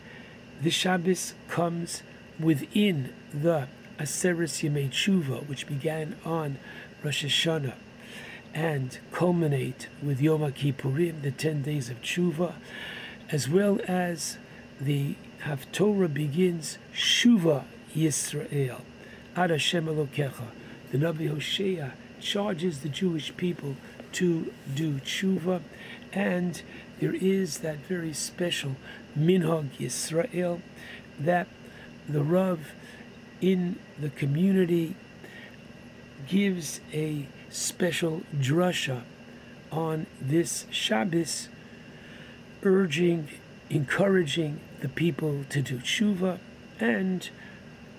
[0.61, 2.01] This Shabbos comes
[2.39, 3.67] within the
[3.99, 6.59] Aseres Yemei Tshuva, which began on
[7.03, 7.73] Rosh Hashanah
[8.53, 12.53] and culminate with Yom Kippurim, the 10 days of Tshuva,
[13.31, 14.37] as well as
[14.79, 18.79] the Haftorah begins Shuva Yisrael,
[19.35, 20.47] Ad Hashem Elokecha.
[20.93, 23.75] The Nabi Hosea charges the Jewish people
[24.13, 25.61] to do Tshuva,
[26.13, 26.61] and
[26.99, 28.75] there is that very special
[29.17, 30.61] Minhag Yisrael
[31.19, 31.47] that
[32.07, 32.71] the Rav
[33.41, 34.95] in the community
[36.27, 39.03] gives a special drasha
[39.71, 41.49] on this Shabbos,
[42.63, 43.27] urging,
[43.69, 46.39] encouraging the people to do tshuva
[46.79, 47.29] and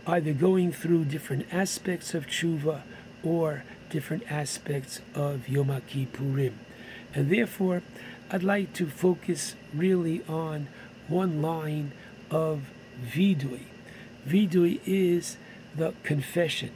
[0.07, 2.83] either going through different aspects of tshuva
[3.23, 6.55] or different aspects of Yom Kippurim.
[7.15, 7.83] And therefore,
[8.31, 10.69] I'd like to focus really on
[11.09, 11.93] one line
[12.31, 12.71] of
[13.03, 13.63] vidui.
[14.27, 15.37] Vidui is
[15.75, 16.71] the confession.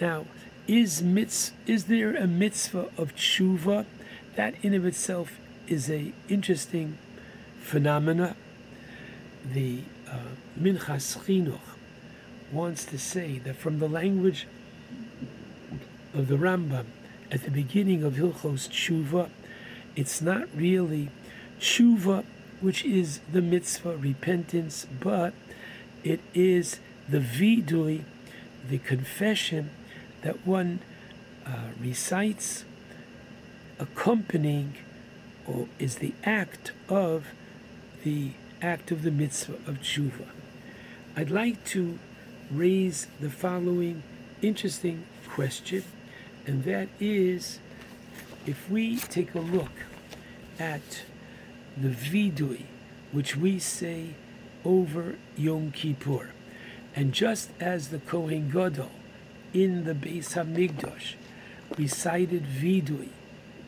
[0.00, 0.26] Now,
[0.66, 3.86] is mitz, is there a mitzvah of tshuva?
[4.36, 6.98] That in of itself is a interesting
[7.60, 8.36] phenomena.
[9.50, 9.80] The
[10.10, 10.18] uh,
[10.60, 11.58] Minchas Chinuch
[12.52, 14.46] wants to say that from the language
[16.14, 16.86] of the Rambam
[17.30, 19.30] at the beginning of Hilchos Tshuva,
[19.96, 21.10] it's not really
[21.60, 22.24] tshuva,
[22.60, 25.34] which is the mitzvah repentance, but
[26.04, 28.04] it is the vidui,
[28.68, 29.70] the confession
[30.22, 30.80] that one
[31.46, 32.64] uh, recites,
[33.78, 34.74] accompanying,
[35.46, 37.26] or is the act of
[38.04, 40.28] the act of the mitzvah of tshuva.
[41.16, 41.98] I'd like to
[42.50, 44.02] raise the following
[44.40, 45.84] interesting question,
[46.46, 47.58] and that is
[48.46, 49.70] if we take a look
[50.58, 51.02] at
[51.76, 52.64] the vidui,
[53.12, 54.14] which we say
[54.64, 56.30] over Yom Kippur,
[56.94, 58.90] and just as the Kohen Gadol
[59.54, 61.14] in the Beis Hamikdash
[61.78, 63.10] recited vidui,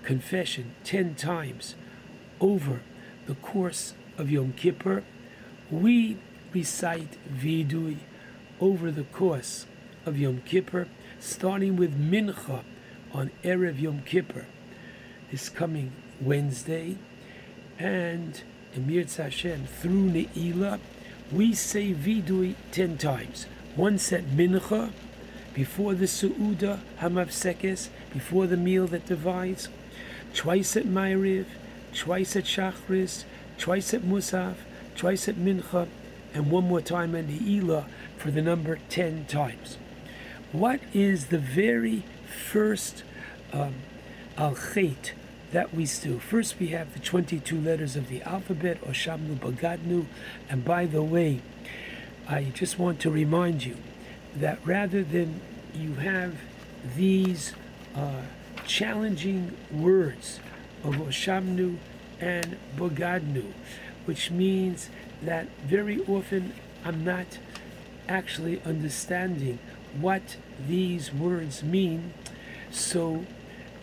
[0.02, 1.74] confession, ten times
[2.40, 2.82] over
[3.26, 5.02] the course of Yom Kippur,
[5.70, 6.18] we
[6.52, 7.98] recite vidui
[8.60, 9.66] over the course
[10.04, 10.88] of Yom Kippur,
[11.18, 12.62] starting with Mincha
[13.12, 14.46] on Erev Yom Kippur,
[15.30, 16.96] this coming Wednesday,
[17.78, 18.42] and
[18.74, 20.80] Emir Hashem through Ne'ilah,
[21.32, 23.46] we say vidui ten times.
[23.76, 24.92] Once at Mincha,
[25.54, 29.68] before the Su'uda Hamavsekes, before the meal that divides,
[30.32, 31.46] twice at Ma'ariv,
[31.94, 33.24] twice at Shachris,
[33.58, 34.56] twice at Musaf,
[34.96, 35.88] twice at Mincha,
[36.32, 37.86] and one more time at Ne'ilah
[38.16, 39.78] for the number 10 times.
[40.52, 43.04] What is the very first
[43.52, 43.74] um,
[44.36, 45.12] al Chet
[45.52, 46.18] that we do?
[46.18, 50.06] First, we have the 22 letters of the alphabet, Oshamnu Bagadnu,
[50.48, 51.40] and by the way,
[52.26, 53.76] I just want to remind you
[54.34, 55.40] that rather than
[55.74, 56.36] you have
[56.96, 57.52] these
[57.94, 58.22] uh,
[58.66, 60.40] challenging words
[60.82, 61.76] of Oshamnu
[62.20, 63.52] and Bogadnu,
[64.06, 64.90] which means
[65.22, 66.52] that very often
[66.84, 67.38] I'm not
[68.08, 69.58] actually understanding
[70.00, 72.12] what these words mean.
[72.70, 73.24] So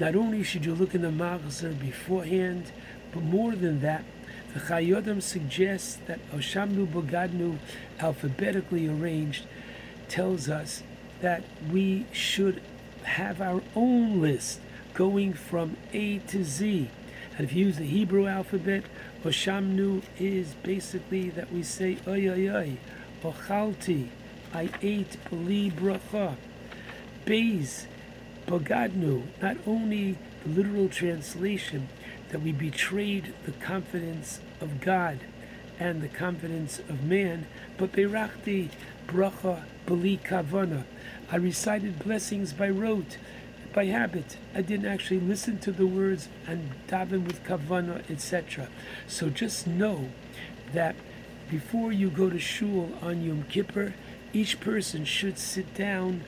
[0.01, 2.71] not only should you look in the Machzor beforehand,
[3.13, 4.03] but more than that,
[4.51, 7.59] the Chayei Adam suggests that Oshamnu Bogadnu,
[7.99, 9.45] alphabetically arranged,
[10.07, 10.81] tells us
[11.21, 12.63] that we should
[13.03, 14.59] have our own list
[14.95, 16.89] going from A to Z.
[17.37, 18.85] And if you use the Hebrew alphabet,
[19.23, 22.77] Oshamnu is basically that we say oy oy oy,
[23.23, 24.07] Ochalti,
[24.51, 26.37] I ate li bracha.
[28.47, 31.89] Beis, knew not only the literal translation
[32.29, 35.19] that we betrayed the confidence of God
[35.79, 37.47] and the confidence of man,
[37.77, 38.69] but Berachti
[39.07, 40.83] bracha beli kavana.
[41.31, 43.17] I recited blessings by rote,
[43.73, 44.37] by habit.
[44.53, 48.67] I didn't actually listen to the words and daven with kavana, etc.
[49.07, 50.09] So just know
[50.73, 50.95] that
[51.49, 53.93] before you go to shul on Yom Kippur,
[54.33, 56.23] each person should sit down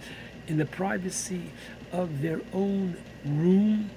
[0.47, 1.51] in the privacy
[1.93, 3.91] of their own room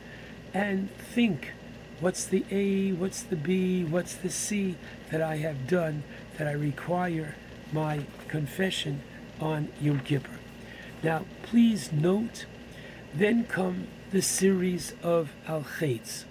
[0.55, 1.53] and think
[1.99, 4.77] what's the A, what's the B, what's the C
[5.11, 6.05] that I have done
[6.39, 7.35] that I require
[7.73, 9.03] my confession
[9.41, 10.39] on Yom Kippur.
[11.03, 12.47] Now, please note,
[13.15, 16.25] then come the series of Al Khaitz.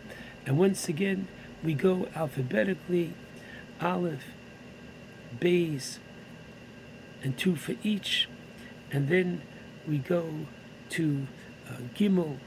[0.45, 1.27] And once again,
[1.63, 3.13] we go alphabetically
[3.81, 4.23] Aleph,
[5.39, 5.99] Bays,
[7.23, 8.29] and two for each.
[8.91, 9.41] And then
[9.87, 10.45] we go
[10.91, 11.27] to
[11.75, 12.37] Uh, Gimel,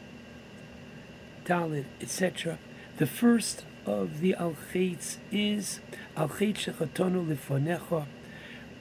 [1.44, 2.58] Dalit, etc.
[2.96, 5.80] The first of the Al Khaitz is
[6.16, 8.06] Al Chait Shechatonu Lifonecha.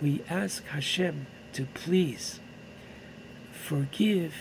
[0.01, 2.39] We ask Hashem to please
[3.51, 4.33] forgive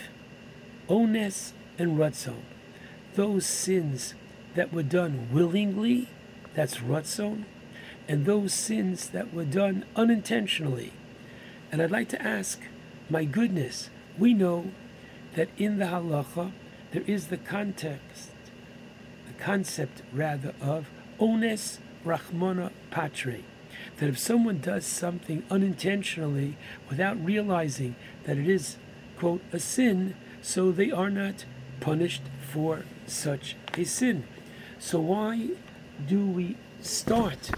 [0.87, 2.41] Ones and Ratzon,
[3.15, 4.13] those sins
[4.55, 6.07] that were done willingly,
[6.55, 7.43] that's Ratzon,
[8.07, 10.93] and those sins that were done unintentionally.
[11.71, 12.61] And I'd like to ask,
[13.09, 14.71] my goodness, we know
[15.37, 16.51] that in the halacha
[16.91, 18.31] there is the context,
[19.27, 23.41] the concept rather of ones rachmana patre,
[23.97, 26.57] that if someone does something unintentionally
[26.89, 28.77] without realizing that it is,
[29.19, 31.45] quote, a sin, so they are not
[31.81, 34.23] punished for such a sin.
[34.79, 35.49] So why
[36.07, 37.51] do we start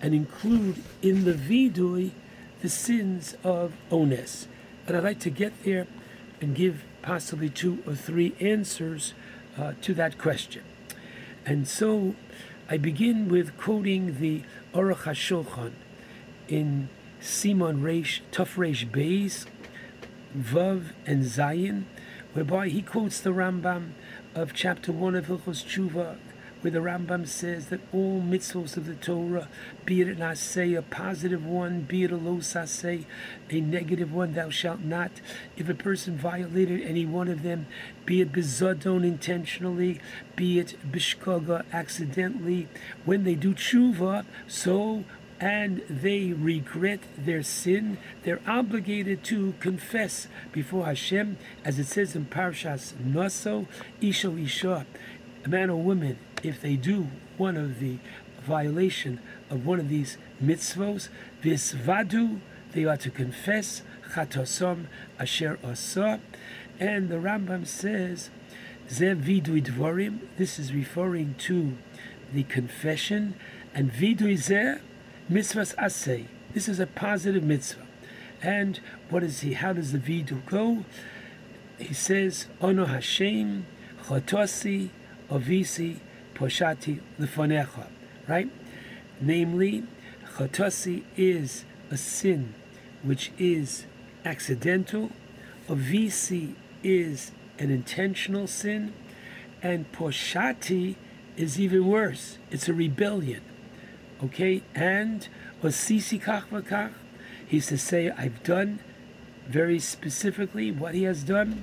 [0.00, 2.12] and include in the vidui
[2.62, 4.48] the sins of ones?
[4.86, 5.86] And I'd like to get there
[6.40, 9.14] and give possibly two or three answers
[9.56, 10.62] uh, to that question.
[11.46, 12.16] And so
[12.68, 14.42] I begin with quoting the
[14.74, 15.70] Aruch HaShulchan
[16.48, 16.88] in
[17.20, 19.46] Siman Reish, Tuf Reish Beis,
[20.36, 21.84] Vav and Zayin,
[22.32, 23.92] whereby he quotes the Rambam
[24.34, 26.16] of chapter 1 of Hilchos Tshuva,
[26.66, 29.46] where the Rambam says that all mitzvahs of the Torah,
[29.84, 33.04] be it an asay, a positive one, be it a lo saseh,
[33.48, 35.12] a negative one, thou shalt not.
[35.56, 37.68] If a person violated any one of them,
[38.04, 40.00] be it bezadon intentionally,
[40.34, 42.66] be it bishkoga accidentally,
[43.04, 45.04] when they do tshuva, so
[45.38, 52.26] and they regret their sin, they're obligated to confess before Hashem, as it says in
[52.26, 53.68] Parshas Naso,
[54.00, 54.84] Isha Isha,
[55.44, 57.98] a man or woman, if they do one of the
[58.42, 61.08] violation of one of these mitzvos,
[61.42, 62.40] visvadu,
[62.72, 63.82] they are to confess
[64.14, 64.86] chatosom
[65.18, 66.20] asher asa,
[66.78, 68.30] and the Rambam says,
[68.90, 71.76] ze vidui dvorim, this is referring to
[72.32, 73.34] the confession,
[73.74, 74.80] and vidui zeh,
[75.30, 76.26] mitzvahs asay.
[76.54, 77.86] This is a positive mitzvah.
[78.42, 79.54] And what is he?
[79.54, 80.84] How does the vidu go?
[81.78, 83.66] He says, Ono Hashem,
[84.04, 84.90] Chotosi,
[85.30, 85.98] Ovisi,
[86.36, 87.86] Poshati, Lifonecha.
[88.28, 88.50] Right?
[89.20, 89.84] Namely,
[90.36, 92.54] Chotosi is a sin
[93.02, 93.86] which is
[94.24, 95.10] accidental.
[95.68, 98.92] Ovisi is an intentional sin.
[99.62, 100.96] And Poshati
[101.36, 102.38] is even worse.
[102.50, 103.42] It's a rebellion.
[104.22, 104.62] Okay?
[104.74, 105.26] And
[105.62, 106.92] Osisi kach v'kach,
[107.46, 108.80] he's to say, I've done
[109.48, 111.62] very specifically what he has done.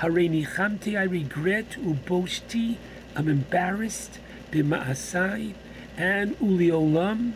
[0.00, 2.76] Hareini chamti, I regret, uboshti,
[3.16, 4.18] I'm embarrassed,
[4.50, 5.54] b'ma'asai,
[5.96, 7.32] and uli uliolam,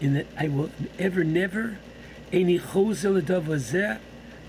[0.00, 1.78] in that I will ever, never,
[2.32, 3.98] any chozel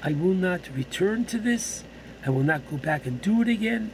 [0.02, 1.84] I will not return to this,
[2.26, 3.92] I will not go back and do it again.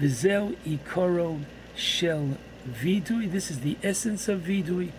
[0.00, 1.42] Vizel ikoro
[1.76, 4.90] shel vidui, this is the essence of vidui,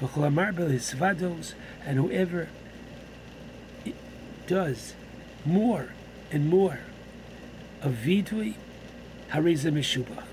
[0.00, 2.48] v'cholamar b'lisvados, and whoever
[4.46, 4.94] does
[5.44, 5.88] more
[6.30, 6.80] and more
[7.82, 8.54] of vidui,
[9.30, 10.27] hareza.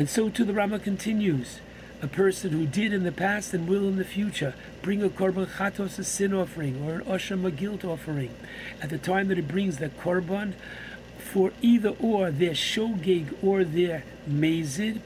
[0.00, 1.60] And so too the Rama continues,
[2.00, 5.46] a person who did in the past and will in the future bring a korban
[5.46, 8.34] chatos, a sin offering, or an osham, a guilt offering,
[8.80, 10.54] at the time that it brings the korban,
[11.18, 15.02] for either or their shogeg or their mazid,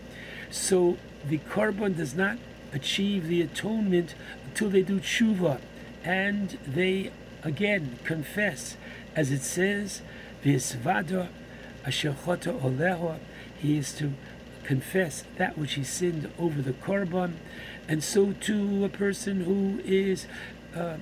[0.53, 0.97] so
[1.29, 2.39] the korban does not
[2.73, 4.15] achieve the atonement
[4.47, 5.59] until they do tshuva,
[6.05, 7.11] and they
[7.43, 8.77] again confess,
[9.17, 10.03] as it says,
[10.45, 11.31] "Visvada
[11.85, 13.19] asher oleha,
[13.61, 14.13] he is to
[14.65, 17.35] confess that which he sinned over the korban,
[17.89, 20.27] and so too a person who is
[20.75, 20.97] uh,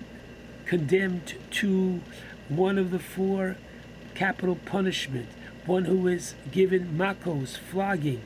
[0.66, 2.00] condemned to
[2.48, 3.56] one of the four
[4.14, 5.28] capital punishment,
[5.64, 8.22] one who is given makos, flogging.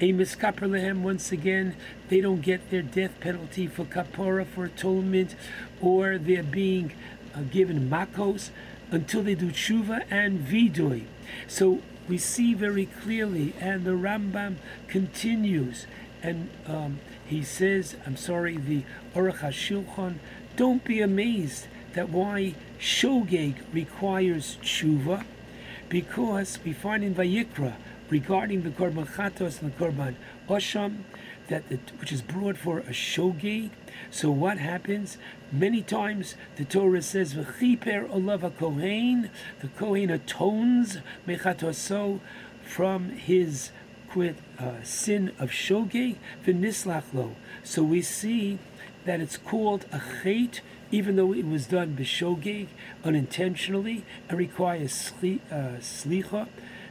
[0.00, 1.76] Amos Kaperlehem, once again,
[2.08, 5.36] they don't get their death penalty for kapora, for atonement,
[5.80, 6.92] or they're being
[7.34, 8.50] uh, given makos
[8.90, 11.04] until they do tshuva and vidui.
[11.46, 14.56] So we see very clearly, and the Rambam
[14.88, 15.86] continues,
[16.24, 18.82] and um, he says, I'm sorry, the
[19.14, 20.16] Aruch HaShulchan,
[20.56, 25.24] don't be amazed that why shogeg requires tshuva,
[25.88, 27.74] because we find in Vayikra
[28.08, 30.16] regarding the korban chatos and the korban
[30.48, 31.04] osham,
[31.46, 33.70] that the, which is brought for a shogeg.
[34.10, 35.16] So what happens?
[35.52, 39.30] Many times the Torah says v'chiper olav kohen,
[39.60, 42.20] the kohen atones mechatoso
[42.62, 43.72] from his
[44.08, 47.34] quit uh, sin of shogeg v'nislach lo.
[47.64, 48.60] So we see
[49.04, 50.60] that it's called a chait,
[50.92, 52.68] even though it was done b'shogeg,
[53.02, 56.46] unintentionally, and requires sli, uh, slicha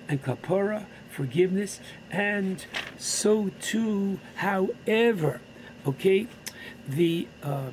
[0.09, 1.79] and kapara, forgiveness,
[2.11, 2.65] and
[2.97, 5.39] so too, however,
[5.85, 6.27] okay,
[6.87, 7.69] the uh,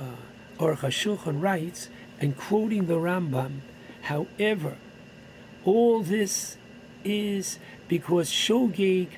[0.00, 1.88] uh, Aruch HaShulchan writes,
[2.20, 3.60] and quoting the Rambam,
[4.02, 4.76] however,
[5.64, 6.56] all this
[7.04, 9.08] is because Shogeg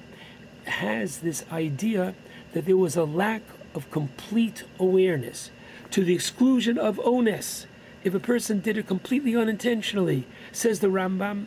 [0.64, 2.14] has this idea
[2.52, 3.42] that there was a lack
[3.74, 5.50] of complete awareness
[5.90, 7.66] to the exclusion of ones.
[8.02, 11.46] If a person did it completely unintentionally, says the Rambam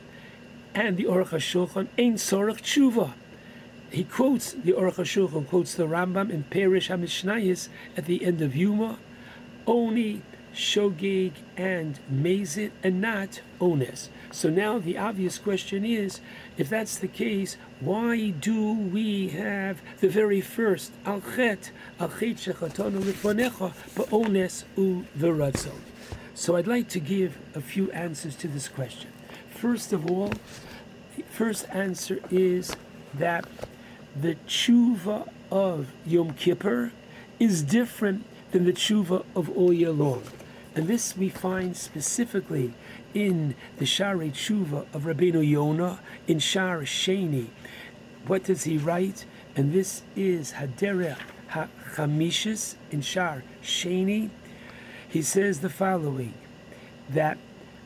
[0.75, 3.13] and the Aruch HaShulchan, Ein Sorach Tshuva.
[3.89, 8.55] He quotes, the Aruch HaShulchan quotes the Rambam in Perish HaMishnayis at the end of
[8.55, 8.97] Yuma,
[9.67, 10.21] only
[10.53, 14.09] Shogeg and Mazit and not Ones.
[14.31, 16.19] So now the obvious question is,
[16.57, 22.37] if that's the case, why do we have the very first Al Chet, Al Chet
[22.37, 25.79] Shechatonu Lifonecha, Ba'ones U V'Ratzon?
[26.35, 29.09] So I'd like to give a few answers to this question.
[29.49, 30.31] First of all,
[31.15, 32.75] the first answer is
[33.13, 33.45] that
[34.19, 36.91] the tshuva of Yom Kippur
[37.39, 40.23] is different than the tshuva of all year long.
[40.75, 42.73] And this we find specifically
[43.13, 47.47] in the Shari Tshuva of Rabbeinu Yonah in Shar Sheni.
[48.25, 49.25] What does he write?
[49.55, 51.17] And this is Haderech
[51.49, 54.29] HaChamishis in Shar Sheni.
[55.09, 56.33] He says the following,
[57.09, 57.37] that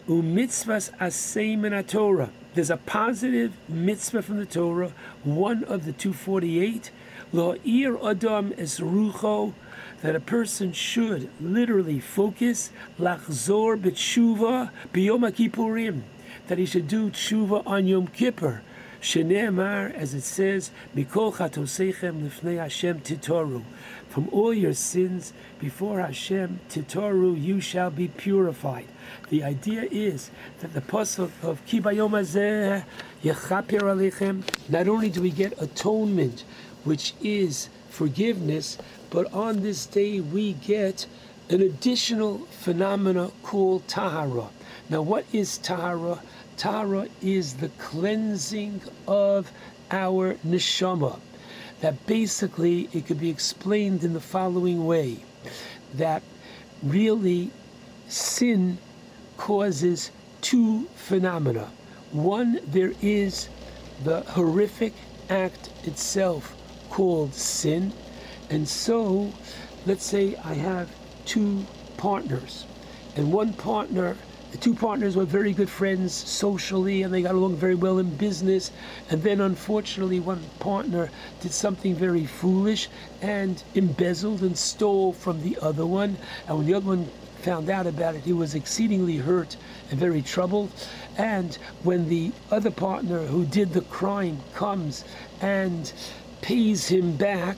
[0.08, 2.30] umitzvahs asay min Torah.
[2.54, 6.92] There's a positive mitzvah from the Torah, one of the 248,
[7.34, 9.54] lo ir adam es rucho,
[10.02, 16.02] that a person should literally focus lachzor b'tshuva b'yom kippurim,
[16.48, 18.62] that he should do tshuva on Yom Kippur.
[19.02, 23.64] Shene'emar, as it says, mikol chatosechem lifnei Hashem titoru.
[24.10, 28.88] From all your sins before Hashem titoru, you shall be purified.
[29.30, 32.84] The idea is that the pasuk of Ki bayom hazeh
[33.24, 34.44] yechaper.
[34.70, 36.44] Not only do we get atonement,
[36.84, 38.78] which is forgiveness,
[39.10, 41.06] but on this day we get
[41.50, 44.48] an additional phenomena called tahara.
[44.90, 46.20] Now, what is tahara?
[46.58, 49.52] Tahara is the cleansing of
[49.92, 51.20] our neshama.
[51.82, 55.18] That basically it could be explained in the following way:
[55.94, 56.24] that
[56.82, 57.52] really
[58.08, 58.78] sin
[59.38, 60.12] causes
[60.42, 61.70] two phenomena.
[62.12, 63.50] One, there is
[64.04, 64.94] the horrific
[65.30, 66.56] act itself
[66.90, 67.94] called sin.
[68.50, 69.32] And so,
[69.86, 70.90] let's say I have
[71.26, 71.66] two
[71.98, 72.66] partners,
[73.16, 74.16] and one partner,
[74.52, 78.10] the two partners were very good friends socially, and they got along very well in
[78.16, 78.72] business.
[79.10, 81.10] And then, unfortunately, one partner
[81.42, 82.88] did something very foolish
[83.22, 86.16] and embezzled and stole from the other one.
[86.48, 87.10] And when the other one
[87.40, 89.58] found out about it, he was exceedingly hurt
[89.92, 90.72] and very troubled.
[91.18, 95.04] And when the other partner who did the crime comes
[95.42, 95.92] and
[96.42, 97.58] pays him back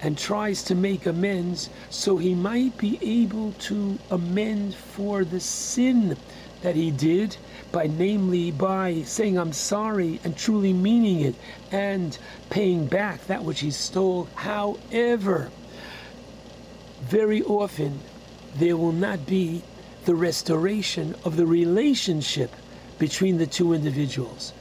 [0.00, 6.16] and tries to make amends so he might be able to amend for the sin
[6.62, 7.36] that he did
[7.72, 11.34] by namely by saying I'm sorry and truly meaning it
[11.70, 12.16] and
[12.50, 14.28] paying back that which he stole.
[14.34, 15.50] However
[17.02, 18.00] very often
[18.56, 19.62] there will not be
[20.04, 22.50] the restoration of the relationship
[22.98, 24.52] between the two individuals.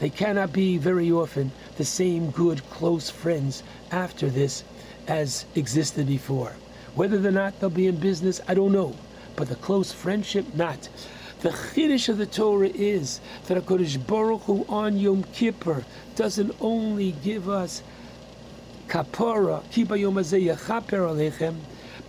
[0.00, 4.62] They cannot be very often the same good close friends after this
[5.08, 6.52] as existed before.
[6.94, 8.96] Whether or not they'll be in business, I don't know.
[9.36, 10.88] But the close friendship, not.
[11.40, 17.12] The Chiddush of the Torah is that HaKadosh Baruch Hu on Yom Kippur doesn't only
[17.22, 17.82] give us
[18.88, 21.56] kapara, kiba yom alechem,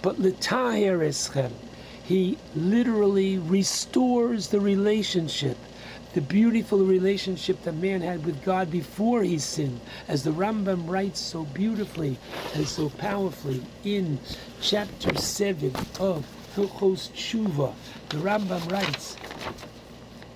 [0.01, 1.51] but litaher eschem.
[2.03, 5.57] He literally restores the relationship,
[6.13, 11.19] the beautiful relationship that man had with God before he sinned, as the Rambam writes
[11.19, 12.17] so beautifully
[12.55, 14.19] and so powerfully in
[14.61, 17.73] chapter 7 of Hilchos Tshuva.
[18.09, 19.17] The Rambam writes,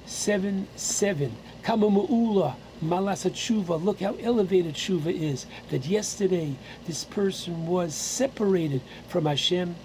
[0.06, 1.36] 7 7.
[1.64, 1.90] Kama
[2.84, 3.82] malasa tshuva.
[3.82, 5.46] Look how elevated tshuva is.
[5.70, 9.76] That yesterday this person was separated from Hashem.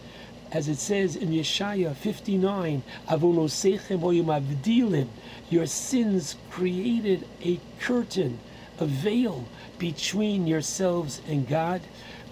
[0.56, 5.08] As it says in Yeshaya 59, Avonosechem oyim avdilim.
[5.50, 8.38] Your sins created a curtain,
[8.78, 9.44] a veil
[9.76, 11.82] between yourselves and God.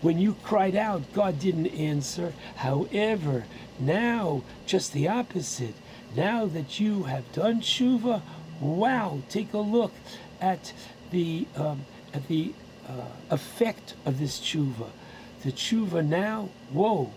[0.01, 2.33] When you cried out, God didn't answer.
[2.57, 3.45] However,
[3.79, 5.75] now just the opposite.
[6.17, 8.23] Now that you have done tshuva,
[8.59, 9.19] wow!
[9.29, 9.93] Take a look
[10.41, 10.73] at
[11.11, 12.55] the um, at the
[12.89, 14.89] uh, effect of this tshuva.
[15.43, 17.13] The tshuva now, whoa!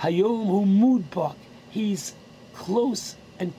[0.00, 1.36] Hayom hu mudbak.
[1.70, 2.14] He's
[2.54, 3.52] close and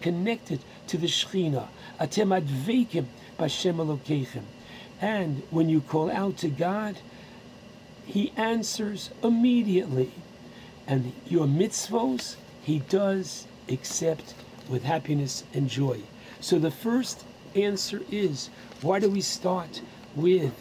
[0.00, 1.68] connected to the Shechina.
[2.00, 3.06] Atem advekim
[3.38, 4.44] b'Shem Elokeichem.
[5.00, 6.98] And when you call out to God,
[8.04, 10.10] He answers immediately.
[10.86, 14.34] And your mitzvos, He does accept
[14.68, 16.00] with happiness and joy.
[16.40, 17.24] So the first
[17.54, 19.80] answer is why do we start
[20.14, 20.52] with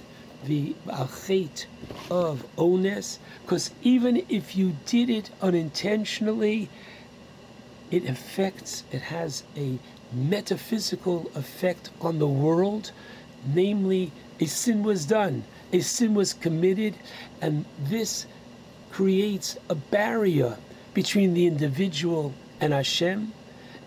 [0.45, 1.65] the achet
[2.09, 3.19] of ones?
[3.43, 6.69] Because even if you did it unintentionally,
[7.91, 9.79] it affects, it has a
[10.11, 12.91] metaphysical effect on the world,
[13.53, 15.43] namely, a sin was done,
[15.73, 16.95] a sin was committed,
[17.41, 18.25] and this
[18.91, 20.57] creates a barrier
[20.93, 23.33] between the individual and Hashem,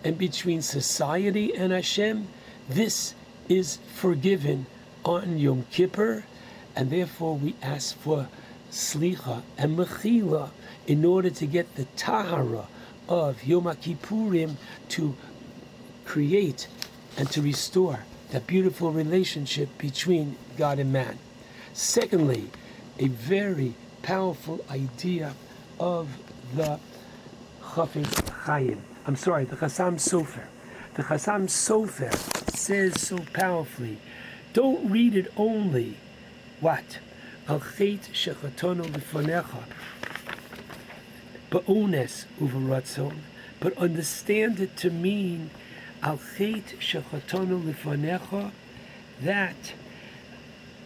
[0.03, 2.27] and between society and Hashem.
[2.69, 3.13] This
[3.49, 4.65] is forgiven
[5.03, 6.23] on Yom Kippur,
[6.75, 8.27] and therefore we ask for
[8.71, 10.49] slicha and mechila
[10.87, 12.67] in order to get the tahara
[13.07, 14.55] of Yom Kippurim
[14.89, 15.15] to
[16.05, 16.67] create
[17.17, 17.99] and to restore
[18.31, 21.19] that beautiful relationship between God and man.
[21.73, 22.49] Secondly,
[22.97, 25.33] a very powerful idea
[25.79, 26.09] of
[26.55, 26.79] the
[27.61, 28.81] Chofetz Chaim.
[29.05, 30.45] I'm sorry, the Chassam Sofer.
[30.93, 32.13] The Chassam Sofer
[32.55, 33.97] says so powerfully,
[34.53, 35.97] don't read it only.
[36.61, 36.99] What?
[37.49, 39.63] Al chet shechatonu lefonecha.
[41.49, 43.17] Ba'ones uvaratzon.
[43.59, 45.49] But understand it to mean
[46.03, 48.51] al chet shechatonu lefonecha
[49.21, 49.73] that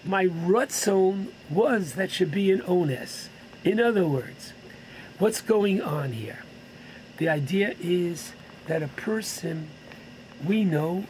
[0.06, 3.30] my rutzon was that should be an ones.
[3.66, 4.54] In other words,
[5.20, 6.44] what's going on here?
[7.18, 8.34] The idea is
[8.68, 9.68] that a person,
[10.46, 11.06] we know,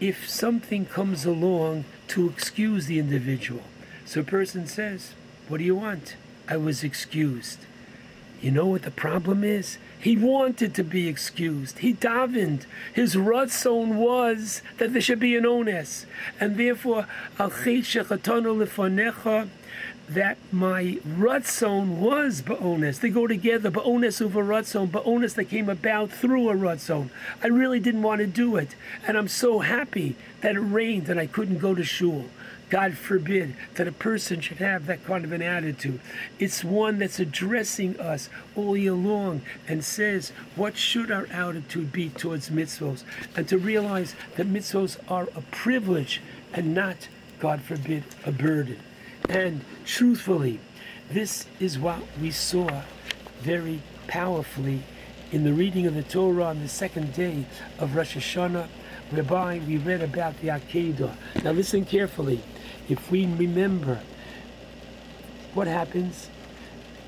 [0.00, 3.62] if something comes along to excuse the individual.
[4.04, 5.12] So a person says,
[5.48, 6.16] What do you want?
[6.48, 7.60] I was excused.
[8.42, 9.78] You know what the problem is?
[10.00, 11.78] He wanted to be excused.
[11.78, 12.66] He davened.
[12.92, 16.06] His ratzon was that there should be an ones.
[16.40, 17.06] And therefore,
[17.38, 17.50] al
[20.14, 23.00] that my ratzon was ba'ones.
[23.00, 27.10] They go together, ba'ones over ratzon, ba'ones that came about through a ratzon.
[27.42, 28.74] I really didn't want to do it.
[29.06, 32.26] And I'm so happy that it rained and I couldn't go to shul.
[32.68, 36.00] God forbid that a person should have that kind of an attitude.
[36.38, 42.08] It's one that's addressing us all year long and says, what should our attitude be
[42.08, 43.04] towards mitzvos?
[43.36, 46.22] And to realize that mitzvos are a privilege
[46.54, 47.08] and not,
[47.40, 48.78] God forbid, a burden.
[49.32, 50.60] And truthfully,
[51.10, 52.82] this is what we saw
[53.40, 54.82] very powerfully
[55.30, 57.46] in the reading of the Torah on the second day
[57.78, 58.68] of Rosh Hashanah,
[59.08, 61.14] whereby we read about the Akedah.
[61.42, 62.42] Now listen carefully.
[62.90, 64.00] If we remember
[65.54, 66.28] what happens,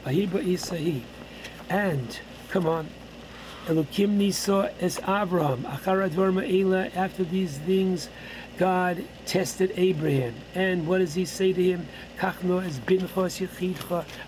[0.06, 1.02] Vahiba Isahi,
[1.68, 2.88] and come on,
[3.66, 8.08] Elokim Nisa es Abraham, Acharad after these things,
[8.56, 10.34] God tested Abraham.
[10.54, 11.88] And what does he say to him?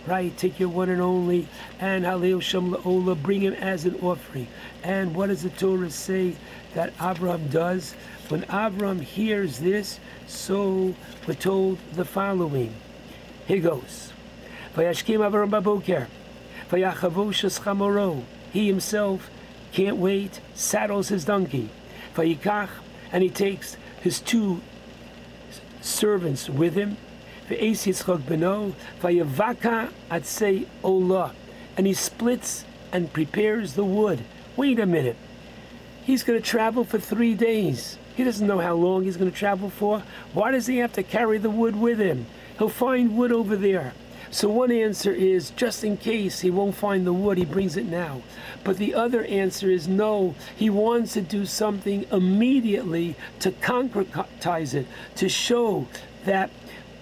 [0.06, 1.48] Right, take your one and only,
[1.78, 2.40] and haleo
[2.72, 4.48] la'ola, bring him as an offering.
[4.82, 6.34] And what does the Torah say
[6.74, 7.94] that Abraham does?
[8.28, 10.94] When Abraham hears this, so
[11.26, 12.74] we're told the following.
[13.46, 14.12] Here goes.
[18.52, 19.30] He himself
[19.72, 21.70] can't wait, saddles his donkey.
[23.12, 24.60] And he takes his two
[25.80, 26.96] servants with him.
[31.76, 34.24] And he splits and prepares the wood.
[34.56, 35.16] Wait a minute.
[36.02, 37.98] He's going to travel for three days.
[38.16, 40.02] He doesn't know how long he's going to travel for.
[40.32, 42.26] Why does he have to carry the wood with him?
[42.58, 43.92] He'll find wood over there.
[44.30, 47.86] So one answer is just in case he won't find the wood, he brings it
[47.86, 48.22] now.
[48.64, 54.86] But the other answer is no, he wants to do something immediately to concretize it,
[55.16, 55.86] to show
[56.24, 56.50] that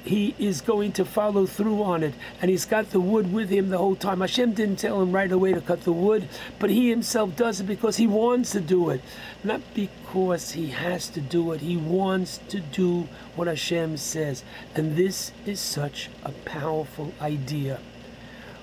[0.04, 2.14] he is going to follow through on it.
[2.40, 4.20] And he's got the wood with him the whole time.
[4.20, 7.64] Hashem didn't tell him right away to cut the wood, but he himself does it
[7.64, 9.00] because he wants to do it.
[9.42, 11.62] Not because he has to do it.
[11.62, 14.44] He wants to do what Hashem says.
[14.74, 17.80] And this is such a powerful idea,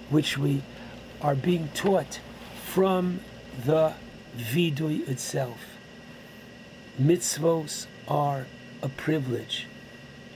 [0.09, 0.61] which we
[1.21, 2.19] are being taught
[2.65, 3.21] from
[3.65, 3.93] the
[4.37, 5.57] vidui itself.
[6.99, 8.45] Mitzvos are
[8.83, 9.67] a privilege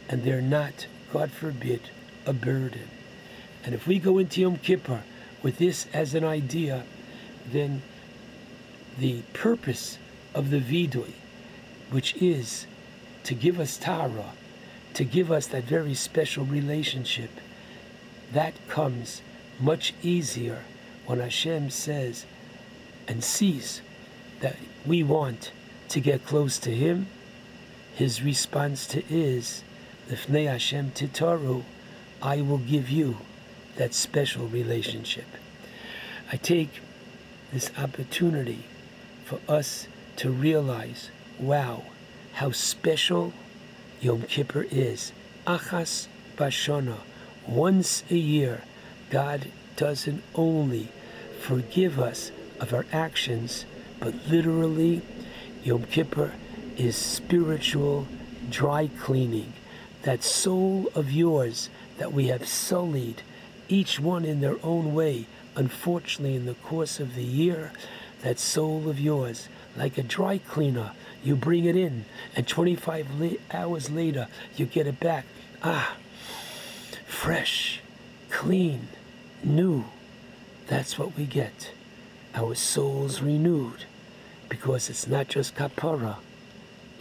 [0.09, 1.81] and they're not, God forbid,
[2.25, 2.89] a burden.
[3.63, 5.03] And if we go into Yom Kippur
[5.41, 6.83] with this as an idea,
[7.51, 7.81] then
[8.97, 9.97] the purpose
[10.33, 11.13] of the vidui,
[11.91, 12.67] which is
[13.23, 14.33] to give us Tara,
[14.93, 17.29] to give us that very special relationship,
[18.31, 19.21] that comes
[19.59, 20.63] much easier
[21.05, 22.25] when Hashem says
[23.07, 23.81] and sees
[24.41, 25.51] that we want
[25.89, 27.07] to get close to Him.
[27.95, 29.63] His response to is,
[30.09, 31.63] Lifnei Hashem Titaru,
[32.21, 33.17] I will give you
[33.77, 35.25] that special relationship.
[36.31, 36.79] I take
[37.51, 38.65] this opportunity
[39.23, 41.09] for us to realize,
[41.39, 41.85] wow,
[42.33, 43.33] how special
[43.99, 45.11] Yom Kippur is.
[45.47, 46.99] Achas Bashana,
[47.47, 48.61] once a year,
[49.09, 50.89] God doesn't only
[51.39, 53.65] forgive us of our actions,
[53.99, 55.01] but literally,
[55.63, 56.33] Yom Kippur
[56.77, 58.07] is spiritual
[58.51, 59.51] dry cleaning
[60.05, 61.67] that soul of yours
[61.97, 63.23] that we have sullied,
[63.67, 65.25] each one in their own way,
[65.55, 67.71] unfortunately, in the course of the year,
[68.21, 70.91] that soul of yours, like a dry cleaner,
[71.23, 75.25] you bring it in, and 25 la- hours later, you get it back.
[75.63, 75.95] Ah,
[77.07, 77.81] fresh,
[78.29, 78.87] clean,
[79.43, 79.85] new.
[80.67, 81.71] That's what we get.
[82.35, 83.85] Our souls renewed,
[84.49, 86.17] because it's not just kapara,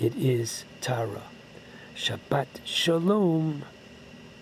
[0.01, 1.34] it is tara.
[1.95, 3.65] Shabbat Shalom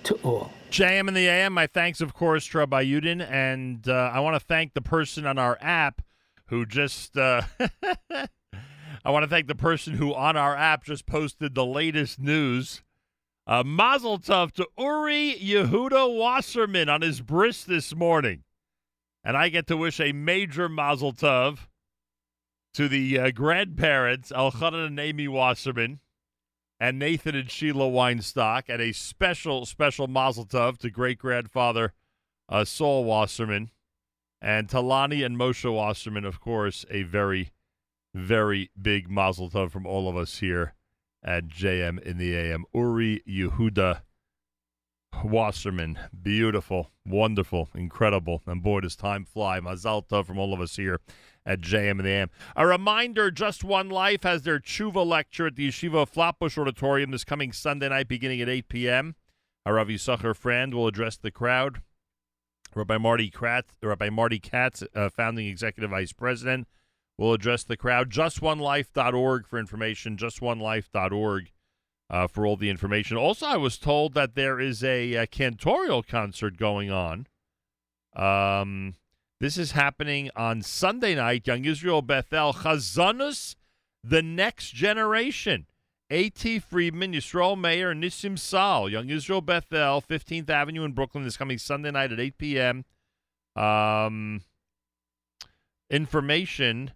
[0.04, 0.52] to all.
[0.70, 1.52] JM and the AM.
[1.52, 5.26] My thanks, of course, to Rabbi Yudin, and uh, I want to thank the person
[5.26, 6.00] on our app
[6.46, 7.16] who just.
[7.16, 7.42] Uh,
[9.04, 12.82] I want to thank the person who on our app just posted the latest news.
[13.46, 18.44] Uh, Mazel Tov to Uri Yehuda Wasserman on his bris this morning,
[19.22, 21.66] and I get to wish a major Mazel Tov
[22.72, 26.00] to the uh, grandparents Elchanan and Amy Wasserman
[26.82, 31.92] and Nathan and Sheila Weinstock, and a special, special mazel tov to great grandfather
[32.48, 33.70] uh, Saul Wasserman,
[34.40, 37.52] and Talani and Moshe Wasserman, of course, a very,
[38.12, 40.74] very big mazel tov from all of us here
[41.22, 42.64] at JM in the AM.
[42.74, 44.00] Uri Yehuda
[45.22, 49.60] Wasserman, beautiful, wonderful, incredible, and boy, does time fly.
[49.60, 50.98] Mazel tov from all of us here
[51.44, 52.30] at JM and the AM.
[52.56, 57.24] A reminder, Just One Life has their Tshuva lecture at the Yeshiva Flatbush Auditorium this
[57.24, 59.14] coming Sunday night beginning at 8 p.m.
[59.66, 61.82] Our Rav Yisachar Frand will address the crowd.
[62.74, 66.68] Rabbi Marty Katz, Rabbi Marty Katz, uh, founding executive vice president,
[67.18, 68.10] will address the crowd.
[68.10, 70.16] JustOneLife.org for information.
[70.16, 71.50] JustOneLife.org
[72.10, 73.16] uh, for all the information.
[73.16, 77.26] Also, I was told that there is a, a cantorial concert going on.
[78.14, 78.94] Um,
[79.42, 81.48] this is happening on Sunday night.
[81.48, 83.56] Young Israel Beth El Chazanus,
[84.04, 85.66] the next generation.
[86.10, 86.60] A.T.
[86.60, 91.58] Friedman, Yisrael Mayer, Nissim Sal, Young Israel Beth El, 15th Avenue in Brooklyn, this coming
[91.58, 92.84] Sunday night at 8 p.m.
[93.56, 94.42] Um,
[95.90, 96.92] information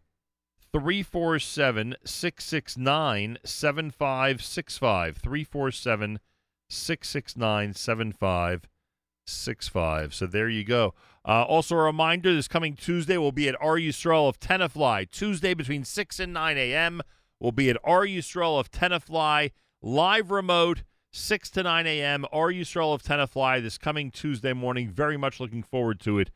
[0.73, 5.17] 347 669 7565.
[5.17, 6.21] 347
[6.69, 10.15] 669 7565.
[10.15, 10.95] So there you go.
[11.27, 15.11] Uh, also, a reminder this coming Tuesday we'll be at Or Yisrael of Tenafly.
[15.11, 17.03] Tuesday between 6 and 9 a.m.
[17.41, 19.51] We'll be at Or Yisrael of Tenafly,
[19.83, 22.27] live remote, 6 to 9 a.m.
[22.31, 24.89] Or Yisrael of Tenafly this coming Tuesday morning.
[24.89, 26.31] Very much looking forward to it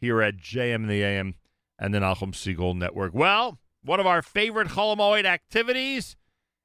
[0.00, 1.36] here at JM in the AM
[1.78, 3.14] and the Nachum Segal Network.
[3.14, 6.16] Well, one of our favorite Chol Hamoed activities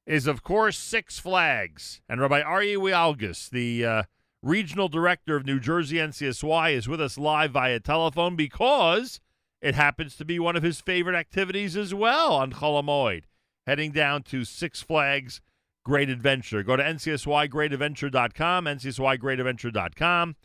[0.04, 2.00] is, of course, Six Flags.
[2.08, 4.02] And Rabbi Aryeh Wielgus, the uh,
[4.42, 9.20] regional director of New Jersey NCSY, is with us live via telephone because
[9.60, 13.24] it happens to be one of his favorite activities as well on Chol Hamoed.
[13.66, 15.40] Heading down to Six Flags
[15.84, 16.62] Great Adventure.
[16.62, 20.36] Go to ncsygreatadventure.com, ncsygreatadventure.com,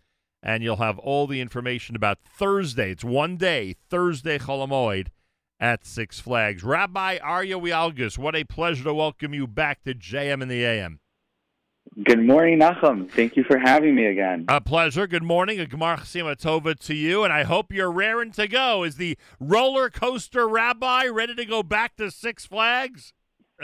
[0.42, 2.92] and you'll have all the information about Thursday.
[2.92, 5.08] It's one day, Thursday Chol Hamoed
[5.60, 6.64] at Six Flags.
[6.64, 11.00] Rabbi Aryeh Wielgus, what a pleasure to welcome you back to JM in the AM.
[12.02, 13.12] Good morning, Nachum.
[13.12, 14.46] Thank you for having me again.
[14.48, 15.06] A pleasure.
[15.06, 15.60] Good morning.
[15.60, 18.84] A Gemar Chasima Tova to you, and I hope you're raring to go.
[18.84, 23.14] Is the roller coaster rabbi ready to go back to Six Flags?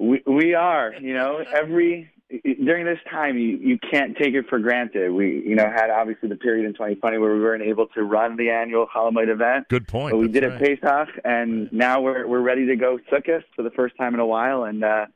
[0.00, 2.08] We we are, you know, every
[2.64, 5.10] during this time you you can't take it for granted.
[5.10, 8.36] We you know had obviously the period in 2020 where we weren't able to run
[8.36, 10.12] the annual Chol Hamoed event, Good point.
[10.12, 10.62] but we That's did right.
[10.62, 14.20] it Pesach, and now we're we're ready to go Sukkot for the first time in
[14.20, 15.06] a while, and uh,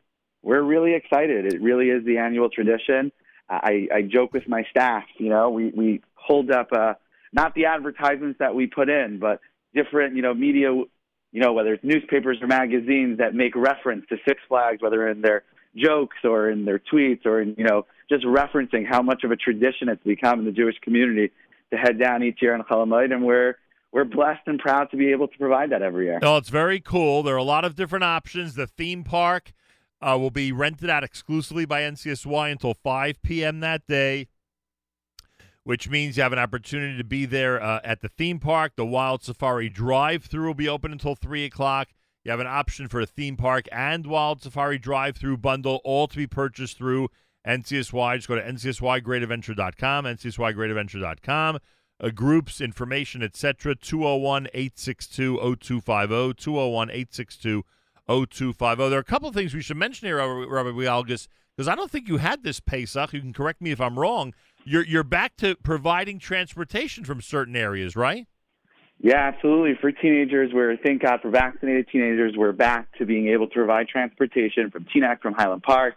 [0.43, 1.53] we're really excited.
[1.53, 3.13] It really is the annual tradition.
[3.49, 6.95] I, I joke with my staff, you know, we we hold up uh,
[7.33, 9.41] not the advertisements that we put in, but
[9.75, 14.17] different you know media, you know whether it's newspapers or magazines that make reference to
[14.27, 15.43] Six Flags, whether in their
[15.77, 19.37] jokes or in their tweets or in you know just referencing how much of a
[19.37, 21.31] tradition it's become in the Jewish community
[21.73, 23.57] to head down each year on Chol Hamoed, and we're
[23.93, 26.21] we're blessed and proud to be able to provide that every year.
[26.23, 27.23] Oh, it's very cool.
[27.23, 28.55] There are a lot of different options.
[28.55, 29.53] The theme park
[30.03, 33.61] uh, will be rented out exclusively by NCSY until 5 p.m.
[33.61, 34.29] that day,
[35.65, 38.73] which means you have an opportunity to be there uh, at the theme park.
[38.77, 41.89] The Wild Safari drive through will be open until 3 o'clock.
[42.25, 46.07] You have an option for a theme park and Wild Safari drive through bundle, all
[46.09, 47.09] to be purchased through
[47.47, 48.17] NCSY.
[48.17, 51.59] Just go to ncsygreatadventure.com, ncsygreatadventure.com.
[52.01, 53.77] Uh, groups, information, etc.
[53.77, 57.65] 201 862 0250, 201 862
[58.09, 58.89] 0250.
[58.89, 61.91] There are a couple of things we should mention here, Robert, Wielgus, because I don't
[61.91, 63.13] think you had this Pesach.
[63.13, 64.35] You can correct me if I'm wrong.
[64.65, 68.27] You're, you're back to providing transportation from certain areas, right?
[68.99, 69.77] Yeah, absolutely.
[69.81, 72.35] For teenagers, we're thank God for vaccinated teenagers.
[72.37, 75.95] We're back to being able to provide transportation from Teaneck, from Highland Park.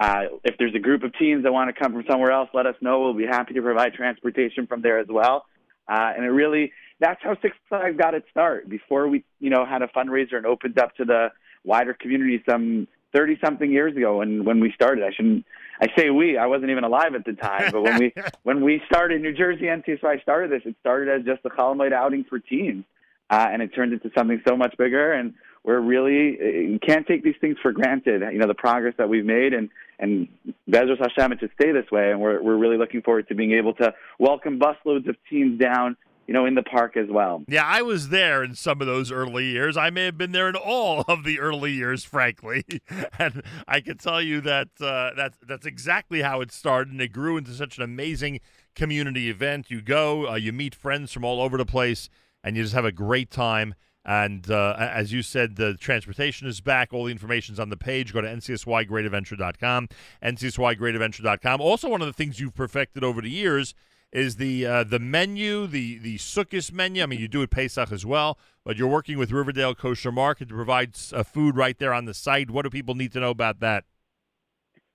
[0.00, 2.66] Uh, if there's a group of teens that want to come from somewhere else, let
[2.66, 3.00] us know.
[3.00, 5.44] We'll be happy to provide transportation from there as well.
[5.88, 8.68] Uh, and it really, that's how Six Flags got its start.
[8.68, 11.28] Before we, you know, had a fundraiser and opened up to the
[11.66, 15.04] wider community some 30 something years ago when, when we started.
[15.04, 15.44] I shouldn't,
[15.80, 18.82] I say we, I wasn't even alive at the time, but when we, when we
[18.86, 22.38] started New Jersey NCSY started this, it started as just a Chol Hamoed outing for
[22.38, 22.84] teens.
[23.28, 25.12] Uh, and it turned into something so much bigger.
[25.12, 26.38] And we're really,
[26.70, 29.68] you can't take these things for granted, you know, the progress that we've made and,
[29.98, 30.28] and
[30.70, 32.12] Bezos Hashem, it should stay this way.
[32.12, 35.96] And we're, we're really looking forward to being able to welcome busloads of teens down,
[36.26, 37.44] you know, in the park as well.
[37.48, 39.76] Yeah, I was there in some of those early years.
[39.76, 42.64] I may have been there in all of the early years, frankly,
[43.18, 47.12] and I can tell you that uh, that's that's exactly how it started, and it
[47.12, 48.40] grew into such an amazing
[48.74, 49.70] community event.
[49.70, 52.08] You go, uh, you meet friends from all over the place,
[52.42, 53.74] and you just have a great time.
[54.04, 56.92] And uh, as you said, the transportation is back.
[56.92, 58.12] All the information's on the page.
[58.12, 59.88] Go to ncsygreatadventure.com,
[60.22, 61.60] ncsygreatadventure.com.
[61.60, 63.74] Also, one of the things you've perfected over the years
[64.16, 67.02] is the uh, the menu, the the Sukkot menu.
[67.02, 70.48] I mean, you do it Pesach as well, but you're working with Riverdale Kosher Market
[70.48, 72.50] to provide uh, food right there on the site.
[72.50, 73.84] What do people need to know about that?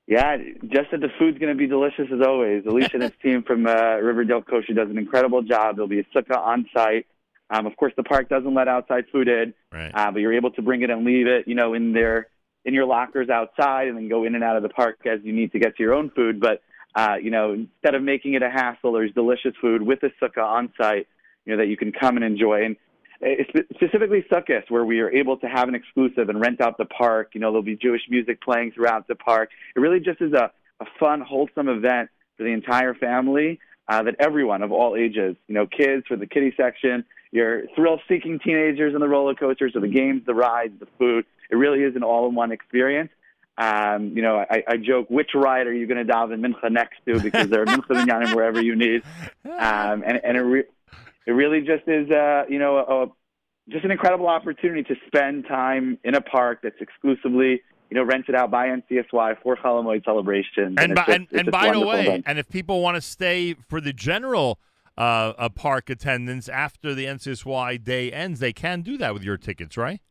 [0.07, 2.65] Yeah, just that the food's going to be delicious as always.
[2.65, 5.75] Alicia and his team from uh, Riverdale Kosher does an incredible job.
[5.75, 7.05] There'll be a sukkah on site.
[7.49, 9.91] Um, of course, the park doesn't let outside food in, Right.
[9.93, 12.27] uh, but you're able to bring it and leave it, you know, in their
[12.63, 15.33] in your lockers outside, and then go in and out of the park as you
[15.33, 16.39] need to get to your own food.
[16.39, 16.61] But
[16.95, 20.43] uh, you know, instead of making it a hassle, there's delicious food with the sukkah
[20.43, 21.07] on site,
[21.45, 22.65] you know, that you can come and enjoy.
[22.65, 22.75] And
[23.23, 23.43] uh,
[23.75, 27.31] specifically Sukkot, where we are able to have an exclusive and rent out the park.
[27.33, 29.49] You know, there'll be Jewish music playing throughout the park.
[29.75, 34.15] It really just is a, a fun, wholesome event for the entire family uh, that
[34.19, 39.01] everyone of all ages, you know, kids for the kiddie section, your thrill-seeking teenagers on
[39.01, 41.25] the roller coasters, or the games, the rides, the food.
[41.49, 43.11] It really is an all-in-one experience.
[43.61, 46.95] Um, you know, I, I joke, which ride are you going to daven mincha next
[47.05, 47.19] to?
[47.19, 49.03] Because there are mincha minyanim wherever you need,
[49.45, 50.63] um, and and it, re-
[51.27, 53.07] it really just is, uh, you know, a, a,
[53.69, 58.33] just an incredible opportunity to spend time in a park that's exclusively, you know, rented
[58.33, 60.77] out by NCSY for Chol Hamoed celebrations.
[60.79, 62.23] And it's by, just- and, and by the way, event.
[62.25, 64.59] and if people want to stay for the general
[64.97, 69.37] uh, uh, park attendance after the NCSY day ends, they can do that with your
[69.37, 70.01] tickets, right?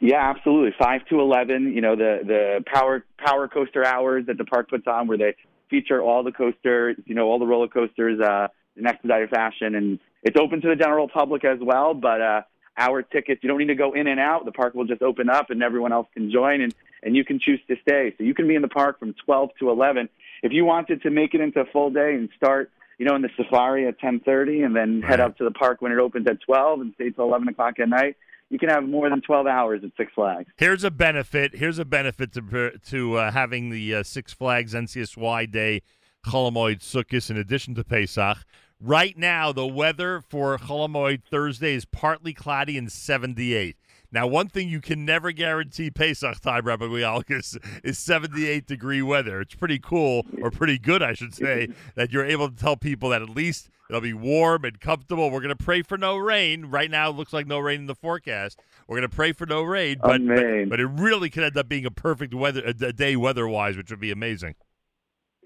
[0.00, 0.74] Yeah, absolutely.
[0.78, 1.72] Five to eleven.
[1.74, 5.36] You know the the power power coaster hours that the park puts on, where they
[5.68, 9.98] feature all the coasters, you know, all the roller coasters uh, in expedited fashion, and
[10.22, 11.92] it's open to the general public as well.
[11.92, 12.42] But uh,
[12.78, 14.46] our tickets, you don't need to go in and out.
[14.46, 17.38] The park will just open up, and everyone else can join, and and you can
[17.38, 18.14] choose to stay.
[18.16, 20.08] So you can be in the park from twelve to eleven.
[20.42, 23.20] If you wanted to make it into a full day and start, you know, in
[23.20, 25.26] the safari at ten thirty, and then head Right.
[25.26, 27.88] up to the park when it opens at twelve and stay till eleven o'clock at
[27.90, 28.16] night
[28.50, 30.50] you can have more than 12 hours at Six Flags.
[30.56, 31.54] Here's a benefit.
[31.54, 35.82] Here's a benefit to to uh, having the uh, Six Flags NCSY Day
[36.26, 38.38] Chol Hamoed Sukkot in addition to Pesach.
[38.82, 43.76] Right now, the weather for Chol Hamoed Thursday is partly cloudy and 78.
[44.12, 49.40] Now, one thing you can never guarantee Pesach time, Rabbi Wielgus, is 78 degree weather.
[49.40, 53.10] It's pretty cool, or pretty good, I should say, that you're able to tell people
[53.10, 55.30] that at least it'll be warm and comfortable.
[55.30, 56.66] We're going to pray for no rain.
[56.66, 58.58] Right now, it looks like no rain in the forecast.
[58.86, 61.68] We're going to pray for no rain, but, but but it really could end up
[61.68, 64.54] being a perfect weather a, day weather-wise, which would be amazing.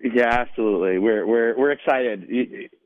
[0.03, 0.99] Yeah, absolutely.
[0.99, 2.29] We're we're we're excited.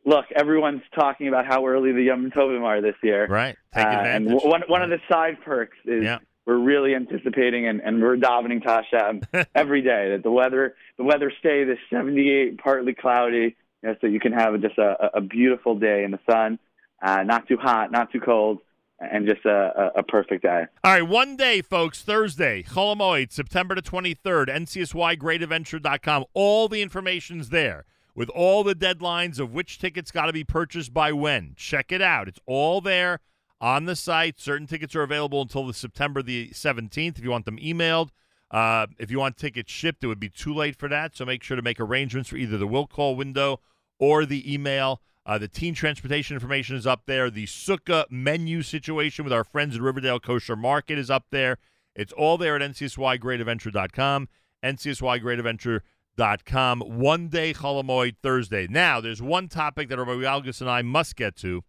[0.05, 3.27] Look, everyone's talking about how early the Yom Tovim are this year.
[3.27, 3.57] Right.
[3.75, 6.19] Take Uh, and one one of the side perks is Yeah.
[6.47, 9.23] we're really anticipating and, and we're davening to Hashem
[9.55, 14.07] every day that the weather the weather stay this 78 partly cloudy, you know, so
[14.07, 16.59] you can have just a, a beautiful day in the sun,
[17.03, 18.59] uh, not too hot, not too cold,
[18.99, 20.67] and just a, a, a perfect day.
[20.83, 26.25] All right, one day, folks, Thursday, Chol Hamoed, September the 23rd, NCSYGreatAdventure.com.
[26.35, 27.85] All the information's there
[28.15, 31.55] with all the deadlines of which tickets got to be purchased by when.
[31.57, 32.27] Check it out.
[32.27, 33.21] It's all there
[33.61, 34.41] on the site.
[34.41, 38.09] Certain tickets are available until the September the 17th if you want them emailed.
[38.51, 41.17] Uh, if you want tickets shipped, it would be too late for that.
[41.17, 43.61] So make sure to make arrangements for either the will call window
[43.99, 45.03] or the email.
[45.27, 47.29] Uh, the teen transportation information is up there.
[47.29, 51.59] The Sukkah menu situation with our friends at Riverdale Kosher Market is up there.
[51.95, 54.29] It's all there at ncsygreatadventure.com,
[54.65, 56.81] ncsygreatadventure.com.
[56.81, 58.67] One day Chol Hamoed Thursday.
[58.69, 61.63] Now, there's one topic that Rabbi Wielgus and I must get to,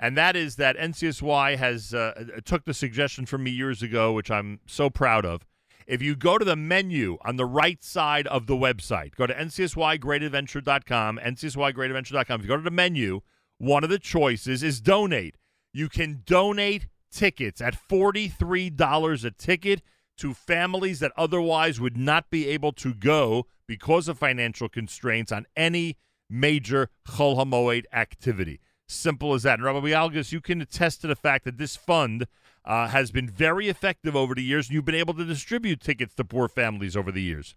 [0.00, 4.28] and that is that NCSY has uh, took the suggestion from me years ago, which
[4.30, 5.46] I'm so proud of.
[5.88, 9.32] If you go to the menu on the right side of the website, go to
[9.32, 12.40] ncsygreatadventure.com, ncsygreatadventure.com.
[12.40, 13.22] If you go to the menu,
[13.56, 15.38] one of the choices is donate.
[15.72, 19.80] You can donate tickets at $43 a ticket
[20.18, 25.46] to families that otherwise would not be able to go because of financial constraints on
[25.56, 25.96] any
[26.28, 28.60] major Chol HaMoed activity.
[28.88, 29.54] Simple as that.
[29.54, 32.26] And Rabbi Wielgus, you can attest to the fact that this fund
[32.68, 36.14] uh, has been very effective over the years, and you've been able to distribute tickets
[36.14, 37.56] to poor families over the years.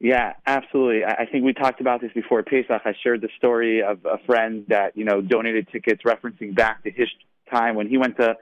[0.00, 1.04] Yeah, absolutely.
[1.04, 2.82] I I think we talked about this before Pesach.
[2.84, 6.90] I shared the story of a friend that you know donated tickets, referencing back to
[6.90, 7.08] his
[7.50, 8.36] time when he went to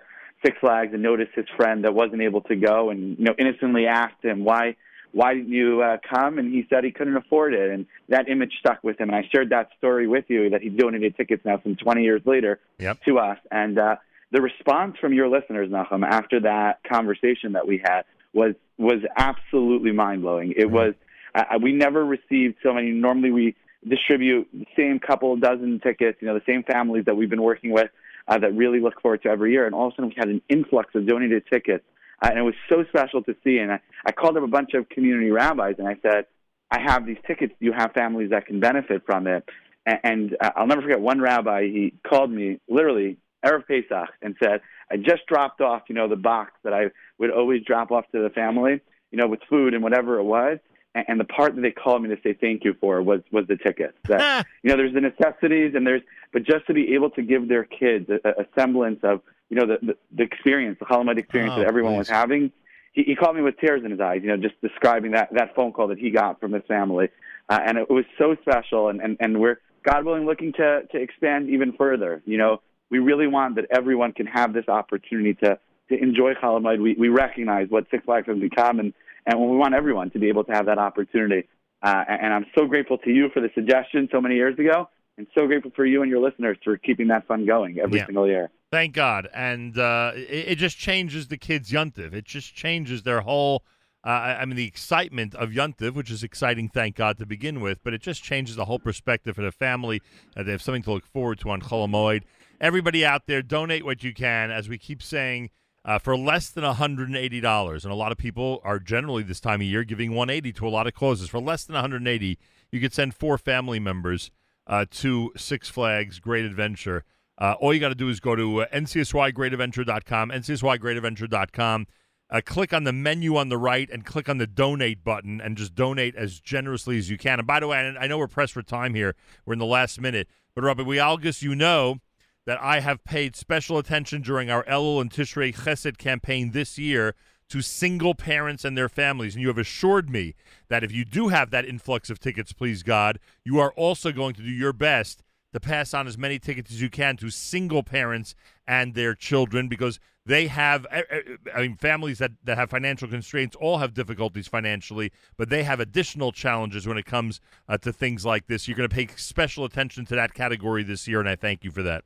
[0.44, 3.86] Six Flags and noticed his friend that wasn't able to go, and you know innocently
[3.86, 4.76] asked him why
[5.12, 6.38] why didn't you uh, come?
[6.38, 9.08] And he said he couldn't afford it, and that image stuck with him.
[9.08, 12.20] And I shared that story with you that he donated tickets now some 20 years
[12.26, 13.02] later Yep.
[13.06, 13.96] to us, and uh,
[14.32, 19.92] the response from your listeners, Nachum, after that conversation that we had was was absolutely
[19.92, 20.52] mind blowing.
[20.56, 20.94] It was
[21.34, 22.90] uh, we never received so many.
[22.90, 23.56] Normally, we
[23.88, 26.18] distribute the same couple dozen tickets.
[26.20, 27.90] You know, the same families that we've been working with
[28.28, 29.66] uh, that really look forward to every year.
[29.66, 31.84] And all of a sudden, we had an influx of donated tickets,
[32.22, 33.58] uh, and it was so special to see.
[33.58, 36.26] And I, I called up a bunch of community rabbis, and I said,
[36.70, 37.54] "I have these tickets.
[37.58, 39.48] Do you have families that can benefit from it?"
[39.86, 41.62] And, and uh, I'll never forget one rabbi.
[41.64, 46.16] He called me literally erev Pesach and said, "I just dropped off, you know, the
[46.16, 49.82] box that I would always drop off to the family, you know, with food and
[49.82, 50.58] whatever it was."
[50.96, 53.46] And, and the part that they called me to say thank you for was was
[53.46, 53.96] the tickets.
[54.08, 57.48] That you know, there's the necessities and there's, but just to be able to give
[57.48, 61.18] their kids a, a semblance of, you know, the the, the experience, the Chol Hamoed
[61.18, 62.50] experience Oh, that everyone was having.
[62.92, 65.54] He, he called me with tears in his eyes, you know, just describing that that
[65.54, 67.10] phone call that he got from his family,
[67.50, 68.88] uh, and it was so special.
[68.88, 72.22] And and and we're God willing looking to to expand even further.
[72.24, 75.58] You know, we really want that everyone can have this opportunity to
[75.90, 76.80] to enjoy Chol Hamoed.
[76.82, 78.92] We we recognize what Six Flags has become, and
[79.26, 81.48] and we want everyone to be able to have that opportunity.
[81.82, 85.26] Uh, and I'm so grateful to you for the suggestion so many years ago, and
[85.36, 88.06] so grateful for you and your listeners for keeping that fun going every Yeah.
[88.06, 88.50] single year.
[88.72, 89.28] Thank God.
[89.32, 92.12] And uh, it, it just changes the kids' Yuntiv.
[92.14, 93.62] It just changes their whole.
[94.04, 97.60] Uh, I I mean, the excitement of Yuntiv, which is exciting, thank God, to begin
[97.60, 100.00] with, but it just changes the whole perspective for the family.
[100.36, 102.22] Uh, they have something to look forward to on Chol Hamoed.
[102.60, 104.50] Everybody out there, donate what you can.
[104.50, 105.50] As we keep saying,
[105.84, 109.66] uh, for less than $180, and a lot of people are generally this time of
[109.66, 111.28] year giving 180 to a lot of causes.
[111.28, 112.38] For less than 180,
[112.72, 114.30] you could send four family members
[114.66, 117.04] uh, to Six Flags Great Adventure.
[117.38, 121.86] Uh, all you got to do is go to uh, ncsygreatadventure.com, ncsygreatadventure.com.
[122.28, 125.56] Uh, click on the menu on the right and click on the donate button and
[125.56, 127.38] just donate as generously as you can.
[127.38, 129.14] And by the way, I I know we're pressed for time here.
[129.44, 130.26] We're in the last minute.
[130.52, 132.00] But, Robert Wielgus, you know
[132.46, 137.14] that I have paid special attention during our Elul and Tishrei Chesed campaign this year
[137.48, 139.34] to single parents and their families.
[139.34, 140.34] And you have assured me
[140.68, 144.34] that if you do have that influx of tickets, please God, you are also going
[144.34, 147.82] to do your best to pass on as many tickets as you can to single
[147.82, 148.34] parents
[148.66, 151.20] and their children because They have, eh, eh,
[151.54, 155.78] I mean, families that, that have financial constraints all have difficulties financially, but they have
[155.78, 158.66] additional challenges when it comes uh, to things like this.
[158.66, 161.70] You're going to pay special attention to that category this year, and I thank you
[161.70, 162.02] for that.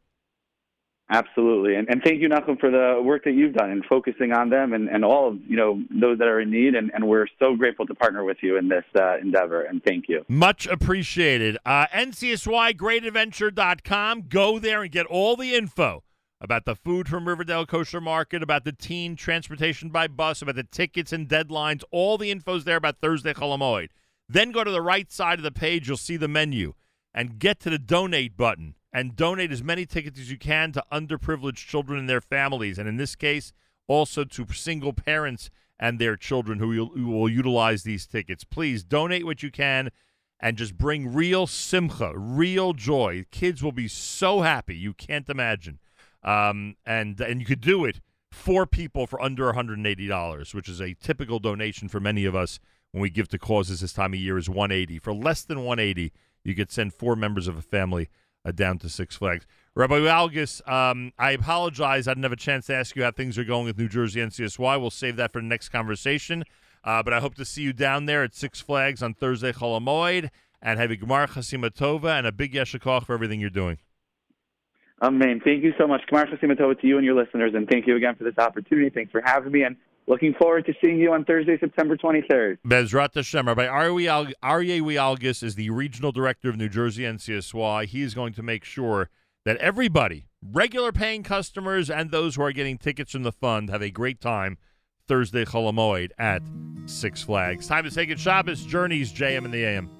[1.13, 4.49] Absolutely, and, and thank you, Nachum, for the work that you've done in focusing on
[4.49, 6.77] them and, and all of you know those that are in need.
[6.77, 9.63] And, and we're so grateful to partner with you in this uh, endeavor.
[9.63, 10.25] And thank you.
[10.29, 11.59] Much appreciated.
[11.67, 14.29] Uh, NCSYGreatAdventure.com.
[14.29, 16.05] Go there and get all the info
[16.41, 20.63] about the food from Riverdale Kosher Market, about the teen transportation by bus, about the
[20.63, 21.83] tickets and deadlines.
[21.91, 23.89] All the info's there about Thursday Chol Hamoed.
[24.29, 25.89] Then go to the right side of the page.
[25.89, 26.75] You'll see the menu
[27.13, 30.85] and get to the donate button and donate as many tickets as you can to
[30.93, 32.79] underprivileged children and their families.
[32.79, 33.53] And in this case,
[33.87, 38.45] also to single parents and their children who will, utilize these tickets.
[38.45, 39.91] Please donate what you can
[40.39, 43.25] and just bring real simcha, real joy.
[43.31, 44.77] Kids will be so happy.
[44.77, 45.79] You can't imagine.
[46.23, 50.95] Um, and and you could do it for people for under $180, which is a
[50.95, 52.61] typical donation for many of us
[52.93, 54.99] when we give to causes this time of year is 180.
[54.99, 56.13] For less than 180,
[56.45, 58.09] you could send four members of a family
[58.45, 59.47] uh, down to Six Flags.
[59.75, 62.09] Rabbi Wielgus, um, I apologize.
[62.09, 64.21] I didn't have a chance to ask you how things are going with New Jersey
[64.21, 64.81] NCSY.
[64.81, 66.45] We'll save that for the next conversation.
[66.83, 69.81] Uh, but I hope to see you down there at Six Flags on Thursday, Chol
[69.81, 70.31] Hamoed,
[70.63, 73.79] and have a Gemar Chasima Tova and a big Yeshakach for everything you're doing.
[75.03, 75.41] Amen.
[75.43, 76.03] Thank you so much.
[76.09, 78.91] Kamar Chasimatova to you and your listeners, and thank you again for this opportunity.
[78.91, 79.77] Thanks for having me, and
[80.11, 82.59] looking forward to seeing you on Thursday, September 23rd.
[82.67, 83.47] Bezrat Hashem.
[83.47, 87.87] Rabbi Aryeh Wielgus is the regional director of New Jersey NCSY.
[87.87, 89.09] He is going to make sure
[89.45, 93.83] that everybody, regular paying customers and those who are getting tickets from the fund, have
[93.83, 94.59] a great time
[95.07, 96.43] Thursday Chol Hamoed at
[96.87, 97.69] Six Flags.
[97.69, 99.91] Time to take it Shabbos Journeys, JM in the AM.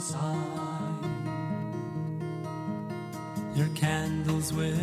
[0.00, 0.96] Sign.
[3.54, 4.74] Your candles will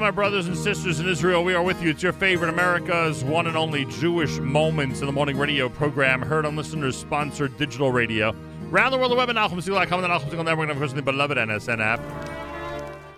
[0.00, 1.90] my brothers and sisters in Israel, we are with you.
[1.90, 6.46] It's your favorite America's one and only Jewish Moments in the Morning radio program, heard
[6.46, 8.34] on listeners-sponsored digital radio.
[8.70, 10.92] Around the world, the web at NachumSegal.com and the Nachum Segal Network, and of course,
[10.92, 12.00] the beloved NSN app.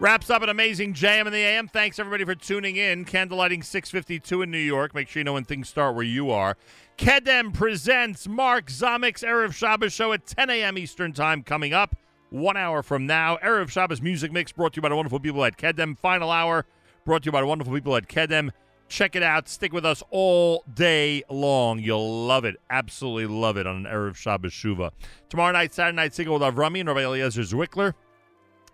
[0.01, 1.69] Wraps up an amazing jam in the AM.
[1.69, 3.05] Thanks everybody for tuning in.
[3.05, 4.95] Candlelighting 652 in New York.
[4.95, 6.57] Make sure you know when things start where you are.
[6.97, 10.79] Kedem presents Mark Zamek's Erev Shabbos show at 10 a.m.
[10.79, 11.97] Eastern Time coming up.
[12.31, 13.39] One hour from now.
[13.39, 15.99] Erev Shabbos Music Mix brought to you by the wonderful people at Kedem.
[15.99, 16.67] Final hour
[17.05, 18.51] brought to you by the wonderful people at Kedem.
[18.89, 19.49] Check it out.
[19.49, 21.79] Stick with us all day long.
[21.79, 22.57] You'll love it.
[22.69, 24.91] Absolutely love it on an Erev Shabbos Shuva.
[25.31, 27.95] Tomorrow night, Saturday night, single with Avrami and Rabbi Eliezer Zwickler.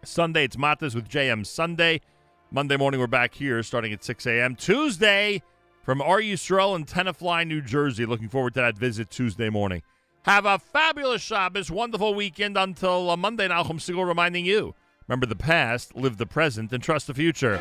[0.04, 2.00] Sunday, it's Matas with JM Sunday.
[2.50, 4.54] Monday morning, we're back here starting at 6 a.m.
[4.54, 5.42] Tuesday,
[5.82, 8.06] from Or Yisrael in Tenafly, New Jersey.
[8.06, 9.82] Looking forward to that visit Tuesday morning.
[10.24, 13.46] Have a fabulous Shabbos, wonderful weekend until uh, Monday.
[13.46, 14.74] Nachum Segal reminding you
[15.06, 17.60] remember the past, live the present, and trust the future.